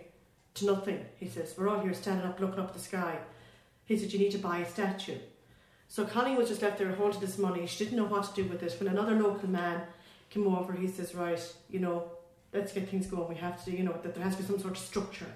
to 0.55 0.65
nothing. 0.65 1.05
He 1.17 1.27
says, 1.27 1.55
We're 1.57 1.69
all 1.69 1.79
here 1.81 1.93
standing 1.93 2.25
up 2.27 2.39
looking 2.39 2.59
up 2.59 2.67
at 2.67 2.73
the 2.73 2.79
sky. 2.79 3.17
He 3.85 3.97
said, 3.97 4.13
You 4.13 4.19
need 4.19 4.31
to 4.31 4.37
buy 4.37 4.59
a 4.59 4.69
statue. 4.69 5.17
So 5.87 6.05
Colleen 6.05 6.37
was 6.37 6.47
just 6.47 6.61
left 6.61 6.77
there 6.77 6.91
holding 6.93 7.19
this 7.19 7.37
money. 7.37 7.67
She 7.67 7.83
didn't 7.83 7.97
know 7.97 8.05
what 8.05 8.23
to 8.33 8.43
do 8.43 8.49
with 8.49 8.63
it. 8.63 8.75
When 8.79 8.87
another 8.87 9.15
local 9.15 9.49
man 9.49 9.81
came 10.29 10.47
over, 10.47 10.73
he 10.73 10.87
says, 10.87 11.13
Right, 11.15 11.41
you 11.69 11.79
know, 11.79 12.11
let's 12.53 12.71
get 12.71 12.89
things 12.89 13.07
going. 13.07 13.27
We 13.27 13.35
have 13.35 13.63
to, 13.65 13.71
you 13.71 13.83
know, 13.83 13.97
that 14.03 14.15
there 14.15 14.23
has 14.23 14.35
to 14.35 14.41
be 14.41 14.47
some 14.47 14.59
sort 14.59 14.77
of 14.77 14.79
structure. 14.79 15.31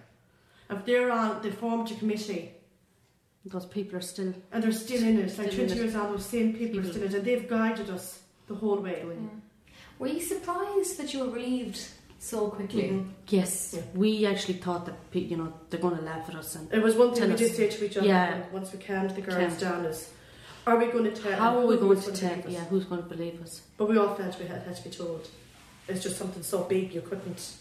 And 0.69 0.83
they're 0.85 1.11
on, 1.11 1.41
they 1.41 1.51
formed 1.51 1.91
a 1.91 1.95
committee. 1.95 2.51
Those 3.47 3.65
people 3.67 3.97
are 3.99 4.01
still. 4.01 4.33
And 4.51 4.63
they're 4.63 4.71
still 4.71 5.03
in 5.03 5.19
it. 5.19 5.37
Like 5.37 5.51
Still 5.51 5.61
in 5.61 5.67
20 5.67 5.71
it. 5.71 5.77
years 5.77 5.95
on, 5.95 6.11
those 6.11 6.25
same 6.25 6.53
people, 6.53 6.79
are 6.79 6.83
still 6.83 7.03
in 7.03 7.09
it. 7.09 7.13
And 7.13 7.25
they've 7.25 7.47
guided 7.47 7.89
us 7.91 8.21
the 8.47 8.55
whole 8.55 8.77
way. 8.77 9.03
Were 9.99 10.07
you 10.07 10.21
surprised 10.21 10.97
that 10.99 11.13
you 11.13 11.19
were 11.21 11.29
relieved 11.31 11.79
so 12.19 12.49
quickly? 12.49 12.83
Mhm. 12.89 13.09
Yes, 13.29 13.77
we 13.93 14.25
actually 14.25 14.55
thought 14.55 14.85
that 14.87 14.95
you 15.13 15.37
know 15.37 15.53
they're 15.69 15.79
going 15.79 15.95
to 15.97 16.01
laugh 16.03 16.27
at 16.29 16.35
us 16.35 16.55
and 16.55 16.71
It 16.73 16.83
was 16.83 16.95
one 16.95 17.09
thing 17.11 17.19
tell 17.19 17.27
we 17.29 17.33
us. 17.35 17.39
did 17.39 17.55
say 17.55 17.69
to 17.69 17.85
each 17.85 17.97
other 17.97 18.07
Yeah, 18.07 18.43
once 18.51 18.71
we 18.73 18.79
calmed 18.79 19.11
the 19.11 19.21
girls 19.21 19.37
Calmed. 19.37 19.59
down 19.59 19.85
is, 19.85 20.09
are 20.67 20.77
we 20.77 20.87
going 20.87 21.05
to 21.05 21.11
tell? 21.21 21.33
how 21.33 21.57
are 21.59 21.65
we 21.65 21.77
going 21.77 22.01
to 22.01 22.11
tell? 22.11 22.39
us? 22.39 22.45
Yeah, 22.49 22.65
who's 22.65 22.85
going 22.85 23.03
to 23.03 23.07
believe 23.09 23.41
us? 23.41 23.61
But 23.77 23.89
we 23.89 23.97
all 23.97 24.13
felt 24.15 24.37
we 24.39 24.45
had, 24.47 24.63
had 24.63 24.75
to 24.75 24.83
be 24.83 24.89
told. 24.89 25.27
It's 25.87 26.03
just 26.03 26.17
something 26.17 26.43
so 26.43 26.63
big 26.63 26.93
you 26.93 27.01
couldn't 27.01 27.53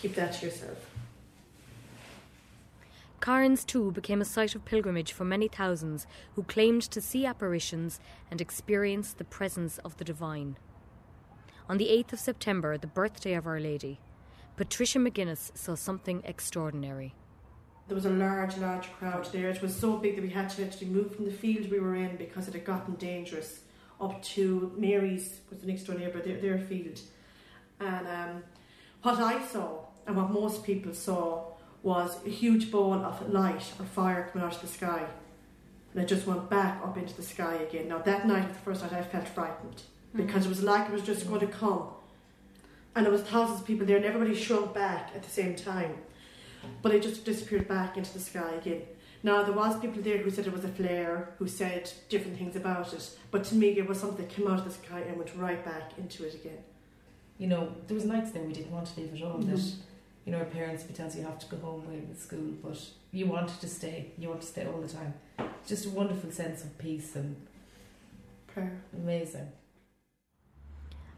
keep 0.00 0.14
that 0.16 0.32
to 0.34 0.46
yourself. 0.46 0.78
Cairns 3.26 3.64
too 3.64 3.90
became 3.90 4.20
a 4.20 4.24
site 4.24 4.54
of 4.54 4.64
pilgrimage 4.64 5.12
for 5.12 5.24
many 5.24 5.48
thousands 5.48 6.06
who 6.36 6.44
claimed 6.44 6.82
to 6.82 7.00
see 7.00 7.26
apparitions 7.26 7.98
and 8.30 8.40
experience 8.40 9.12
the 9.12 9.24
presence 9.24 9.78
of 9.78 9.96
the 9.96 10.04
divine. 10.04 10.56
On 11.68 11.76
the 11.76 11.88
8th 11.88 12.12
of 12.12 12.20
September, 12.20 12.78
the 12.78 12.86
birthday 12.86 13.34
of 13.34 13.44
Our 13.48 13.58
Lady, 13.58 13.98
Patricia 14.56 15.00
McGuinness 15.00 15.50
saw 15.58 15.74
something 15.74 16.22
extraordinary. 16.24 17.16
There 17.88 17.96
was 17.96 18.06
a 18.06 18.10
large, 18.10 18.58
large 18.58 18.92
crowd 18.92 19.28
there. 19.32 19.50
It 19.50 19.60
was 19.60 19.74
so 19.74 19.96
big 19.96 20.14
that 20.14 20.22
we 20.22 20.30
had 20.30 20.48
to 20.50 20.64
actually 20.64 20.90
move 20.90 21.16
from 21.16 21.24
the 21.24 21.32
field 21.32 21.68
we 21.68 21.80
were 21.80 21.96
in 21.96 22.14
because 22.14 22.46
it 22.46 22.54
had 22.54 22.64
gotten 22.64 22.94
dangerous 22.94 23.62
up 24.00 24.22
to 24.22 24.72
Mary's, 24.78 25.40
was 25.50 25.58
the 25.58 25.66
next 25.66 25.82
door 25.82 25.98
neighbour, 25.98 26.22
their, 26.22 26.40
their 26.40 26.58
field. 26.60 27.00
And 27.80 28.06
um, 28.06 28.44
what 29.02 29.18
I 29.18 29.44
saw, 29.44 29.80
and 30.06 30.16
what 30.16 30.30
most 30.30 30.62
people 30.62 30.94
saw, 30.94 31.55
was 31.86 32.18
a 32.26 32.28
huge 32.28 32.70
ball 32.70 32.94
of 32.94 33.32
light 33.32 33.64
or 33.78 33.86
fire 33.86 34.28
coming 34.32 34.46
out 34.46 34.54
of 34.54 34.60
the 34.60 34.66
sky. 34.66 35.06
And 35.92 36.02
it 36.02 36.08
just 36.08 36.26
went 36.26 36.50
back 36.50 36.82
up 36.84 36.96
into 36.98 37.14
the 37.14 37.22
sky 37.22 37.54
again. 37.54 37.88
Now, 37.88 37.98
that 37.98 38.26
night 38.26 38.48
was 38.48 38.56
the 38.56 38.62
first 38.62 38.82
night 38.82 38.92
I 38.92 39.02
felt 39.02 39.28
frightened 39.28 39.82
because 40.14 40.46
it 40.46 40.48
was 40.48 40.62
like 40.62 40.88
it 40.88 40.92
was 40.92 41.02
just 41.02 41.26
going 41.28 41.40
to 41.40 41.46
come. 41.46 41.88
And 42.94 43.04
there 43.04 43.12
was 43.12 43.22
thousands 43.22 43.60
of 43.60 43.66
people 43.66 43.86
there, 43.86 43.96
and 43.96 44.04
everybody 44.04 44.34
shrunk 44.34 44.74
back 44.74 45.12
at 45.14 45.22
the 45.22 45.30
same 45.30 45.54
time 45.54 45.94
but 46.82 46.94
it 46.94 47.02
just 47.02 47.24
disappeared 47.24 47.68
back 47.68 47.96
into 47.96 48.12
the 48.12 48.20
sky 48.20 48.54
again. 48.54 48.82
Now 49.22 49.42
there 49.42 49.54
was 49.54 49.78
people 49.80 50.02
there 50.02 50.18
who 50.18 50.30
said 50.30 50.46
it 50.46 50.52
was 50.52 50.64
a 50.64 50.68
flare, 50.68 51.30
who 51.38 51.48
said 51.48 51.90
different 52.08 52.38
things 52.38 52.54
about 52.56 52.92
it, 52.92 53.10
but 53.30 53.44
to 53.44 53.54
me 53.54 53.68
it 53.78 53.88
was 53.88 53.98
something 54.00 54.24
that 54.26 54.34
came 54.34 54.46
out 54.46 54.58
of 54.58 54.64
the 54.64 54.70
sky 54.70 55.00
and 55.00 55.16
went 55.16 55.34
right 55.36 55.64
back 55.64 55.92
into 55.98 56.24
it 56.24 56.34
again. 56.34 56.58
You 57.38 57.48
know, 57.48 57.74
there 57.86 57.94
was 57.94 58.04
nights 58.04 58.30
there 58.30 58.42
we 58.42 58.52
didn't 58.52 58.70
want 58.70 58.86
to 58.88 59.00
leave 59.00 59.14
at 59.14 59.22
all. 59.22 59.38
That 59.38 59.56
Mhm. 59.56 59.74
You 60.26 60.32
know, 60.32 60.38
our 60.38 60.44
parents 60.44 60.84
would 60.84 60.96
tell 60.96 61.06
us 61.06 61.14
you 61.14 61.22
have 61.22 61.38
to 61.38 61.46
go 61.46 61.56
home 61.58 61.84
away 61.86 62.00
with 62.00 62.20
school, 62.20 62.52
but 62.60 62.76
you 63.12 63.26
wanted 63.26 63.60
to 63.60 63.68
stay. 63.68 64.10
You 64.18 64.28
want 64.28 64.40
to 64.40 64.46
stay 64.46 64.66
all 64.66 64.80
the 64.80 64.88
time. 64.88 65.14
Just 65.64 65.86
a 65.86 65.90
wonderful 65.90 66.32
sense 66.32 66.64
of 66.64 66.76
peace 66.78 67.14
and 67.14 67.36
prayer. 68.48 68.82
Amazing. 68.92 69.52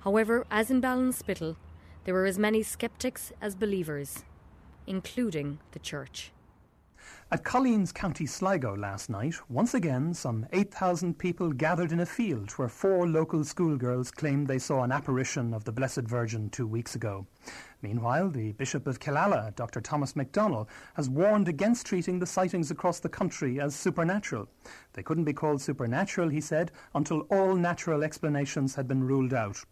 However, 0.01 0.47
as 0.51 0.71
in 0.71 0.83
Ballinspittle, 0.83 1.57
there 2.05 2.12
were 2.12 2.27
as 2.27 2.38
many 2.38 2.62
sceptics 2.62 3.33
as 3.40 3.55
believers, 3.55 4.25
including 4.87 5.59
the 5.73 5.79
church. 5.79 6.31
At 7.31 7.45
Culleens 7.45 7.93
County 7.93 8.25
Sligo 8.25 8.75
last 8.75 9.11
night, 9.11 9.35
once 9.51 9.75
again 9.75 10.14
some 10.14 10.47
8,000 10.51 11.19
people 11.19 11.53
gathered 11.53 11.93
in 11.93 12.01
a 12.01 12.07
field 12.07 12.53
where 12.53 12.71
four 12.71 13.07
local 13.07 13.45
schoolgirls 13.45 14.11
claimed 14.11 14.47
they 14.49 14.59
saw 14.59 14.83
an 14.83 14.93
apparition 14.93 15.53
of 15.53 15.62
the 15.64 15.73
Blessed 15.73 16.09
Virgin 16.09 16.49
two 16.49 16.67
weeks 16.67 16.95
ago. 16.95 17.27
Meanwhile, 17.83 18.31
the 18.31 18.53
Bishop 18.53 18.87
of 18.87 18.99
Killala, 18.99 19.55
Dr. 19.57 19.83
Thomas 19.83 20.14
McDonnell, 20.14 20.69
has 20.95 21.11
warned 21.11 21.49
against 21.49 21.85
treating 21.85 22.19
the 22.19 22.25
sightings 22.25 22.71
across 22.71 22.99
the 22.99 23.11
country 23.11 23.61
as 23.61 23.77
supernatural. 23.77 24.49
They 24.95 25.03
couldn't 25.03 25.25
be 25.25 25.35
called 25.35 25.61
supernatural, 25.61 26.31
he 26.31 26.41
said, 26.41 26.73
until 26.95 27.27
all 27.31 27.55
natural 27.55 28.05
explanations 28.05 28.75
had 28.75 28.88
been 28.88 29.05
ruled 29.05 29.35
out. 29.35 29.62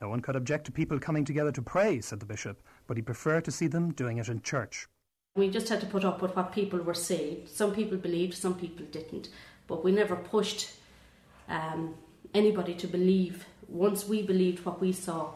No 0.00 0.08
one 0.08 0.20
could 0.20 0.36
object 0.36 0.64
to 0.66 0.72
people 0.72 0.98
coming 0.98 1.26
together 1.26 1.52
to 1.52 1.60
pray, 1.60 2.00
said 2.00 2.20
the 2.20 2.24
Bishop, 2.24 2.62
but 2.86 2.96
he 2.96 3.02
preferred 3.02 3.44
to 3.44 3.52
see 3.52 3.66
them 3.66 3.92
doing 3.92 4.16
it 4.16 4.30
in 4.30 4.40
church. 4.40 4.88
We 5.36 5.50
just 5.50 5.68
had 5.68 5.80
to 5.80 5.86
put 5.86 6.04
up 6.04 6.22
with 6.22 6.36
what 6.36 6.52
people 6.52 6.78
were 6.78 6.94
saying. 6.94 7.48
Some 7.52 7.74
people 7.74 7.98
believed, 7.98 8.34
some 8.34 8.54
people 8.54 8.86
didn't. 8.92 9.28
But 9.66 9.82
we 9.82 9.90
never 9.90 10.14
pushed 10.14 10.70
um, 11.48 11.94
anybody 12.32 12.74
to 12.74 12.86
believe. 12.86 13.44
Once 13.68 14.06
we 14.06 14.22
believed 14.22 14.64
what 14.64 14.80
we 14.80 14.92
saw, 14.92 15.30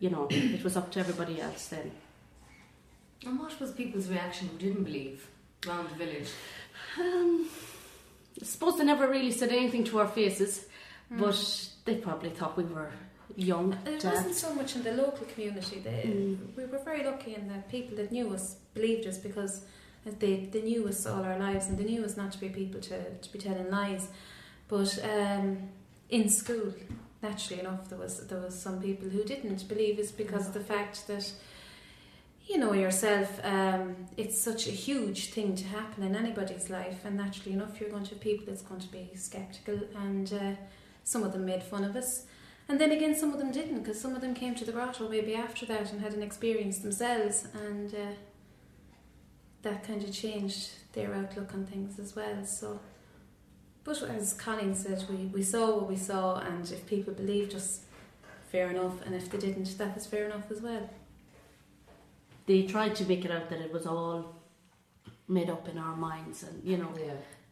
you 0.00 0.10
know, 0.10 0.26
it 0.30 0.64
was 0.64 0.76
up 0.76 0.90
to 0.92 1.00
everybody 1.00 1.40
else 1.40 1.68
then. 1.68 1.92
And 3.24 3.38
what 3.38 3.58
was 3.60 3.70
people's 3.70 4.08
reaction 4.08 4.48
who 4.48 4.58
didn't 4.58 4.82
believe 4.82 5.28
around 5.66 5.90
the 5.90 5.94
village? 5.94 6.28
Um, 6.98 7.48
I 8.42 8.44
suppose 8.44 8.78
they 8.78 8.84
never 8.84 9.06
really 9.08 9.30
said 9.30 9.50
anything 9.50 9.84
to 9.84 10.00
our 10.00 10.08
faces, 10.08 10.66
Mm. 11.12 11.20
but 11.20 11.68
they 11.84 11.94
probably 12.00 12.30
thought 12.30 12.56
we 12.56 12.64
were 12.64 12.90
young. 13.36 13.78
It 13.86 14.02
wasn't 14.04 14.34
so 14.34 14.52
much 14.52 14.74
in 14.74 14.82
the 14.82 14.90
local 14.90 15.24
community. 15.26 15.78
They, 15.78 16.02
Mm. 16.04 16.56
We 16.56 16.64
were 16.64 16.78
very 16.78 17.04
lucky 17.04 17.36
in 17.36 17.46
that 17.46 17.68
people 17.70 17.96
that 17.98 18.10
knew 18.10 18.34
us 18.34 18.56
believed 18.78 19.06
us 19.06 19.18
because 19.18 19.54
they, 20.22 20.48
they 20.52 20.62
knew 20.62 20.86
us 20.88 21.06
all 21.06 21.24
our 21.24 21.38
lives 21.38 21.66
and 21.66 21.76
they 21.78 21.84
knew 21.84 22.04
us 22.04 22.16
not 22.16 22.30
to 22.32 22.38
be 22.38 22.48
people 22.48 22.80
to, 22.80 22.98
to 23.24 23.32
be 23.32 23.38
telling 23.38 23.70
lies. 23.70 24.08
But 24.68 24.90
um, 25.14 25.46
in 26.08 26.28
school, 26.28 26.72
naturally 27.22 27.60
enough, 27.60 27.88
there 27.88 27.98
was 27.98 28.26
there 28.26 28.40
was 28.40 28.54
some 28.66 28.80
people 28.80 29.08
who 29.08 29.22
didn't 29.24 29.68
believe 29.68 29.98
us 29.98 30.10
because 30.10 30.46
of 30.48 30.54
the 30.54 30.66
fact 30.74 31.06
that 31.06 31.32
you 32.48 32.58
know 32.58 32.72
yourself, 32.72 33.40
um, 33.42 33.96
it's 34.16 34.40
such 34.40 34.68
a 34.68 34.70
huge 34.70 35.30
thing 35.30 35.56
to 35.56 35.64
happen 35.64 36.04
in 36.04 36.14
anybody's 36.14 36.70
life, 36.70 37.04
and 37.04 37.16
naturally 37.16 37.52
enough, 37.52 37.80
you're 37.80 37.90
going 37.90 38.04
to 38.04 38.10
have 38.10 38.20
people 38.20 38.46
that's 38.46 38.62
going 38.62 38.80
to 38.80 38.92
be 38.92 39.10
skeptical, 39.14 39.80
and 39.96 40.32
uh, 40.32 40.52
some 41.02 41.24
of 41.24 41.32
them 41.32 41.44
made 41.44 41.62
fun 41.62 41.82
of 41.82 41.96
us. 41.96 42.26
And 42.68 42.80
then 42.80 42.92
again, 42.92 43.14
some 43.16 43.32
of 43.32 43.38
them 43.38 43.52
didn't, 43.52 43.80
because 43.80 44.00
some 44.00 44.14
of 44.14 44.20
them 44.20 44.34
came 44.34 44.54
to 44.56 44.64
the 44.64 44.72
grotto 44.72 45.08
maybe 45.08 45.34
after 45.34 45.66
that 45.66 45.92
and 45.92 46.00
had 46.00 46.14
an 46.14 46.22
experience 46.22 46.78
themselves, 46.78 47.48
and 47.66 47.92
uh, 47.94 48.14
that 49.66 49.82
kind 49.84 50.02
of 50.02 50.12
changed 50.12 50.70
their 50.92 51.12
outlook 51.14 51.52
on 51.52 51.66
things 51.66 51.98
as 51.98 52.14
well. 52.14 52.44
So, 52.44 52.78
but 53.84 54.00
as 54.02 54.32
Colleen 54.34 54.74
said, 54.74 55.04
we, 55.10 55.16
we 55.26 55.42
saw 55.42 55.76
what 55.76 55.88
we 55.88 55.96
saw, 55.96 56.36
and 56.38 56.70
if 56.70 56.86
people 56.86 57.12
believed 57.12 57.54
us, 57.54 57.80
fair 58.52 58.70
enough, 58.70 59.04
and 59.04 59.14
if 59.14 59.28
they 59.30 59.38
didn't, 59.38 59.76
that 59.78 59.94
was 59.94 60.06
fair 60.06 60.26
enough 60.26 60.50
as 60.50 60.60
well. 60.62 60.88
They 62.46 62.62
tried 62.62 62.94
to 62.96 63.04
make 63.06 63.24
it 63.24 63.30
out 63.32 63.50
that 63.50 63.60
it 63.60 63.72
was 63.72 63.86
all 63.86 64.36
made 65.28 65.50
up 65.50 65.68
in 65.68 65.78
our 65.78 65.96
minds, 65.96 66.44
and 66.44 66.62
you 66.62 66.76
know 66.76 66.92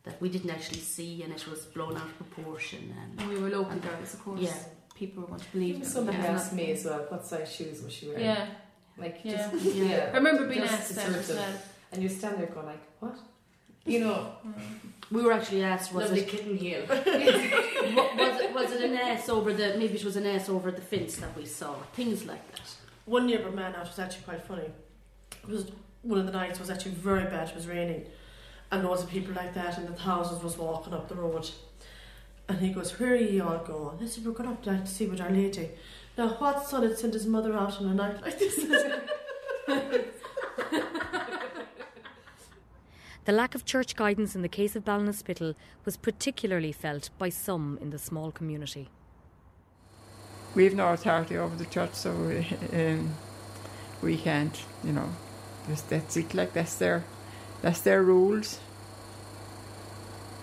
that 0.04 0.20
we 0.20 0.28
didn't 0.28 0.50
actually 0.50 0.80
see, 0.80 1.22
and 1.24 1.32
it 1.32 1.48
was 1.48 1.60
blown 1.66 1.96
out 1.96 2.02
of 2.06 2.16
proportion. 2.16 2.94
And, 3.02 3.20
And 3.20 3.28
we 3.28 3.40
were 3.40 3.48
local 3.50 3.76
girls, 3.78 4.14
of 4.14 4.22
course. 4.24 4.40
Yeah, 4.40 4.54
people 4.94 5.22
were 5.22 5.28
going 5.28 5.40
to 5.40 5.50
believe. 5.52 5.68
Even 5.70 5.80
them. 5.82 5.90
somebody 5.90 6.18
That's 6.18 6.42
asked 6.44 6.52
me 6.52 6.70
as 6.70 6.84
well, 6.84 7.06
what 7.08 7.26
size 7.26 7.52
shoes 7.52 7.82
was 7.82 7.92
she 7.92 8.06
wearing? 8.06 8.24
Yeah. 8.24 8.46
Like, 8.96 9.18
Yeah. 9.24 9.50
just, 9.50 9.64
Yeah. 9.64 9.84
yeah. 9.84 10.10
I 10.12 10.16
remember 10.16 10.46
being 10.46 10.60
just 10.60 10.72
asked 10.74 10.88
to 10.90 10.94
that 10.94 11.06
sort 11.06 11.16
as 11.18 11.30
of- 11.30 11.36
well. 11.36 11.54
And 11.94 12.02
you 12.02 12.08
stand 12.08 12.38
there 12.38 12.46
going 12.46 12.66
like, 12.66 12.82
what? 12.98 13.16
You 13.86 14.00
know, 14.00 14.32
We 15.12 15.22
were 15.22 15.32
actually 15.32 15.62
asked, 15.62 15.92
was 15.92 16.06
Lovely 16.06 16.22
it 16.22 16.28
kitten 16.28 16.56
heel. 16.56 16.82
Wa- 16.88 16.96
was 16.96 18.40
it 18.40 18.52
was 18.54 18.72
it 18.72 18.80
an 18.90 18.96
S 18.96 19.28
over 19.28 19.52
the 19.52 19.76
maybe 19.78 19.94
it 19.94 20.04
was 20.04 20.16
an 20.16 20.26
S 20.26 20.48
over 20.48 20.70
the 20.72 20.80
fence 20.80 21.16
that 21.16 21.36
we 21.36 21.44
saw 21.46 21.74
things 21.92 22.24
like 22.24 22.50
that. 22.52 22.68
One 23.04 23.26
neighbour 23.26 23.50
man 23.50 23.74
out 23.76 23.86
was 23.86 23.98
actually 23.98 24.24
quite 24.24 24.42
funny. 24.44 24.70
It 25.42 25.48
was 25.48 25.70
one 26.02 26.18
of 26.18 26.26
the 26.26 26.32
nights 26.32 26.58
was 26.58 26.70
actually 26.70 26.92
very 26.92 27.24
bad. 27.24 27.50
It 27.50 27.54
was 27.54 27.68
raining, 27.68 28.06
and 28.72 28.82
loads 28.82 29.02
of 29.02 29.10
people 29.10 29.34
like 29.34 29.54
that, 29.54 29.76
and 29.78 29.86
the 29.86 29.92
thousands 29.92 30.42
was 30.42 30.56
walking 30.58 30.94
up 30.94 31.08
the 31.08 31.14
road. 31.14 31.48
And 32.48 32.58
he 32.58 32.70
goes, 32.72 32.98
"Where 32.98 33.12
are 33.12 33.16
you 33.16 33.42
all 33.44 33.58
going?" 33.58 33.98
I 34.02 34.06
said, 34.06 34.24
"We're 34.24 34.32
going 34.32 34.48
up 34.48 34.64
there 34.64 34.78
to 34.78 34.86
see 34.86 35.06
with 35.06 35.20
Our 35.20 35.30
Lady." 35.30 35.70
Now, 36.16 36.28
what 36.28 36.66
son 36.66 36.82
had 36.82 36.98
sent 36.98 37.12
his 37.14 37.26
mother 37.26 37.54
out 37.54 37.78
on 37.80 37.88
a 37.88 37.94
night 37.94 38.20
like 38.22 38.38
this? 38.38 38.58
The 43.24 43.32
lack 43.32 43.54
of 43.54 43.64
church 43.64 43.96
guidance 43.96 44.36
in 44.36 44.42
the 44.42 44.50
case 44.50 44.76
of 44.76 44.84
Ballinspittle 44.84 45.54
was 45.86 45.96
particularly 45.96 46.72
felt 46.72 47.08
by 47.18 47.30
some 47.30 47.78
in 47.80 47.88
the 47.88 47.98
small 47.98 48.30
community. 48.30 48.90
We've 50.54 50.74
no 50.74 50.92
authority 50.92 51.38
over 51.38 51.56
the 51.56 51.64
church, 51.64 51.94
so 51.94 52.10
um, 52.72 53.14
we 54.02 54.18
can't, 54.18 54.62
you 54.84 54.92
know, 54.92 55.08
just 55.66 55.88
that's 55.88 56.18
it. 56.18 56.34
Like 56.34 56.52
that's 56.52 56.76
their, 56.76 57.04
that's 57.62 57.80
their 57.80 58.02
rules. 58.02 58.60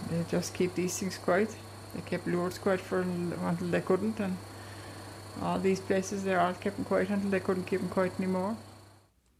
They 0.09 0.25
just 0.27 0.55
keep 0.55 0.73
these 0.73 0.97
things 0.97 1.19
quiet. 1.19 1.55
They 1.93 2.01
kept 2.01 2.25
Lourdes 2.25 2.57
quiet 2.57 2.81
for 2.81 3.01
until 3.01 3.67
they 3.67 3.81
couldn't, 3.81 4.19
and 4.19 4.37
all 5.39 5.59
these 5.59 5.79
places 5.79 6.23
they're 6.23 6.39
all 6.39 6.53
kept 6.53 6.77
them 6.77 6.85
quiet 6.85 7.09
until 7.09 7.29
they 7.29 7.39
couldn't 7.39 7.65
keep 7.65 7.79
them 7.79 7.89
quiet 7.89 8.13
anymore. 8.17 8.57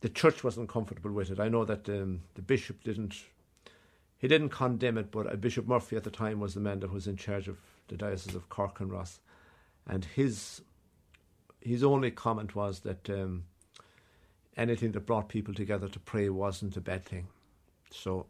The 0.01 0.09
church 0.09 0.43
wasn't 0.43 0.69
comfortable 0.69 1.11
with 1.11 1.31
it. 1.31 1.39
I 1.39 1.47
know 1.47 1.63
that 1.65 1.87
um, 1.89 2.21
the 2.35 2.41
bishop 2.41 2.83
didn't. 2.83 3.15
He 4.17 4.27
didn't 4.27 4.49
condemn 4.49 4.99
it, 4.99 5.09
but 5.09 5.31
uh, 5.31 5.35
Bishop 5.35 5.67
Murphy 5.67 5.95
at 5.95 6.03
the 6.03 6.11
time 6.11 6.39
was 6.39 6.53
the 6.53 6.59
man 6.59 6.79
that 6.81 6.91
was 6.91 7.07
in 7.07 7.17
charge 7.17 7.47
of 7.47 7.57
the 7.87 7.97
diocese 7.97 8.35
of 8.35 8.49
Cork 8.49 8.79
and 8.79 8.91
Ross, 8.91 9.19
and 9.87 10.05
his 10.05 10.61
his 11.59 11.83
only 11.83 12.11
comment 12.11 12.55
was 12.55 12.81
that 12.81 13.09
um, 13.09 13.45
anything 14.57 14.91
that 14.91 15.05
brought 15.05 15.29
people 15.29 15.53
together 15.53 15.87
to 15.87 15.99
pray 15.99 16.29
wasn't 16.29 16.77
a 16.77 16.81
bad 16.81 17.05
thing. 17.05 17.27
So, 17.91 18.25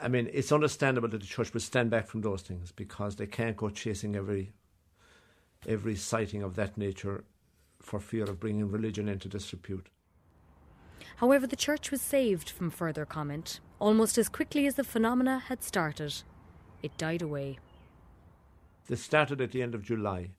I 0.00 0.08
mean, 0.08 0.30
it's 0.32 0.52
understandable 0.52 1.08
that 1.08 1.20
the 1.20 1.26
church 1.26 1.52
would 1.52 1.62
stand 1.62 1.90
back 1.90 2.06
from 2.06 2.20
those 2.22 2.42
things 2.42 2.72
because 2.72 3.16
they 3.16 3.26
can't 3.26 3.56
go 3.56 3.68
chasing 3.68 4.16
every 4.16 4.52
every 5.66 5.96
sighting 5.96 6.42
of 6.42 6.54
that 6.54 6.78
nature 6.78 7.24
for 7.80 7.98
fear 7.98 8.24
of 8.24 8.38
bringing 8.38 8.70
religion 8.70 9.08
into 9.08 9.28
disrepute. 9.28 9.88
However, 11.16 11.46
the 11.46 11.56
church 11.56 11.90
was 11.90 12.00
saved 12.00 12.50
from 12.50 12.70
further 12.70 13.04
comment 13.04 13.60
almost 13.78 14.18
as 14.18 14.28
quickly 14.28 14.66
as 14.66 14.74
the 14.74 14.84
phenomena 14.84 15.38
had 15.38 15.62
started. 15.62 16.22
It 16.82 16.96
died 16.96 17.22
away. 17.22 17.58
This 18.86 19.02
started 19.02 19.40
at 19.40 19.52
the 19.52 19.62
end 19.62 19.74
of 19.74 19.82
July, 19.82 20.30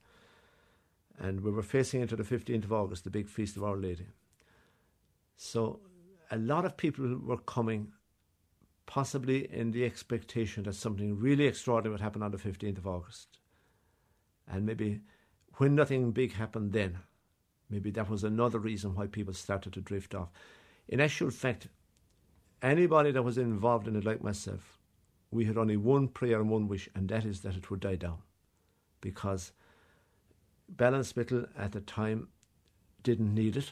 and 1.20 1.42
we 1.42 1.52
were 1.52 1.63
facing 1.63 2.02
into 2.02 2.16
the 2.16 2.24
15th 2.24 2.63
of 2.63 2.74
August, 2.74 3.04
the 3.04 3.10
big 3.10 3.28
feast 3.28 3.58
of 3.58 3.63
Our 3.63 3.78
Lady. 3.78 4.08
So, 5.36 5.82
a 6.32 6.38
lot 6.38 6.66
of 6.66 6.78
people 6.78 7.18
were 7.18 7.38
coming, 7.38 7.92
possibly 8.86 9.52
in 9.54 9.72
the 9.72 9.86
expectation 9.86 10.63
that 10.63 10.76
something 10.76 11.20
really 11.20 11.46
extraordinary 11.46 11.94
would 11.94 12.02
happen 12.02 12.24
on 12.24 12.32
the 12.32 12.38
15th 12.38 12.78
of 12.78 12.88
August. 12.88 13.40
And 14.48 14.66
maybe 14.66 15.02
when 15.56 15.76
nothing 15.76 16.12
big 16.12 16.34
happened 16.34 16.72
then, 16.72 17.00
maybe 17.70 17.92
that 17.92 18.10
was 18.10 18.24
another 18.24 18.60
reason 18.60 18.96
why 18.96 19.08
people 19.08 19.34
started 19.34 19.74
to 19.74 19.82
drift 19.82 20.16
off. 20.16 20.30
In 20.88 21.02
actual 21.02 21.30
fact, 21.30 21.67
anybody 22.62 23.12
that 23.12 23.23
was 23.23 23.38
involved 23.38 23.88
in 23.88 23.95
it, 23.95 24.06
like 24.06 24.23
myself, 24.23 24.80
we 25.32 25.45
had 25.45 25.58
only 25.58 25.78
one 25.78 26.08
prayer 26.08 26.39
and 26.39 26.50
one 26.50 26.67
wish, 26.67 26.89
and 26.95 27.10
that 27.10 27.26
is 27.26 27.41
that 27.41 27.56
it 27.56 27.69
would 27.69 27.82
die 27.82 27.95
down. 27.95 28.19
Because 29.02 29.52
Ballinspittle 30.73 31.50
at 31.58 31.73
the 31.73 31.82
time 31.82 32.30
didn't 33.04 33.34
need 33.34 33.58
it. 33.58 33.71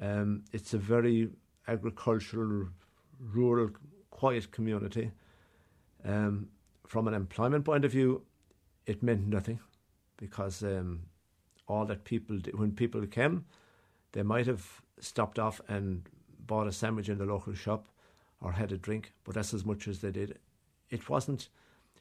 Um, 0.00 0.44
it's 0.52 0.74
a 0.74 0.78
very 0.78 1.30
agricultural, 1.68 2.68
rural, 3.20 3.70
quiet 4.10 4.50
community. 4.50 5.10
Um, 6.04 6.48
from 6.86 7.08
an 7.08 7.14
employment 7.14 7.64
point 7.64 7.84
of 7.84 7.92
view, 7.92 8.22
it 8.86 9.02
meant 9.02 9.26
nothing 9.26 9.60
because 10.16 10.62
um, 10.62 11.02
all 11.66 11.86
that 11.86 12.04
people 12.04 12.38
did, 12.38 12.58
when 12.58 12.72
people 12.72 13.06
came, 13.06 13.44
they 14.12 14.22
might 14.22 14.46
have 14.46 14.82
stopped 15.00 15.38
off 15.38 15.60
and 15.68 16.08
bought 16.46 16.66
a 16.66 16.72
sandwich 16.72 17.08
in 17.08 17.18
the 17.18 17.24
local 17.24 17.54
shop 17.54 17.88
or 18.40 18.52
had 18.52 18.72
a 18.72 18.76
drink, 18.76 19.12
but 19.24 19.34
that's 19.34 19.54
as 19.54 19.64
much 19.64 19.88
as 19.88 20.00
they 20.00 20.10
did. 20.10 20.38
It 20.90 21.08
wasn't. 21.08 21.48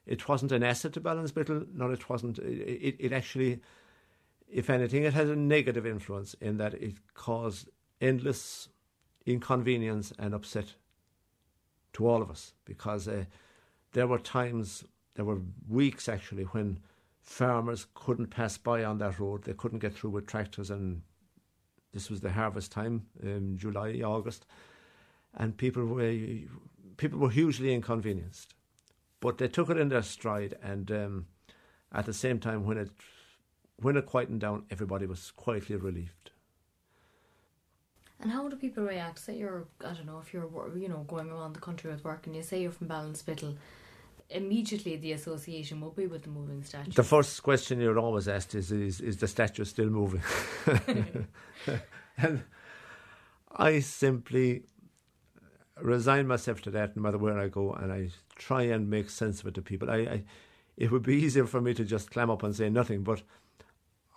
It 0.06 0.27
wasn't 0.27 0.51
an 0.51 0.63
asset 0.63 0.91
to 0.93 0.99
balance 0.99 1.32
Ballinspittle, 1.32 1.67
nor 1.73 1.93
it 1.93 2.10
wasn't. 2.10 2.38
It, 2.39 2.97
it 2.99 3.13
actually, 3.13 3.62
if 4.51 4.69
anything, 4.69 5.03
it 5.03 5.13
had 5.13 5.27
a 5.27 5.36
negative 5.36 5.86
influence 5.86 6.34
in 6.41 6.58
that 6.58 6.73
it 6.73 6.95
caused 7.13 7.69
endless 8.01 8.67
inconvenience 9.25 10.12
and 10.19 10.34
upset 10.34 10.73
to 11.93 12.06
all 12.06 12.21
of 12.21 12.29
us 12.29 12.53
because 12.65 13.08
uh, 13.08 13.23
there 13.93 14.08
were 14.08 14.19
times, 14.19 14.84
there 15.15 15.23
were 15.23 15.39
weeks 15.69 16.10
actually 16.10 16.43
when 16.43 16.79
farmers 17.21 17.88
couldn't 17.93 18.27
pass 18.27 18.58
by 18.58 18.84
on 18.84 18.97
that 18.97 19.19
road. 19.19 19.43
They 19.43 19.53
couldn't 19.53 19.79
get 19.79 19.93
through 19.93 20.10
with 20.10 20.27
tractors, 20.27 20.69
and 20.69 21.03
this 21.93 22.10
was 22.10 22.21
the 22.21 22.32
harvest 22.32 22.71
time, 22.71 23.06
um, 23.23 23.56
July, 23.58 24.01
August, 24.03 24.45
and 25.36 25.58
people 25.58 25.86
were 25.86 26.13
people 26.97 27.19
were 27.19 27.29
hugely 27.29 27.73
inconvenienced. 27.73 28.53
But 29.19 29.38
they 29.38 29.47
took 29.47 29.69
it 29.69 29.77
in 29.77 29.89
their 29.89 30.01
stride, 30.01 30.56
and 30.62 30.91
um, 30.91 31.27
at 31.93 32.06
the 32.06 32.13
same 32.13 32.39
time, 32.39 32.65
when 32.65 32.77
it 32.77 32.89
when 33.77 33.97
it 33.97 34.06
quietened 34.06 34.41
down, 34.41 34.65
everybody 34.69 35.06
was 35.06 35.32
quietly 35.32 35.75
relieved. 35.75 36.32
And 38.19 38.32
how 38.32 38.47
do 38.47 38.56
people 38.56 38.84
react? 38.84 39.19
Say 39.19 39.38
you're, 39.38 39.65
I 39.84 39.93
don't 39.93 40.06
know, 40.06 40.19
if 40.19 40.34
you're, 40.34 40.49
you 40.77 40.88
know, 40.88 41.03
going 41.08 41.29
around 41.29 41.53
the 41.53 41.60
country 41.60 41.91
with 41.91 42.06
work 42.06 42.25
and 42.25 42.36
you 42.36 42.41
say 42.41 42.62
you're 42.62 42.71
from 42.71 42.88
Ballinspittle, 42.88 43.58
immediately 44.34 44.98
the 44.98 45.12
association 45.13 45.80
will 45.80 45.91
be 45.91 46.08
with 46.08 46.24
the 46.24 46.30
moving 46.30 46.63
statue. 46.63 46.91
The 46.91 47.04
first 47.04 47.41
question 47.43 47.80
you're 47.80 48.00
always 48.00 48.28
asked 48.28 48.56
is, 48.56 48.72
is, 48.72 49.00
is 49.00 49.17
the 49.17 49.28
statue 49.28 49.65
still 49.65 49.89
moving? 49.89 50.22
and 52.17 52.43
I 53.56 53.80
simply 53.80 54.63
resign 55.80 56.28
myself 56.28 56.62
to 56.62 56.72
that 56.72 56.96
no 56.96 57.02
matter 57.02 57.17
where 57.17 57.38
I 57.38 57.48
go 57.48 57.74
and 57.74 57.91
I 57.91 58.10
try 58.36 58.63
and 58.63 58.89
make 58.89 59.10
sense 59.10 59.41
of 59.41 59.48
it 59.48 59.54
to 59.56 59.62
people. 59.62 59.89
I, 59.89 59.98
I 59.98 60.24
it 60.76 60.91
would 60.91 61.04
be 61.04 61.15
easier 61.15 61.46
for 61.46 61.62
me 61.62 61.74
to 61.76 61.86
just 61.86 62.10
clam 62.10 62.32
up 62.32 62.41
and 62.41 62.56
say 62.56 62.69
nothing, 62.69 63.04
but 63.04 63.22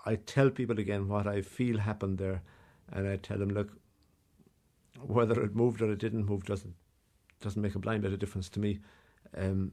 I 0.07 0.17
tell 0.17 0.51
people 0.51 0.79
again 0.79 1.09
what 1.09 1.27
I 1.27 1.43
feel 1.43 1.79
happened 1.79 2.19
there 2.19 2.43
and 2.91 3.07
I 3.07 3.17
tell 3.17 3.39
them, 3.39 3.51
look, 3.51 3.73
whether 5.05 5.43
it 5.43 5.55
moved 5.55 5.83
or 5.83 5.93
it 5.93 5.99
didn't 5.99 6.25
move 6.25 6.45
doesn't 6.45 6.75
doesn't 7.41 7.61
make 7.61 7.75
a 7.75 7.79
blind 7.79 8.03
bit 8.03 8.15
of 8.15 8.19
difference 8.19 8.49
to 8.49 8.61
me. 8.61 8.79
Um, 9.37 9.73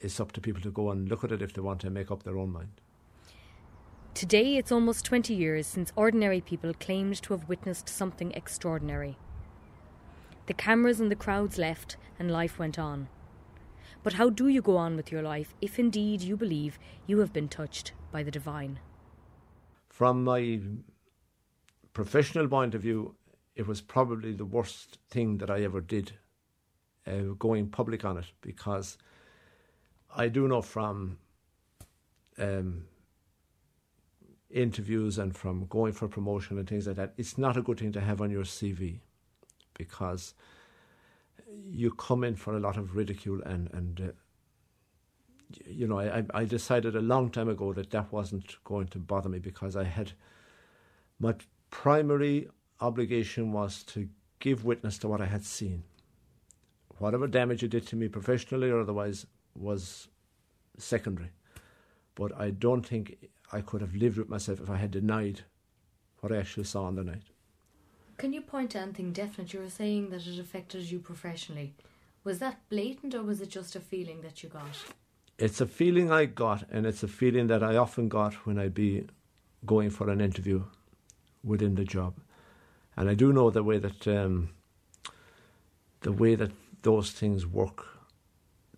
it's 0.00 0.20
up 0.20 0.32
to 0.32 0.40
people 0.40 0.62
to 0.62 0.70
go 0.70 0.90
and 0.90 1.08
look 1.08 1.24
at 1.24 1.32
it 1.32 1.42
if 1.42 1.52
they 1.52 1.60
want 1.60 1.80
to 1.80 1.90
make 1.90 2.10
up 2.10 2.22
their 2.22 2.38
own 2.38 2.52
mind. 2.52 2.80
Today, 4.14 4.56
it's 4.56 4.72
almost 4.72 5.04
20 5.04 5.32
years 5.34 5.66
since 5.66 5.92
ordinary 5.94 6.40
people 6.40 6.74
claimed 6.74 7.22
to 7.22 7.32
have 7.32 7.48
witnessed 7.48 7.88
something 7.88 8.32
extraordinary. 8.32 9.16
The 10.46 10.54
cameras 10.54 11.00
and 11.00 11.10
the 11.10 11.16
crowds 11.16 11.58
left, 11.58 11.96
and 12.18 12.30
life 12.30 12.58
went 12.58 12.78
on. 12.78 13.08
But 14.02 14.14
how 14.14 14.30
do 14.30 14.48
you 14.48 14.62
go 14.62 14.76
on 14.76 14.96
with 14.96 15.12
your 15.12 15.22
life 15.22 15.54
if 15.60 15.78
indeed 15.78 16.22
you 16.22 16.36
believe 16.36 16.78
you 17.06 17.18
have 17.18 17.32
been 17.32 17.48
touched 17.48 17.92
by 18.10 18.22
the 18.22 18.30
divine? 18.30 18.80
From 19.88 20.24
my 20.24 20.60
professional 21.92 22.48
point 22.48 22.74
of 22.74 22.82
view, 22.82 23.14
it 23.54 23.66
was 23.66 23.80
probably 23.80 24.32
the 24.32 24.44
worst 24.44 24.98
thing 25.08 25.38
that 25.38 25.50
I 25.50 25.62
ever 25.62 25.80
did, 25.80 26.12
uh, 27.06 27.34
going 27.38 27.68
public 27.68 28.04
on 28.04 28.16
it, 28.16 28.32
because 28.40 28.96
I 30.14 30.28
do 30.28 30.48
know 30.48 30.62
from 30.62 31.18
um, 32.38 32.84
interviews 34.50 35.18
and 35.18 35.36
from 35.36 35.66
going 35.66 35.92
for 35.92 36.08
promotion 36.08 36.58
and 36.58 36.68
things 36.68 36.86
like 36.86 36.96
that, 36.96 37.14
it's 37.16 37.38
not 37.38 37.56
a 37.56 37.62
good 37.62 37.78
thing 37.78 37.92
to 37.92 38.00
have 38.00 38.20
on 38.20 38.30
your 38.30 38.44
CV 38.44 38.98
because 39.74 40.34
you 41.68 41.90
come 41.92 42.24
in 42.24 42.36
for 42.36 42.56
a 42.56 42.60
lot 42.60 42.76
of 42.76 42.96
ridicule 42.96 43.40
and 43.42 43.70
and 43.72 44.00
uh, 44.00 44.12
you 45.66 45.86
know 45.86 45.98
I 45.98 46.24
I 46.32 46.44
decided 46.44 46.94
a 46.94 47.00
long 47.00 47.30
time 47.30 47.48
ago 47.48 47.72
that 47.72 47.90
that 47.90 48.12
wasn't 48.12 48.56
going 48.64 48.88
to 48.88 48.98
bother 48.98 49.28
me 49.28 49.38
because 49.38 49.76
I 49.76 49.84
had 49.84 50.12
my 51.18 51.34
primary 51.70 52.48
obligation 52.80 53.52
was 53.52 53.82
to 53.84 54.08
give 54.38 54.64
witness 54.64 54.98
to 54.98 55.08
what 55.08 55.20
I 55.20 55.26
had 55.26 55.44
seen. 55.44 55.84
Whatever 56.98 57.26
damage 57.26 57.62
it 57.62 57.68
did 57.68 57.86
to 57.88 57.96
me 57.96 58.08
professionally 58.08 58.70
or 58.70 58.80
otherwise 58.80 59.26
was 59.54 60.08
secondary. 60.78 61.30
But 62.14 62.38
I 62.38 62.50
don't 62.50 62.86
think 62.86 63.28
I 63.52 63.60
could 63.60 63.80
have 63.80 63.94
lived 63.94 64.18
with 64.18 64.28
myself 64.28 64.60
if 64.60 64.70
I 64.70 64.76
had 64.76 64.90
denied 64.90 65.42
what 66.20 66.32
I 66.32 66.36
actually 66.36 66.64
saw 66.64 66.84
on 66.84 66.96
the 66.96 67.04
night. 67.04 67.22
Can 68.18 68.32
you 68.32 68.42
point 68.42 68.72
to 68.72 68.78
anything 68.78 69.12
definite? 69.12 69.52
You 69.52 69.60
were 69.60 69.70
saying 69.70 70.10
that 70.10 70.26
it 70.26 70.38
affected 70.38 70.90
you 70.90 70.98
professionally. 70.98 71.74
Was 72.22 72.38
that 72.38 72.68
blatant 72.68 73.14
or 73.14 73.22
was 73.22 73.40
it 73.40 73.48
just 73.48 73.74
a 73.74 73.80
feeling 73.80 74.20
that 74.20 74.42
you 74.42 74.50
got? 74.50 74.76
It's 75.38 75.62
a 75.62 75.66
feeling 75.66 76.12
I 76.12 76.26
got, 76.26 76.64
and 76.70 76.84
it's 76.84 77.02
a 77.02 77.08
feeling 77.08 77.46
that 77.46 77.62
I 77.62 77.76
often 77.76 78.10
got 78.10 78.34
when 78.44 78.58
I'd 78.58 78.74
be 78.74 79.06
going 79.64 79.88
for 79.88 80.10
an 80.10 80.20
interview 80.20 80.64
within 81.42 81.76
the 81.76 81.84
job. 81.84 82.14
And 82.94 83.08
I 83.08 83.14
do 83.14 83.32
know 83.32 83.48
the 83.48 83.62
way 83.62 83.78
that 83.78 84.06
um, 84.06 84.50
the 86.02 86.12
way 86.12 86.34
that 86.34 86.52
those 86.82 87.10
things 87.10 87.46
work. 87.46 87.86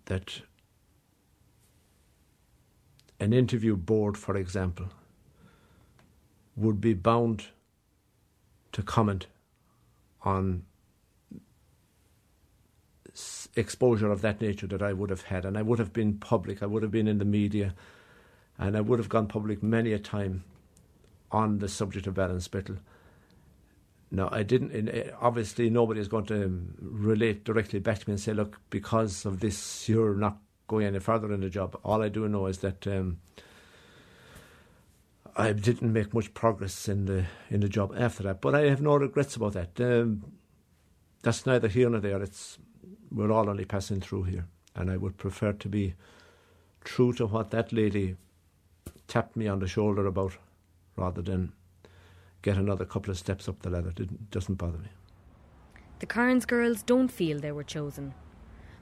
That 0.07 0.43
an 3.23 3.33
interview 3.33 3.77
board, 3.77 4.19
for 4.19 4.37
example, 4.37 4.87
would 6.57 6.81
be 6.81 6.93
bound 6.93 7.47
to 8.73 8.83
comment 8.83 9.27
on 10.23 10.65
exposure 13.55 14.11
of 14.11 14.23
that 14.23 14.41
nature 14.41 14.67
that 14.67 14.83
I 14.83 14.93
would 14.93 15.11
have 15.11 15.23
had, 15.23 15.45
and 15.45 15.57
I 15.57 15.63
would 15.63 15.79
have 15.79 15.93
been 15.93 16.19
public, 16.19 16.63
I 16.63 16.67
would 16.67 16.83
have 16.83 16.91
been 16.91 17.07
in 17.07 17.19
the 17.19 17.25
media, 17.25 17.75
and 18.59 18.77
I 18.77 18.81
would 18.81 18.99
have 18.99 19.09
gone 19.09 19.29
public 19.29 19.63
many 19.63 19.93
a 19.93 19.99
time 20.01 20.43
on 21.31 21.59
the 21.59 21.69
subject 21.69 22.09
of 22.09 22.15
Ballinspittle. 22.15 22.79
Now, 24.11 24.29
I 24.33 24.43
didn't, 24.43 24.89
eh, 24.89 25.11
obviously, 25.21 25.71
nobody 25.71 26.01
is 26.01 26.09
going 26.09 26.27
to 26.27 26.61
relate 26.81 27.45
directly 27.45 27.79
back 27.79 28.01
to 28.01 28.09
me 28.09 28.15
and 28.15 28.21
say, 28.21 28.35
look, 28.35 28.61
because 28.69 29.25
of 29.25 29.41
this, 29.41 29.89
you're 29.89 30.15
not 30.15 30.39
going 30.73 30.87
any 30.87 31.01
further 31.01 31.31
in 31.33 31.41
the 31.41 31.51
job. 31.51 31.79
All 31.85 32.03
I 32.03 32.09
do 32.09 32.27
know 32.29 32.47
is 32.47 32.59
that 32.59 32.87
um, 32.87 33.19
I 35.37 35.53
didn't 35.53 35.93
make 35.93 36.15
much 36.15 36.33
progress 36.33 36.89
in 36.89 37.05
the 37.05 37.27
in 37.51 37.61
the 37.61 37.69
job 37.69 37.95
after 37.97 38.23
that, 38.23 38.41
but 38.41 38.55
I 38.55 38.63
have 38.71 38.81
no 38.81 38.97
regrets 38.97 39.37
about 39.37 39.53
that. 39.53 39.81
Um, 39.81 40.25
that's 41.23 41.45
neither 41.45 41.69
here 41.69 41.91
nor 41.91 42.01
there. 42.01 42.23
It's 42.23 42.59
we're 43.11 43.31
all 43.31 43.51
only 43.51 43.67
passing 43.67 44.01
through 44.01 44.25
here, 44.25 44.47
and 44.75 44.91
I 44.91 44.97
would 44.97 45.19
prefer 45.19 45.53
to 45.53 45.69
be 45.69 45.95
true 46.85 47.13
to 47.13 47.27
what 47.27 47.51
that 47.51 47.73
lady 47.73 48.17
tapped 49.07 49.37
me 49.37 49.47
on 49.49 49.59
the 49.59 49.69
shoulder 49.69 50.07
about, 50.07 50.39
rather 50.97 51.23
than 51.23 51.53
get 52.41 52.57
another 52.57 52.87
couple 52.87 53.11
of 53.11 53.19
steps 53.19 53.49
up 53.49 53.61
the 53.61 53.71
ladder. 53.71 53.93
It 53.97 54.31
doesn't 54.31 54.55
bother 54.55 54.79
me. 54.79 54.89
The 55.99 56.07
Carns 56.07 56.47
girls 56.47 56.83
don't 56.83 57.13
feel 57.13 57.39
they 57.41 57.53
were 57.53 57.63
chosen, 57.63 58.15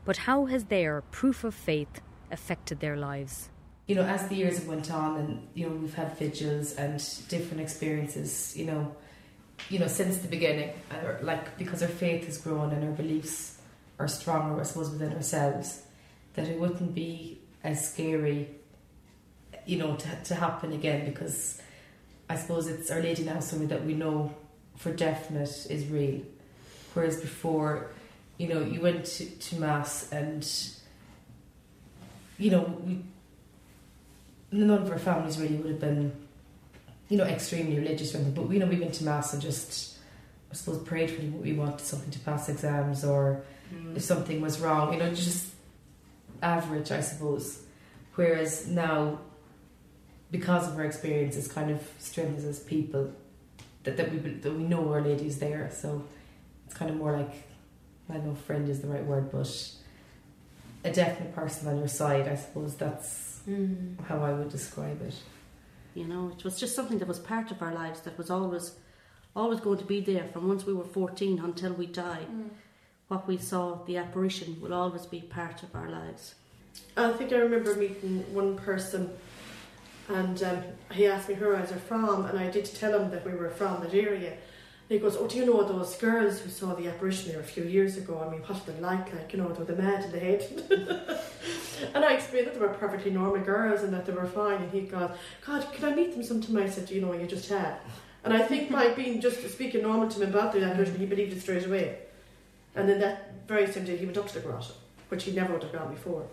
but 0.05 0.17
how 0.17 0.47
has 0.47 0.65
their 0.65 1.03
proof 1.11 1.45
of 1.45 1.55
faith 1.55 2.01
affected 2.31 2.81
their 2.81 2.97
lives? 2.97 3.51
you 3.91 3.97
know, 3.97 4.05
as 4.05 4.29
the 4.29 4.37
years 4.37 4.57
have 4.57 4.69
went 4.69 4.89
on, 4.89 5.17
and 5.17 5.49
you 5.53 5.69
know, 5.69 5.75
we've 5.75 5.95
had 5.95 6.17
vigils 6.17 6.75
and 6.75 6.97
different 7.27 7.61
experiences. 7.61 8.57
You 8.57 8.67
know, 8.67 8.95
you 9.69 9.81
know, 9.81 9.89
since 9.89 10.19
the 10.19 10.29
beginning, 10.29 10.71
uh, 10.93 11.15
like 11.23 11.59
because 11.59 11.83
our 11.83 11.89
faith 11.89 12.25
has 12.27 12.39
grown 12.39 12.71
and 12.71 12.85
our 12.85 12.93
beliefs 12.93 13.59
are 13.99 14.07
stronger, 14.07 14.61
I 14.61 14.63
suppose, 14.63 14.91
within 14.91 15.13
ourselves, 15.13 15.83
that 16.35 16.47
it 16.47 16.61
wouldn't 16.61 16.95
be 16.95 17.41
as 17.65 17.93
scary, 17.93 18.51
you 19.67 19.79
know, 19.79 19.97
to 19.97 20.09
to 20.27 20.37
happen 20.37 20.73
again. 20.73 21.05
Because 21.05 21.61
I 22.29 22.37
suppose 22.37 22.69
it's 22.69 22.93
Our 22.93 23.03
Lady 23.03 23.25
now, 23.25 23.41
something 23.41 23.67
that 23.67 23.85
we 23.85 23.95
know 23.95 24.33
for 24.77 24.93
definite 24.93 25.67
is 25.69 25.89
real, 25.89 26.21
whereas 26.95 27.21
before, 27.21 27.91
you 28.41 28.49
know, 28.49 28.63
you 28.63 28.81
went 28.81 29.05
to, 29.05 29.27
to 29.27 29.61
mass 29.61 30.11
and 30.11 30.51
you 32.39 32.51
know 32.51 32.63
we 32.87 33.03
none 34.51 34.83
of 34.83 34.91
our 34.91 34.99
families 34.99 35.39
really 35.39 35.57
would 35.57 35.73
have 35.73 35.81
been, 35.81 36.11
you 37.09 37.19
know, 37.19 37.25
extremely 37.25 37.79
religious 37.79 38.15
or 38.15 38.19
anything. 38.19 38.35
But 38.35 38.51
you 38.51 38.59
know, 38.59 38.67
we 38.67 38.81
went 38.81 38.95
to 38.95 39.05
mass 39.05 39.35
and 39.35 39.43
just, 39.43 39.99
I 40.51 40.55
suppose, 40.55 40.83
prayed 40.83 41.11
for 41.11 41.21
what 41.23 41.43
we 41.43 41.53
wanted, 41.53 41.81
something 41.81 42.11
to 42.11 42.19
pass 42.21 42.49
exams, 42.49 43.05
or 43.05 43.45
mm. 43.73 43.95
if 43.95 44.03
something 44.03 44.41
was 44.41 44.59
wrong, 44.59 44.95
you 44.95 44.99
know, 44.99 45.15
just 45.15 45.53
average, 46.43 46.91
I 46.91 47.01
suppose. 47.01 47.61
Whereas 48.15 48.67
now, 48.67 49.21
because 50.31 50.67
of 50.67 50.77
our 50.77 50.85
experience, 50.85 51.37
it's 51.37 51.47
kind 51.47 51.71
of 51.71 51.87
strengthens 51.99 52.47
us 52.47 52.59
people 52.59 53.13
that, 53.83 53.99
that 53.99 54.11
we 54.11 54.19
that 54.19 54.53
we 54.53 54.63
know 54.63 54.91
Our 54.93 55.03
Lady 55.03 55.27
is 55.27 55.39
there. 55.39 55.71
So 55.73 56.05
it's 56.65 56.75
kind 56.75 56.91
of 56.91 56.97
more 56.97 57.13
like 57.13 57.50
I 58.11 58.15
don't 58.15 58.27
know, 58.27 58.35
friend 58.35 58.69
is 58.69 58.81
the 58.81 58.89
right 58.89 59.05
word, 59.05 59.31
but 59.31 59.73
a 60.85 60.93
definite 60.93 61.35
person 61.35 61.69
on 61.69 61.79
your 61.79 61.89
side. 61.89 62.29
I 62.29 62.35
suppose 62.35 62.77
that's 62.77 63.41
mm. 63.49 64.01
how 64.07 64.23
I 64.23 64.33
would 64.33 64.51
describe 64.51 65.01
it. 65.03 65.15
You 65.95 66.07
know, 66.07 66.33
it 66.37 66.45
was 66.45 66.59
just 66.59 66.75
something 66.75 66.99
that 66.99 67.09
was 67.09 67.19
part 67.19 67.51
of 67.51 67.63
our 67.63 67.75
lives 67.75 68.01
that 68.03 68.17
was 68.17 68.31
always, 68.31 68.77
always 69.35 69.61
going 69.61 69.79
to 69.79 69.85
be 69.85 70.01
there 70.01 70.25
from 70.33 70.49
once 70.49 70.67
we 70.67 70.73
were 70.73 70.85
14 70.85 71.41
until 71.41 71.73
we 71.73 71.87
died. 71.87 72.29
Mm. 72.31 72.51
What 73.09 73.27
we 73.27 73.39
saw, 73.39 73.83
the 73.85 73.97
apparition, 73.97 74.61
will 74.61 74.73
always 74.73 75.07
be 75.07 75.21
part 75.21 75.63
of 75.63 75.75
our 75.75 75.89
lives. 75.89 76.37
I 76.97 77.13
think 77.13 77.33
I 77.33 77.37
remember 77.37 77.75
meeting 77.75 78.25
one 78.33 78.57
person 78.57 79.11
and 80.11 80.43
um, 80.43 80.63
he 80.93 81.07
asked 81.07 81.29
me 81.29 81.37
where 81.37 81.57
I 81.57 81.61
was 81.61 81.73
from, 81.87 82.27
and 82.27 82.39
I 82.39 82.51
did 82.51 82.65
tell 82.65 82.99
him 82.99 83.11
that 83.11 83.25
we 83.25 83.33
were 83.33 83.51
from 83.51 83.81
that 83.83 83.95
area 83.95 84.37
he 84.91 84.99
goes, 84.99 85.17
Oh, 85.17 85.29
do 85.29 85.39
you 85.39 85.47
know 85.47 85.63
those 85.63 85.95
girls 85.97 86.41
who 86.41 86.51
saw 86.51 86.75
the 86.75 86.89
apparition 86.89 87.31
there 87.31 87.41
a 87.41 87.45
few 87.45 87.63
years 87.63 87.97
ago? 87.97 88.25
I 88.27 88.29
mean, 88.29 88.41
what 88.41 88.59
are 88.59 88.73
they 88.73 88.81
like? 88.81 89.15
Like, 89.15 89.33
you 89.33 89.39
know, 89.39 89.49
they 89.53 89.63
were 89.63 89.81
mad 89.81 90.05
in 90.05 90.11
the 90.11 90.19
head. 90.19 91.21
and 91.95 92.05
I 92.05 92.15
explained 92.15 92.49
that 92.49 92.55
they 92.55 92.61
were 92.61 92.71
perfectly 92.71 93.13
normal 93.13 93.41
girls 93.41 93.83
and 93.85 93.95
that 93.95 94.05
they 94.05 94.13
were 94.13 94.27
fine. 94.27 94.61
And 94.61 94.73
he 94.73 94.81
goes, 94.81 95.13
God, 95.47 95.73
can 95.73 95.85
I 95.85 95.95
meet 95.95 96.13
them 96.13 96.25
sometime? 96.25 96.57
I 96.57 96.69
said, 96.69 96.91
You 96.91 97.01
know, 97.03 97.13
you 97.13 97.29
just 97.29 97.49
had. 97.49 97.77
And 98.25 98.35
I 98.35 98.43
think 98.43 98.73
by 98.73 98.89
being 98.89 99.21
just 99.21 99.49
speaking 99.49 99.83
normal 99.83 100.09
to 100.09 100.23
him 100.23 100.29
about 100.29 100.53
the 100.53 100.65
apparition, 100.65 100.99
he 100.99 101.07
believed 101.07 101.33
it 101.35 101.41
straight 101.41 101.67
away. 101.67 101.99
And 102.75 102.89
then 102.89 102.99
that 102.99 103.47
very 103.47 103.71
same 103.71 103.85
day, 103.85 103.97
he 103.97 104.05
went 104.05 104.19
up 104.19 104.27
to 104.27 104.35
the 104.35 104.41
grotto, 104.41 104.75
which 105.09 105.23
he 105.23 105.31
never 105.31 105.53
would 105.53 105.63
have 105.63 105.73
gone 105.73 105.95
before. 105.95 106.27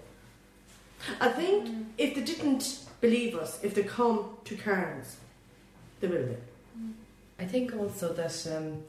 I 1.22 1.30
think 1.30 1.68
mm. 1.68 1.86
if 2.00 2.16
they 2.16 2.22
didn't 2.22 2.86
believe 3.02 3.36
us, 3.36 3.64
if 3.64 3.76
they 3.76 3.84
come 3.84 4.36
to 4.46 4.56
Carns, 4.56 5.18
they 6.00 6.08
will 6.08 6.26
be. 6.26 6.36
I 7.40 7.46
think 7.46 7.76
also 7.76 8.14
that 8.14 8.48
um, 8.56 8.84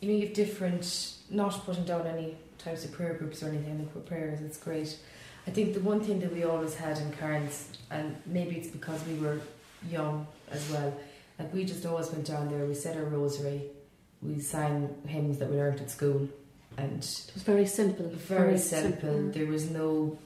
you 0.00 0.08
know 0.08 0.18
you 0.18 0.26
have 0.26 0.34
different, 0.34 1.14
not 1.30 1.64
putting 1.64 1.84
down 1.84 2.06
any 2.06 2.36
types 2.58 2.84
of 2.84 2.92
prayer 2.92 3.14
groups 3.14 3.42
or 3.42 3.48
anything. 3.48 3.72
I 3.72 3.76
think 3.92 4.06
prayers, 4.06 4.40
it's 4.40 4.58
great. 4.58 4.98
I 5.46 5.50
think 5.50 5.74
the 5.74 5.80
one 5.80 6.00
thing 6.00 6.20
that 6.20 6.32
we 6.32 6.44
always 6.44 6.74
had 6.74 6.98
in 6.98 7.12
Carns, 7.12 7.68
and 7.90 8.16
maybe 8.26 8.56
it's 8.56 8.68
because 8.68 9.04
we 9.06 9.14
were 9.14 9.40
young 9.90 10.26
as 10.50 10.70
well, 10.70 10.96
like 11.38 11.52
we 11.52 11.64
just 11.64 11.84
always 11.84 12.10
went 12.10 12.26
down 12.26 12.48
there. 12.48 12.64
We 12.64 12.74
said 12.74 12.96
our 12.96 13.04
rosary, 13.04 13.62
we 14.22 14.40
sang 14.40 14.94
hymns 15.06 15.38
that 15.38 15.50
we 15.50 15.56
learned 15.56 15.80
at 15.80 15.90
school, 15.90 16.28
and 16.76 16.92
it 16.92 17.30
was 17.34 17.42
very 17.42 17.66
simple. 17.66 18.08
Very, 18.08 18.40
very 18.40 18.58
simple. 18.58 19.00
simple. 19.00 19.30
There 19.32 19.46
was 19.46 19.70
no 19.70 20.18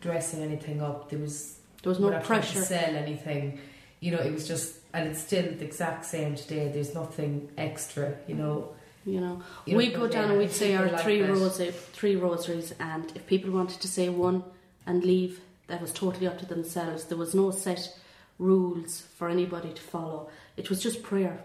dressing 0.00 0.42
anything 0.42 0.82
up. 0.82 1.10
There 1.10 1.18
was 1.18 1.58
there 1.82 1.90
was 1.90 2.00
no 2.00 2.18
pressure 2.20 2.60
to 2.60 2.64
sell 2.64 2.96
anything. 2.96 3.60
You 4.00 4.12
know, 4.12 4.18
it 4.18 4.32
was 4.32 4.46
just 4.46 4.77
and 4.98 5.08
it's 5.08 5.22
still 5.22 5.44
the 5.44 5.64
exact 5.64 6.04
same 6.04 6.34
today. 6.34 6.70
There's 6.72 6.94
nothing 6.94 7.50
extra, 7.56 8.16
you 8.26 8.34
know. 8.34 8.74
You 9.06 9.20
know, 9.20 9.42
you 9.64 9.76
we 9.76 9.90
go 9.90 10.06
down 10.06 10.30
and 10.30 10.38
we'd 10.38 10.50
say 10.50 10.74
our 10.74 10.90
like 10.90 11.00
three 11.00 11.22
rosary, 11.22 11.70
three 11.70 12.16
rosaries, 12.16 12.74
and 12.78 13.10
if 13.14 13.26
people 13.26 13.50
wanted 13.50 13.80
to 13.80 13.88
say 13.88 14.10
one 14.10 14.42
and 14.86 15.02
leave, 15.02 15.40
that 15.68 15.80
was 15.80 15.92
totally 15.92 16.26
up 16.26 16.38
to 16.40 16.46
themselves. 16.46 17.04
There 17.04 17.16
was 17.16 17.34
no 17.34 17.50
set 17.50 17.96
rules 18.38 19.00
for 19.16 19.30
anybody 19.30 19.72
to 19.72 19.80
follow. 19.80 20.28
It 20.58 20.68
was 20.68 20.82
just 20.82 21.02
prayer. 21.02 21.40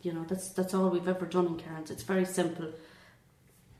You 0.00 0.14
know, 0.14 0.24
that's 0.24 0.48
that's 0.48 0.72
all 0.72 0.88
we've 0.88 1.08
ever 1.08 1.26
done 1.26 1.46
in 1.46 1.58
Carns. 1.58 1.90
It's 1.90 2.04
very 2.04 2.24
simple, 2.24 2.70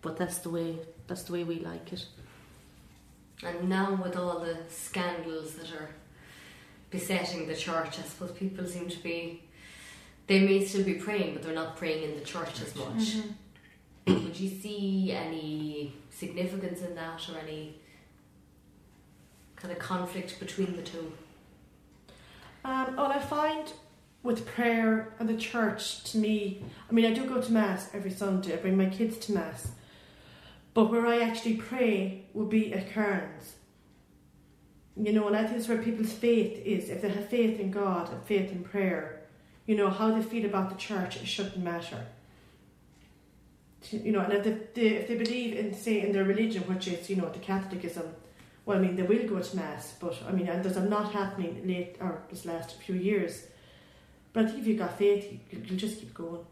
but 0.02 0.18
that's 0.18 0.38
the 0.38 0.50
way 0.50 0.76
that's 1.06 1.22
the 1.22 1.32
way 1.32 1.44
we 1.44 1.60
like 1.60 1.92
it. 1.92 2.04
And 3.42 3.68
now 3.68 3.94
with 3.94 4.16
all 4.16 4.40
the 4.40 4.58
scandals 4.68 5.54
that 5.54 5.70
are 5.72 5.90
besetting 6.90 7.46
the 7.46 7.54
church. 7.54 7.98
I 7.98 8.02
suppose 8.02 8.32
people 8.32 8.66
seem 8.66 8.88
to 8.88 8.98
be, 8.98 9.42
they 10.26 10.40
may 10.40 10.64
still 10.64 10.84
be 10.84 10.94
praying, 10.94 11.34
but 11.34 11.42
they're 11.42 11.54
not 11.54 11.76
praying 11.76 12.02
in 12.04 12.18
the 12.18 12.24
church 12.24 12.60
as 12.60 12.74
much. 12.76 13.16
Mm-hmm. 13.16 14.24
Would 14.24 14.38
you 14.38 14.48
see 14.48 15.12
any 15.12 15.94
significance 16.10 16.80
in 16.82 16.94
that 16.94 17.28
or 17.28 17.38
any 17.38 17.76
kind 19.56 19.72
of 19.72 19.78
conflict 19.80 20.38
between 20.38 20.76
the 20.76 20.82
two? 20.82 21.12
Um, 22.64 22.96
well, 22.96 23.06
I 23.06 23.18
find 23.18 23.72
with 24.22 24.46
prayer 24.46 25.12
and 25.18 25.28
the 25.28 25.36
church, 25.36 26.04
to 26.12 26.18
me, 26.18 26.62
I 26.88 26.92
mean, 26.92 27.04
I 27.04 27.14
do 27.14 27.24
go 27.26 27.40
to 27.40 27.52
Mass 27.52 27.90
every 27.92 28.10
Sunday, 28.10 28.54
I 28.54 28.56
bring 28.56 28.76
my 28.76 28.86
kids 28.86 29.18
to 29.26 29.32
Mass. 29.32 29.72
But 30.74 30.90
where 30.90 31.06
I 31.06 31.20
actually 31.20 31.56
pray 31.56 32.26
would 32.34 32.50
be 32.50 32.72
at 32.72 32.92
Carns. 32.92 33.55
You 34.98 35.12
know, 35.12 35.26
and 35.26 35.36
I 35.36 35.44
think 35.44 35.58
it's 35.58 35.68
where 35.68 35.82
people's 35.82 36.12
faith 36.12 36.64
is. 36.64 36.88
If 36.88 37.02
they 37.02 37.10
have 37.10 37.28
faith 37.28 37.60
in 37.60 37.70
God 37.70 38.10
and 38.10 38.22
faith 38.24 38.50
in 38.50 38.64
prayer, 38.64 39.20
you 39.66 39.76
know, 39.76 39.90
how 39.90 40.10
they 40.10 40.22
feel 40.22 40.46
about 40.46 40.70
the 40.70 40.76
church, 40.76 41.16
it 41.16 41.26
shouldn't 41.26 41.58
matter. 41.58 42.06
You 43.90 44.12
know, 44.12 44.20
and 44.20 44.32
if 44.32 44.74
they, 44.74 44.86
if 44.86 45.08
they 45.08 45.16
believe 45.16 45.56
in, 45.56 45.74
say, 45.74 46.00
in 46.00 46.12
their 46.12 46.24
religion, 46.24 46.62
which 46.62 46.88
is, 46.88 47.10
you 47.10 47.16
know, 47.16 47.28
the 47.28 47.38
Catholicism, 47.40 48.06
well, 48.64 48.78
I 48.78 48.80
mean, 48.80 48.96
they 48.96 49.02
will 49.02 49.28
go 49.28 49.38
to 49.40 49.56
Mass, 49.56 49.94
but 50.00 50.16
I 50.26 50.32
mean, 50.32 50.48
and 50.48 50.64
there's 50.64 50.76
a 50.76 50.80
lot 50.80 51.12
happening 51.12 51.66
late, 51.66 51.96
or 52.00 52.22
this 52.30 52.46
last 52.46 52.80
few 52.82 52.94
years. 52.94 53.46
But 54.32 54.44
I 54.44 54.48
think 54.48 54.60
if 54.60 54.66
you've 54.66 54.78
got 54.78 54.98
faith, 54.98 55.30
you, 55.30 55.62
you'll 55.66 55.78
just 55.78 56.00
keep 56.00 56.14
going. 56.14 56.44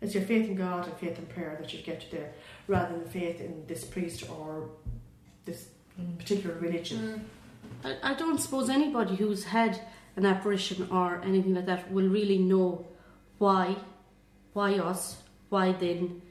It's 0.00 0.14
your 0.14 0.24
faith 0.24 0.46
in 0.46 0.56
God 0.56 0.86
and 0.86 0.96
faith 0.96 1.18
in 1.18 1.26
prayer 1.26 1.56
that 1.60 1.70
should 1.70 1.84
get 1.84 2.02
you 2.04 2.18
there, 2.18 2.32
rather 2.66 2.98
than 2.98 3.08
faith 3.08 3.40
in 3.40 3.66
this 3.66 3.84
priest 3.84 4.28
or 4.28 4.68
this 5.44 5.68
particular 6.18 6.56
religion. 6.58 7.24
Mm. 7.84 7.98
I, 8.02 8.12
I 8.12 8.14
don't 8.14 8.38
suppose 8.38 8.68
anybody 8.68 9.16
who's 9.16 9.44
had 9.44 9.80
an 10.16 10.26
apparition 10.26 10.88
or 10.90 11.20
anything 11.24 11.54
like 11.54 11.66
that 11.66 11.90
will 11.92 12.08
really 12.08 12.38
know 12.38 12.86
why, 13.38 13.76
why 14.52 14.74
us, 14.78 15.22
why 15.48 15.72
then, 15.72 16.22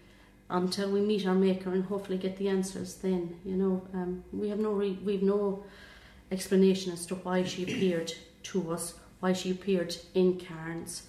until 0.49 0.91
we 0.91 1.01
meet 1.01 1.25
our 1.27 1.35
maker 1.35 1.71
and 1.71 1.85
hopefully 1.85 2.17
get 2.17 2.37
the 2.37 2.49
answers. 2.49 2.95
Then 2.95 3.39
you 3.45 3.55
know, 3.55 3.87
um, 3.93 4.23
we 4.31 4.49
have 4.49 4.59
no 4.59 4.71
re- 4.71 4.99
we 5.03 5.13
have 5.13 5.23
no 5.23 5.63
explanation 6.31 6.91
as 6.91 7.05
to 7.07 7.15
why 7.15 7.43
she 7.43 7.63
appeared 7.63 8.13
to 8.43 8.71
us, 8.71 8.95
why 9.19 9.33
she 9.33 9.51
appeared 9.51 9.95
in 10.13 10.39
Carns, 10.39 11.03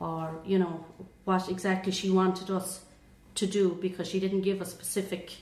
or, 0.00 0.40
you 0.44 0.58
know, 0.58 0.84
what 1.24 1.48
exactly 1.48 1.92
she 1.92 2.10
wanted 2.10 2.50
us 2.50 2.84
to 3.34 3.46
do 3.46 3.78
because 3.80 4.08
she 4.08 4.20
didn't 4.20 4.42
give 4.42 4.60
us 4.60 4.70
specific 4.70 5.32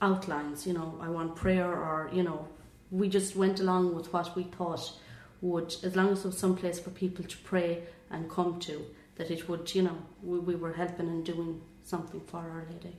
outlines, 0.00 0.66
you 0.66 0.72
know, 0.72 0.98
I 1.00 1.08
want 1.08 1.36
prayer 1.36 1.70
or, 1.70 2.10
you 2.12 2.22
know, 2.22 2.48
we 2.90 3.08
just 3.08 3.36
went 3.36 3.60
along 3.60 3.94
with 3.94 4.12
what 4.12 4.34
we 4.36 4.44
thought 4.44 4.92
would, 5.40 5.74
as 5.82 5.96
long 5.96 6.10
as 6.10 6.22
there 6.22 6.30
was 6.30 6.38
some 6.38 6.56
place 6.56 6.78
for 6.78 6.90
people 6.90 7.24
to 7.24 7.36
pray 7.38 7.82
and 8.10 8.30
come 8.30 8.58
to, 8.60 8.84
that 9.16 9.30
it 9.30 9.48
would, 9.48 9.74
you 9.74 9.82
know, 9.82 9.98
we, 10.22 10.38
we 10.38 10.54
were 10.54 10.72
helping 10.72 11.08
and 11.08 11.24
doing 11.24 11.60
something 11.82 12.20
for 12.20 12.38
Our 12.38 12.66
Lady. 12.70 12.96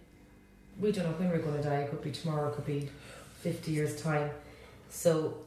We 0.79 0.91
don't 0.91 1.05
know 1.05 1.11
when 1.13 1.29
we're 1.29 1.39
going 1.39 1.61
to 1.61 1.63
die. 1.63 1.77
It 1.77 1.89
could 1.89 2.03
be 2.03 2.11
tomorrow, 2.11 2.49
it 2.49 2.55
could 2.55 2.65
be 2.65 2.89
50 3.41 3.71
years' 3.71 4.01
time. 4.01 4.29
So, 4.89 5.37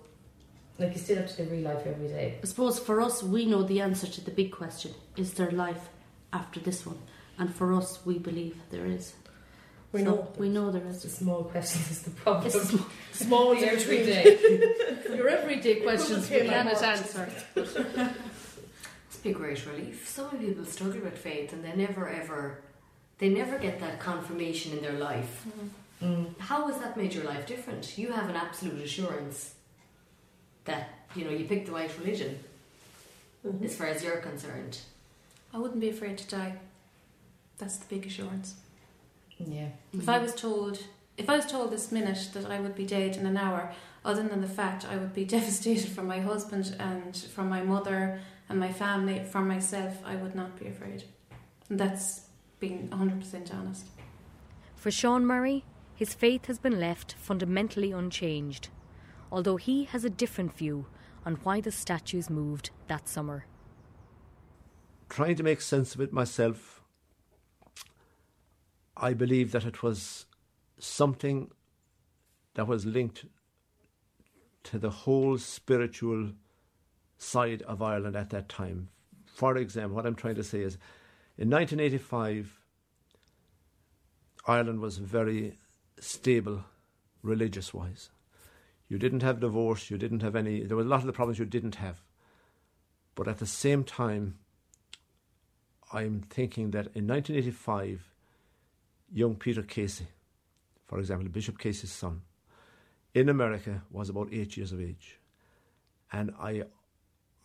like, 0.78 0.92
you 0.92 0.98
still 0.98 1.16
have 1.16 1.34
to 1.36 1.42
live 1.42 1.52
real 1.52 1.62
life 1.62 1.86
every 1.86 2.08
day. 2.08 2.38
I 2.42 2.46
suppose 2.46 2.78
for 2.78 3.00
us, 3.00 3.22
we 3.22 3.46
know 3.46 3.62
the 3.62 3.80
answer 3.80 4.06
to 4.06 4.20
the 4.24 4.30
big 4.30 4.50
question 4.50 4.92
is 5.16 5.34
there 5.34 5.50
life 5.50 5.88
after 6.32 6.60
this 6.60 6.86
one? 6.86 6.98
And 7.38 7.54
for 7.54 7.72
us, 7.74 8.04
we 8.04 8.18
believe 8.18 8.56
there 8.70 8.86
is. 8.86 9.14
We 9.92 10.00
So 10.00 10.06
know 10.06 10.32
we 10.38 10.48
know 10.48 10.70
there 10.70 10.86
is. 10.86 11.02
The 11.02 11.08
small 11.08 11.44
questions 11.44 11.90
is 11.90 12.02
the 12.02 12.10
problem. 12.10 12.46
It's 12.46 12.68
sm- 12.68 12.82
small 13.12 13.54
the 13.56 13.66
everyday. 13.66 14.38
Your 15.16 15.28
everyday 15.28 15.80
questions 15.80 16.30
we 16.30 16.40
cannot 16.40 16.82
answer. 16.82 17.28
It's 17.56 19.16
be 19.22 19.30
a 19.30 19.34
great 19.34 19.66
relief. 19.66 20.08
So 20.08 20.30
many 20.30 20.46
people 20.46 20.64
struggle 20.64 21.00
with 21.02 21.18
faith 21.18 21.52
and 21.52 21.64
they 21.64 21.74
never 21.74 22.08
ever, 22.08 22.62
they 23.18 23.28
never 23.28 23.58
get 23.58 23.80
that 23.80 24.00
confirmation 24.00 24.72
in 24.72 24.82
their 24.82 24.98
life. 24.98 25.44
Mm. 26.02 26.38
How 26.38 26.68
has 26.68 26.78
that 26.78 26.96
made 26.96 27.12
your 27.12 27.24
life 27.24 27.46
different? 27.46 27.98
You 27.98 28.12
have 28.12 28.30
an 28.30 28.36
absolute 28.36 28.80
assurance 28.82 29.54
that 30.64 30.90
you 31.14 31.24
know 31.24 31.30
you 31.30 31.44
picked 31.44 31.66
the 31.66 31.72
right 31.72 31.90
religion, 31.98 32.38
as 33.64 33.74
far 33.74 33.88
as 33.88 34.02
you're 34.02 34.18
concerned. 34.18 34.78
I 35.52 35.58
wouldn't 35.58 35.80
be 35.80 35.90
afraid 35.90 36.16
to 36.18 36.28
die. 36.28 36.54
That's 37.58 37.76
the 37.76 37.86
big 37.94 38.06
assurance. 38.06 38.54
Yeah. 39.46 39.68
If 39.92 40.08
I 40.08 40.18
was 40.18 40.34
told, 40.34 40.84
if 41.16 41.28
I 41.28 41.36
was 41.36 41.46
told 41.46 41.70
this 41.70 41.92
minute 41.92 42.30
that 42.34 42.46
I 42.46 42.60
would 42.60 42.74
be 42.74 42.86
dead 42.86 43.16
in 43.16 43.26
an 43.26 43.36
hour, 43.36 43.72
other 44.04 44.22
than 44.22 44.40
the 44.40 44.48
fact 44.48 44.86
I 44.86 44.96
would 44.96 45.14
be 45.14 45.24
devastated 45.36 45.90
from 45.90 46.06
my 46.06 46.20
husband 46.20 46.76
and 46.78 47.16
from 47.16 47.48
my 47.48 47.62
mother 47.62 48.20
and 48.48 48.58
my 48.58 48.72
family, 48.72 49.22
from 49.24 49.48
myself, 49.48 49.98
I 50.04 50.16
would 50.16 50.34
not 50.34 50.58
be 50.58 50.66
afraid. 50.68 51.04
And 51.68 51.78
that's 51.78 52.22
being 52.58 52.88
100% 52.88 53.54
honest. 53.54 53.86
For 54.76 54.90
Sean 54.90 55.26
Murray, 55.26 55.64
his 55.94 56.14
faith 56.14 56.46
has 56.46 56.58
been 56.58 56.80
left 56.80 57.14
fundamentally 57.18 57.92
unchanged, 57.92 58.68
although 59.30 59.56
he 59.56 59.84
has 59.84 60.04
a 60.04 60.10
different 60.10 60.56
view 60.56 60.86
on 61.26 61.34
why 61.42 61.60
the 61.60 61.70
statues 61.70 62.30
moved 62.30 62.70
that 62.88 63.08
summer. 63.08 63.44
Trying 65.08 65.36
to 65.36 65.42
make 65.42 65.60
sense 65.60 65.94
of 65.94 66.00
it 66.00 66.12
myself, 66.12 66.79
I 69.02 69.14
believe 69.14 69.52
that 69.52 69.64
it 69.64 69.82
was 69.82 70.26
something 70.78 71.50
that 72.54 72.66
was 72.66 72.84
linked 72.84 73.24
to 74.64 74.78
the 74.78 74.90
whole 74.90 75.38
spiritual 75.38 76.32
side 77.16 77.62
of 77.62 77.80
Ireland 77.80 78.14
at 78.14 78.28
that 78.30 78.50
time. 78.50 78.88
For 79.24 79.56
example, 79.56 79.96
what 79.96 80.06
I'm 80.06 80.14
trying 80.14 80.34
to 80.34 80.44
say 80.44 80.60
is 80.60 80.76
in 81.38 81.48
1985, 81.48 82.60
Ireland 84.46 84.80
was 84.80 84.98
very 84.98 85.58
stable 85.98 86.64
religious 87.22 87.72
wise. 87.72 88.10
You 88.88 88.98
didn't 88.98 89.22
have 89.22 89.40
divorce, 89.40 89.90
you 89.90 89.96
didn't 89.96 90.20
have 90.20 90.36
any, 90.36 90.64
there 90.64 90.76
were 90.76 90.82
a 90.82 90.86
lot 90.86 91.00
of 91.00 91.06
the 91.06 91.12
problems 91.12 91.38
you 91.38 91.46
didn't 91.46 91.76
have. 91.76 92.02
But 93.14 93.28
at 93.28 93.38
the 93.38 93.46
same 93.46 93.84
time, 93.84 94.38
I'm 95.92 96.22
thinking 96.28 96.72
that 96.72 96.88
in 96.94 97.06
1985, 97.06 98.09
young 99.12 99.34
Peter 99.36 99.62
Casey, 99.62 100.06
for 100.86 100.98
example, 100.98 101.28
Bishop 101.28 101.58
Casey's 101.58 101.92
son, 101.92 102.22
in 103.14 103.28
America 103.28 103.82
was 103.90 104.08
about 104.08 104.32
eight 104.32 104.56
years 104.56 104.72
of 104.72 104.80
age. 104.80 105.18
And 106.12 106.32
I, 106.40 106.64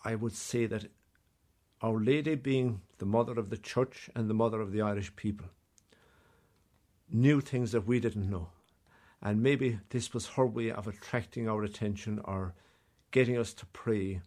I 0.04 0.16
would 0.16 0.34
say 0.34 0.66
that 0.68 0.86
Our 1.82 2.00
Lady, 2.00 2.36
being 2.36 2.82
the 2.98 3.06
mother 3.06 3.34
of 3.34 3.50
the 3.50 3.58
church 3.58 4.10
and 4.16 4.30
the 4.30 4.34
mother 4.34 4.62
of 4.62 4.72
the 4.72 4.82
Irish 4.82 5.16
people, 5.16 5.48
knew 7.12 7.42
things 7.42 7.72
that 7.72 7.88
we 7.88 8.00
didn't 8.00 8.30
know. 8.30 8.50
And 9.22 9.42
maybe 9.42 9.80
this 9.90 10.14
was 10.14 10.28
her 10.30 10.46
way 10.46 10.72
of 10.72 10.88
attracting 10.88 11.50
our 11.50 11.64
attention 11.64 12.20
or 12.24 12.54
getting 13.12 13.38
us 13.38 13.54
to 13.56 13.66
pray 13.68 14.22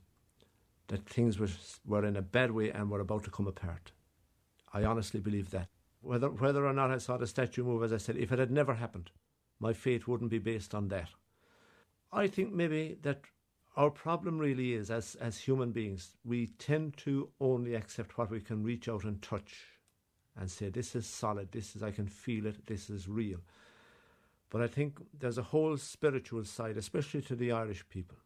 that 0.89 1.07
things 1.07 1.39
were, 1.39 1.49
were 1.87 2.05
in 2.05 2.17
a 2.17 2.23
bad 2.23 2.51
way 2.51 2.71
and 2.71 2.91
were 2.91 3.01
about 3.01 3.25
to 3.25 3.31
come 3.31 3.47
apart. 3.47 3.93
I 4.73 4.85
honestly 4.85 5.21
believe 5.21 5.51
that. 5.51 5.69
Whether, 6.01 6.31
whether 6.31 6.67
or 6.67 6.73
not 6.73 6.91
I 6.91 6.99
saw 6.99 7.17
the 7.17 7.27
statue 7.27 7.65
move, 7.65 7.83
as 7.83 7.93
I 7.93 7.97
said, 7.97 8.17
if 8.17 8.33
it 8.33 8.39
had 8.39 8.51
never 8.51 8.75
happened, 8.75 9.11
my 9.59 9.73
faith 9.73 10.07
wouldn't 10.07 10.31
be 10.31 10.39
based 10.39 10.75
on 10.75 10.89
that. 10.89 11.09
I 12.13 12.29
think 12.29 12.53
maybe 12.53 12.97
that 13.03 13.21
our 13.77 13.91
problem 13.91 14.39
really 14.39 14.75
is, 14.75 14.91
as, 14.91 15.17
as 15.21 15.39
human 15.39 15.73
beings, 15.73 16.17
we 16.25 16.47
tend 16.59 16.97
to 16.99 17.29
only 17.41 17.75
accept 17.75 18.17
what 18.17 18.31
we 18.31 18.41
can 18.41 18.65
reach 18.65 18.89
out 18.89 19.05
and 19.05 19.21
touch 19.23 19.65
and 20.37 20.51
say, 20.51 20.69
this 20.69 20.95
is 20.95 21.07
solid, 21.07 21.53
this 21.53 21.77
is, 21.77 21.83
I 21.83 21.91
can 21.91 22.07
feel 22.07 22.47
it, 22.47 22.67
this 22.67 22.91
is 22.91 23.09
real. 23.09 23.39
But 24.51 24.63
I 24.63 24.67
think 24.67 25.01
there's 25.19 25.39
a 25.39 25.43
whole 25.43 25.77
spiritual 25.77 26.45
side, 26.45 26.77
especially 26.77 27.23
to 27.23 27.37
the 27.37 27.53
Irish 27.53 27.85
people. 27.89 28.17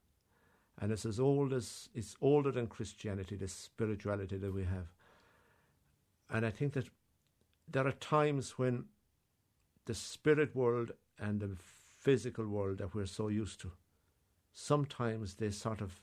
And 0.81 0.93
it's 0.93 1.05
as 1.05 1.21
old 1.21 1.53
as, 1.53 1.89
it's 1.95 2.17
older 2.21 2.51
than 2.51 2.67
Christianity, 2.67 3.37
the 3.37 3.49
spirituality 3.49 4.37
that 4.37 4.55
we 4.55 4.65
have. 4.65 4.93
And 6.31 6.47
I 6.47 6.51
think 6.51 6.73
that 6.75 6.87
there 7.71 7.87
are 7.87 7.93
times 7.93 8.59
when 8.59 8.85
the 9.87 9.95
spirit 9.95 10.55
world 10.55 10.93
and 11.19 11.41
the 11.41 11.57
physical 12.01 12.47
world 12.47 12.79
that 12.79 12.95
we're 12.95 13.07
so 13.07 13.29
used 13.29 13.61
to, 13.61 13.73
sometimes 14.53 15.35
they 15.35 15.51
sort 15.51 15.81
of 15.81 16.01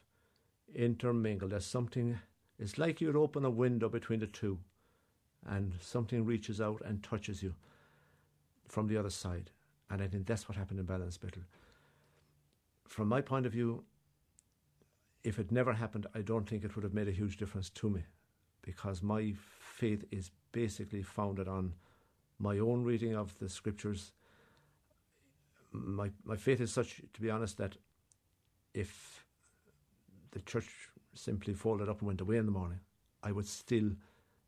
intermingle. 0.74 1.48
There's 1.48 1.66
something, 1.66 2.20
it's 2.58 2.78
like 2.78 3.02
you'd 3.02 3.16
open 3.16 3.46
a 3.46 3.50
window 3.50 3.90
between 3.90 4.20
the 4.20 4.28
two 4.28 4.60
and 5.48 5.74
something 5.80 6.26
reaches 6.26 6.60
out 6.60 6.82
and 6.86 7.02
touches 7.04 7.42
you 7.42 7.54
from 8.68 8.88
the 8.88 8.98
other 8.98 9.10
side. 9.10 9.52
And 9.90 10.02
I 10.02 10.08
think 10.08 10.28
that's 10.28 10.48
what 10.48 10.58
happened 10.58 10.80
in 10.80 10.86
Ballinspittle. 10.86 11.44
From 12.88 13.08
my 13.08 13.22
point 13.22 13.46
of 13.46 13.52
view, 13.52 13.84
if 15.24 15.40
it 15.40 15.52
never 15.52 15.74
happened, 15.74 16.08
I 16.16 16.22
don't 16.22 16.48
think 16.48 16.64
it 16.64 16.76
would 16.76 16.84
have 16.84 16.94
made 16.94 17.08
a 17.08 17.14
huge 17.14 17.38
difference 17.38 17.70
to 17.72 17.90
me 17.90 18.04
because 18.62 19.02
my 19.02 19.34
faith 19.60 20.06
is 20.12 20.32
basically 20.52 21.04
founded 21.04 21.48
on 21.48 21.74
my 22.40 22.58
own 22.58 22.84
reading 22.84 23.16
of 23.16 23.38
the 23.40 23.50
scriptures. 23.50 24.14
My, 25.72 26.10
my 26.24 26.36
faith 26.36 26.62
is 26.62 26.72
such, 26.72 27.02
to 27.14 27.22
be 27.22 27.30
honest, 27.30 27.58
that 27.58 27.76
if 28.74 29.26
the 30.32 30.40
church 30.42 30.90
simply 31.14 31.54
folded 31.54 31.90
up 31.90 32.00
and 32.00 32.08
went 32.08 32.22
away 32.22 32.38
in 32.38 32.46
the 32.46 32.52
morning, 32.52 32.80
I 33.22 33.32
would 33.32 33.48
still 33.48 33.92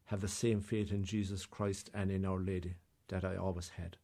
have 0.06 0.22
the 0.22 0.28
same 0.28 0.62
faith 0.62 0.92
in 0.92 1.04
Jesus 1.04 1.46
Christ 1.46 1.90
and 1.94 2.12
in 2.12 2.26
Our 2.26 2.40
Lady 2.40 2.76
that 3.10 3.26
I 3.26 3.36
always 3.36 3.70
had. 3.70 3.98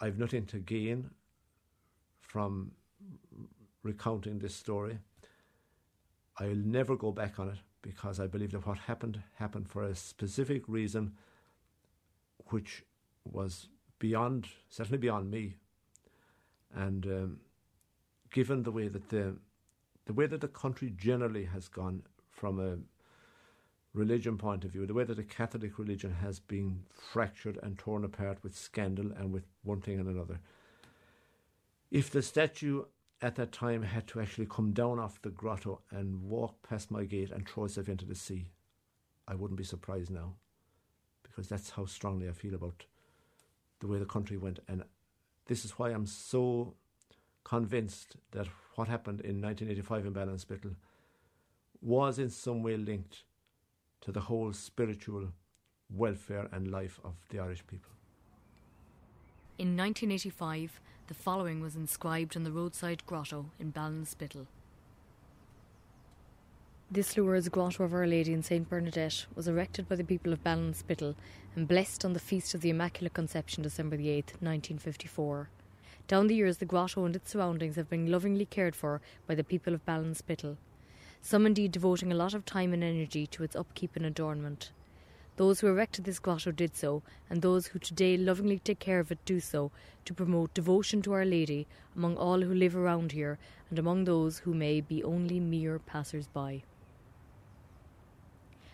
I've 0.00 0.18
nothing 0.18 0.44
to 0.46 0.58
gain 0.58 1.10
from 2.20 2.72
recounting 3.82 4.38
this 4.38 4.54
story. 4.54 4.98
I'll 6.38 6.54
never 6.54 6.96
go 6.96 7.12
back 7.12 7.38
on 7.38 7.48
it 7.48 7.58
because 7.86 8.18
I 8.18 8.26
believe 8.26 8.50
that 8.50 8.66
what 8.66 8.78
happened 8.78 9.22
happened 9.36 9.68
for 9.68 9.84
a 9.84 9.94
specific 9.94 10.62
reason 10.66 11.12
which 12.46 12.82
was 13.24 13.68
beyond, 13.98 14.48
certainly 14.68 14.98
beyond 14.98 15.30
me. 15.30 15.54
And 16.74 17.06
um, 17.06 17.40
given 18.32 18.64
the 18.64 18.72
way 18.72 18.88
that 18.88 19.08
the 19.08 19.36
the 20.06 20.12
way 20.12 20.26
that 20.26 20.40
the 20.40 20.48
country 20.48 20.92
generally 20.96 21.44
has 21.44 21.68
gone 21.68 22.02
from 22.30 22.60
a 22.60 22.78
religion 23.96 24.36
point 24.36 24.64
of 24.64 24.72
view, 24.72 24.86
the 24.86 24.94
way 24.94 25.04
that 25.04 25.16
the 25.16 25.22
Catholic 25.22 25.78
religion 25.78 26.12
has 26.22 26.38
been 26.38 26.82
fractured 26.90 27.58
and 27.62 27.78
torn 27.78 28.04
apart 28.04 28.38
with 28.42 28.56
scandal 28.56 29.10
and 29.16 29.32
with 29.32 29.44
one 29.62 29.80
thing 29.80 29.98
and 29.98 30.08
another. 30.08 30.38
If 31.90 32.10
the 32.10 32.22
statue 32.22 32.84
at 33.22 33.36
that 33.36 33.52
time 33.52 33.82
had 33.82 34.06
to 34.08 34.20
actually 34.20 34.46
come 34.46 34.72
down 34.72 34.98
off 34.98 35.20
the 35.22 35.30
grotto 35.30 35.80
and 35.90 36.22
walk 36.22 36.56
past 36.68 36.90
my 36.90 37.04
gate 37.04 37.30
and 37.30 37.48
throw 37.48 37.64
itself 37.64 37.88
into 37.88 38.04
the 38.04 38.14
sea, 38.14 38.46
I 39.26 39.34
wouldn't 39.34 39.58
be 39.58 39.64
surprised 39.64 40.10
now, 40.10 40.34
because 41.22 41.48
that's 41.48 41.70
how 41.70 41.86
strongly 41.86 42.28
I 42.28 42.32
feel 42.32 42.54
about 42.54 42.84
the 43.80 43.86
way 43.86 43.98
the 43.98 44.04
country 44.04 44.36
went. 44.36 44.60
And 44.68 44.84
this 45.46 45.64
is 45.64 45.72
why 45.72 45.90
I'm 45.90 46.06
so 46.06 46.74
convinced 47.44 48.16
that 48.32 48.48
what 48.74 48.88
happened 48.88 49.20
in 49.20 49.40
1985 49.40 50.06
in 50.06 50.12
Ballinspittle 50.12 50.74
was 51.80 52.18
in 52.18 52.28
some 52.30 52.62
way 52.62 52.76
linked 52.76 53.22
to 54.02 54.12
the 54.12 54.20
whole 54.20 54.52
spiritual 54.52 55.28
welfare 55.88 56.48
and 56.52 56.70
life 56.70 57.00
of 57.04 57.14
the 57.30 57.38
Irish 57.38 57.66
people. 57.66 57.90
In 59.58 59.76
1985, 59.76 60.80
the 61.08 61.14
following 61.14 61.60
was 61.60 61.76
inscribed 61.76 62.36
on 62.36 62.42
the 62.42 62.50
roadside 62.50 63.06
grotto 63.06 63.46
in 63.60 63.72
Ballinspittle. 63.72 64.46
This 66.90 67.16
Lourdes 67.16 67.48
Grotto 67.48 67.84
of 67.84 67.94
Our 67.94 68.06
Lady 68.06 68.32
in 68.32 68.42
St 68.42 68.68
Bernadette 68.68 69.26
was 69.36 69.46
erected 69.46 69.88
by 69.88 69.94
the 69.94 70.04
people 70.04 70.32
of 70.32 70.42
Ballinspittle 70.42 71.14
and 71.54 71.68
blessed 71.68 72.04
on 72.04 72.12
the 72.12 72.18
feast 72.18 72.54
of 72.54 72.60
the 72.60 72.70
Immaculate 72.70 73.14
Conception, 73.14 73.62
December 73.62 73.96
the 73.96 74.08
8th, 74.08 74.34
1954. 74.42 75.48
Down 76.08 76.26
the 76.26 76.34
years, 76.34 76.58
the 76.58 76.64
grotto 76.64 77.04
and 77.04 77.14
its 77.14 77.30
surroundings 77.30 77.76
have 77.76 77.88
been 77.88 78.10
lovingly 78.10 78.46
cared 78.46 78.74
for 78.74 79.00
by 79.28 79.36
the 79.36 79.44
people 79.44 79.74
of 79.74 79.86
Ballinspittle, 79.86 80.56
some 81.22 81.46
indeed 81.46 81.70
devoting 81.70 82.10
a 82.10 82.16
lot 82.16 82.34
of 82.34 82.44
time 82.44 82.72
and 82.72 82.82
energy 82.82 83.28
to 83.28 83.44
its 83.44 83.54
upkeep 83.54 83.94
and 83.94 84.06
adornment. 84.06 84.70
Those 85.36 85.60
who 85.60 85.66
erected 85.66 86.04
this 86.04 86.18
grotto 86.18 86.50
did 86.50 86.74
so, 86.74 87.02
and 87.28 87.42
those 87.42 87.68
who 87.68 87.78
today 87.78 88.16
lovingly 88.16 88.58
take 88.58 88.78
care 88.78 89.00
of 89.00 89.12
it 89.12 89.18
do 89.26 89.38
so 89.38 89.70
to 90.06 90.14
promote 90.14 90.54
devotion 90.54 91.02
to 91.02 91.12
Our 91.12 91.26
Lady 91.26 91.66
among 91.94 92.16
all 92.16 92.40
who 92.40 92.54
live 92.54 92.74
around 92.74 93.12
here 93.12 93.38
and 93.68 93.78
among 93.78 94.04
those 94.04 94.38
who 94.40 94.54
may 94.54 94.80
be 94.80 95.04
only 95.04 95.38
mere 95.38 95.78
passers 95.78 96.26
by. 96.26 96.62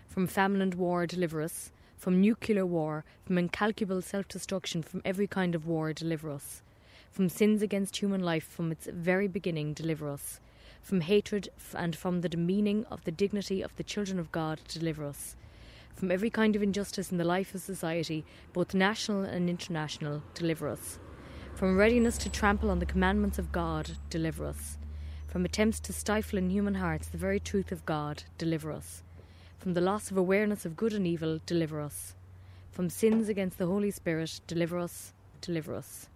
From 0.08 0.26
famine 0.28 0.62
and 0.62 0.74
war, 0.74 1.06
deliver 1.06 1.42
us. 1.42 1.72
From 1.96 2.20
nuclear 2.20 2.66
war, 2.66 3.04
from 3.24 3.38
incalculable 3.38 4.02
self 4.02 4.28
destruction, 4.28 4.82
from 4.82 5.02
every 5.04 5.26
kind 5.26 5.54
of 5.54 5.66
war, 5.66 5.92
deliver 5.92 6.30
us. 6.30 6.62
From 7.10 7.28
sins 7.28 7.62
against 7.62 7.96
human 7.96 8.22
life, 8.22 8.44
from 8.44 8.70
its 8.70 8.86
very 8.86 9.26
beginning, 9.26 9.72
deliver 9.72 10.08
us. 10.08 10.38
From 10.82 11.00
hatred 11.00 11.48
and 11.74 11.96
from 11.96 12.20
the 12.20 12.28
demeaning 12.28 12.84
of 12.86 13.04
the 13.04 13.10
dignity 13.10 13.62
of 13.62 13.74
the 13.76 13.84
children 13.84 14.18
of 14.18 14.32
God, 14.32 14.60
deliver 14.68 15.04
us. 15.04 15.34
From 15.94 16.10
every 16.10 16.30
kind 16.30 16.56
of 16.56 16.62
injustice 16.62 17.12
in 17.12 17.18
the 17.18 17.24
life 17.24 17.54
of 17.54 17.60
society, 17.60 18.24
both 18.52 18.74
national 18.74 19.22
and 19.22 19.48
international, 19.48 20.22
deliver 20.34 20.68
us. 20.68 20.98
From 21.54 21.76
readiness 21.76 22.18
to 22.18 22.28
trample 22.28 22.70
on 22.70 22.78
the 22.78 22.86
commandments 22.86 23.38
of 23.38 23.52
God, 23.52 23.92
deliver 24.10 24.46
us. 24.46 24.78
From 25.28 25.44
attempts 25.44 25.80
to 25.80 25.92
stifle 25.92 26.38
in 26.38 26.50
human 26.50 26.74
hearts 26.74 27.08
the 27.08 27.18
very 27.18 27.38
truth 27.38 27.72
of 27.72 27.86
God, 27.86 28.24
deliver 28.36 28.72
us. 28.72 29.02
From 29.58 29.74
the 29.74 29.80
loss 29.80 30.10
of 30.10 30.16
awareness 30.16 30.64
of 30.66 30.76
good 30.76 30.92
and 30.92 31.06
evil, 31.06 31.40
deliver 31.46 31.80
us. 31.80 32.14
From 32.70 32.90
sins 32.90 33.28
against 33.28 33.58
the 33.58 33.66
Holy 33.66 33.90
Spirit, 33.90 34.40
deliver 34.46 34.78
us, 34.78 35.12
deliver 35.40 35.74
us. 35.74 36.08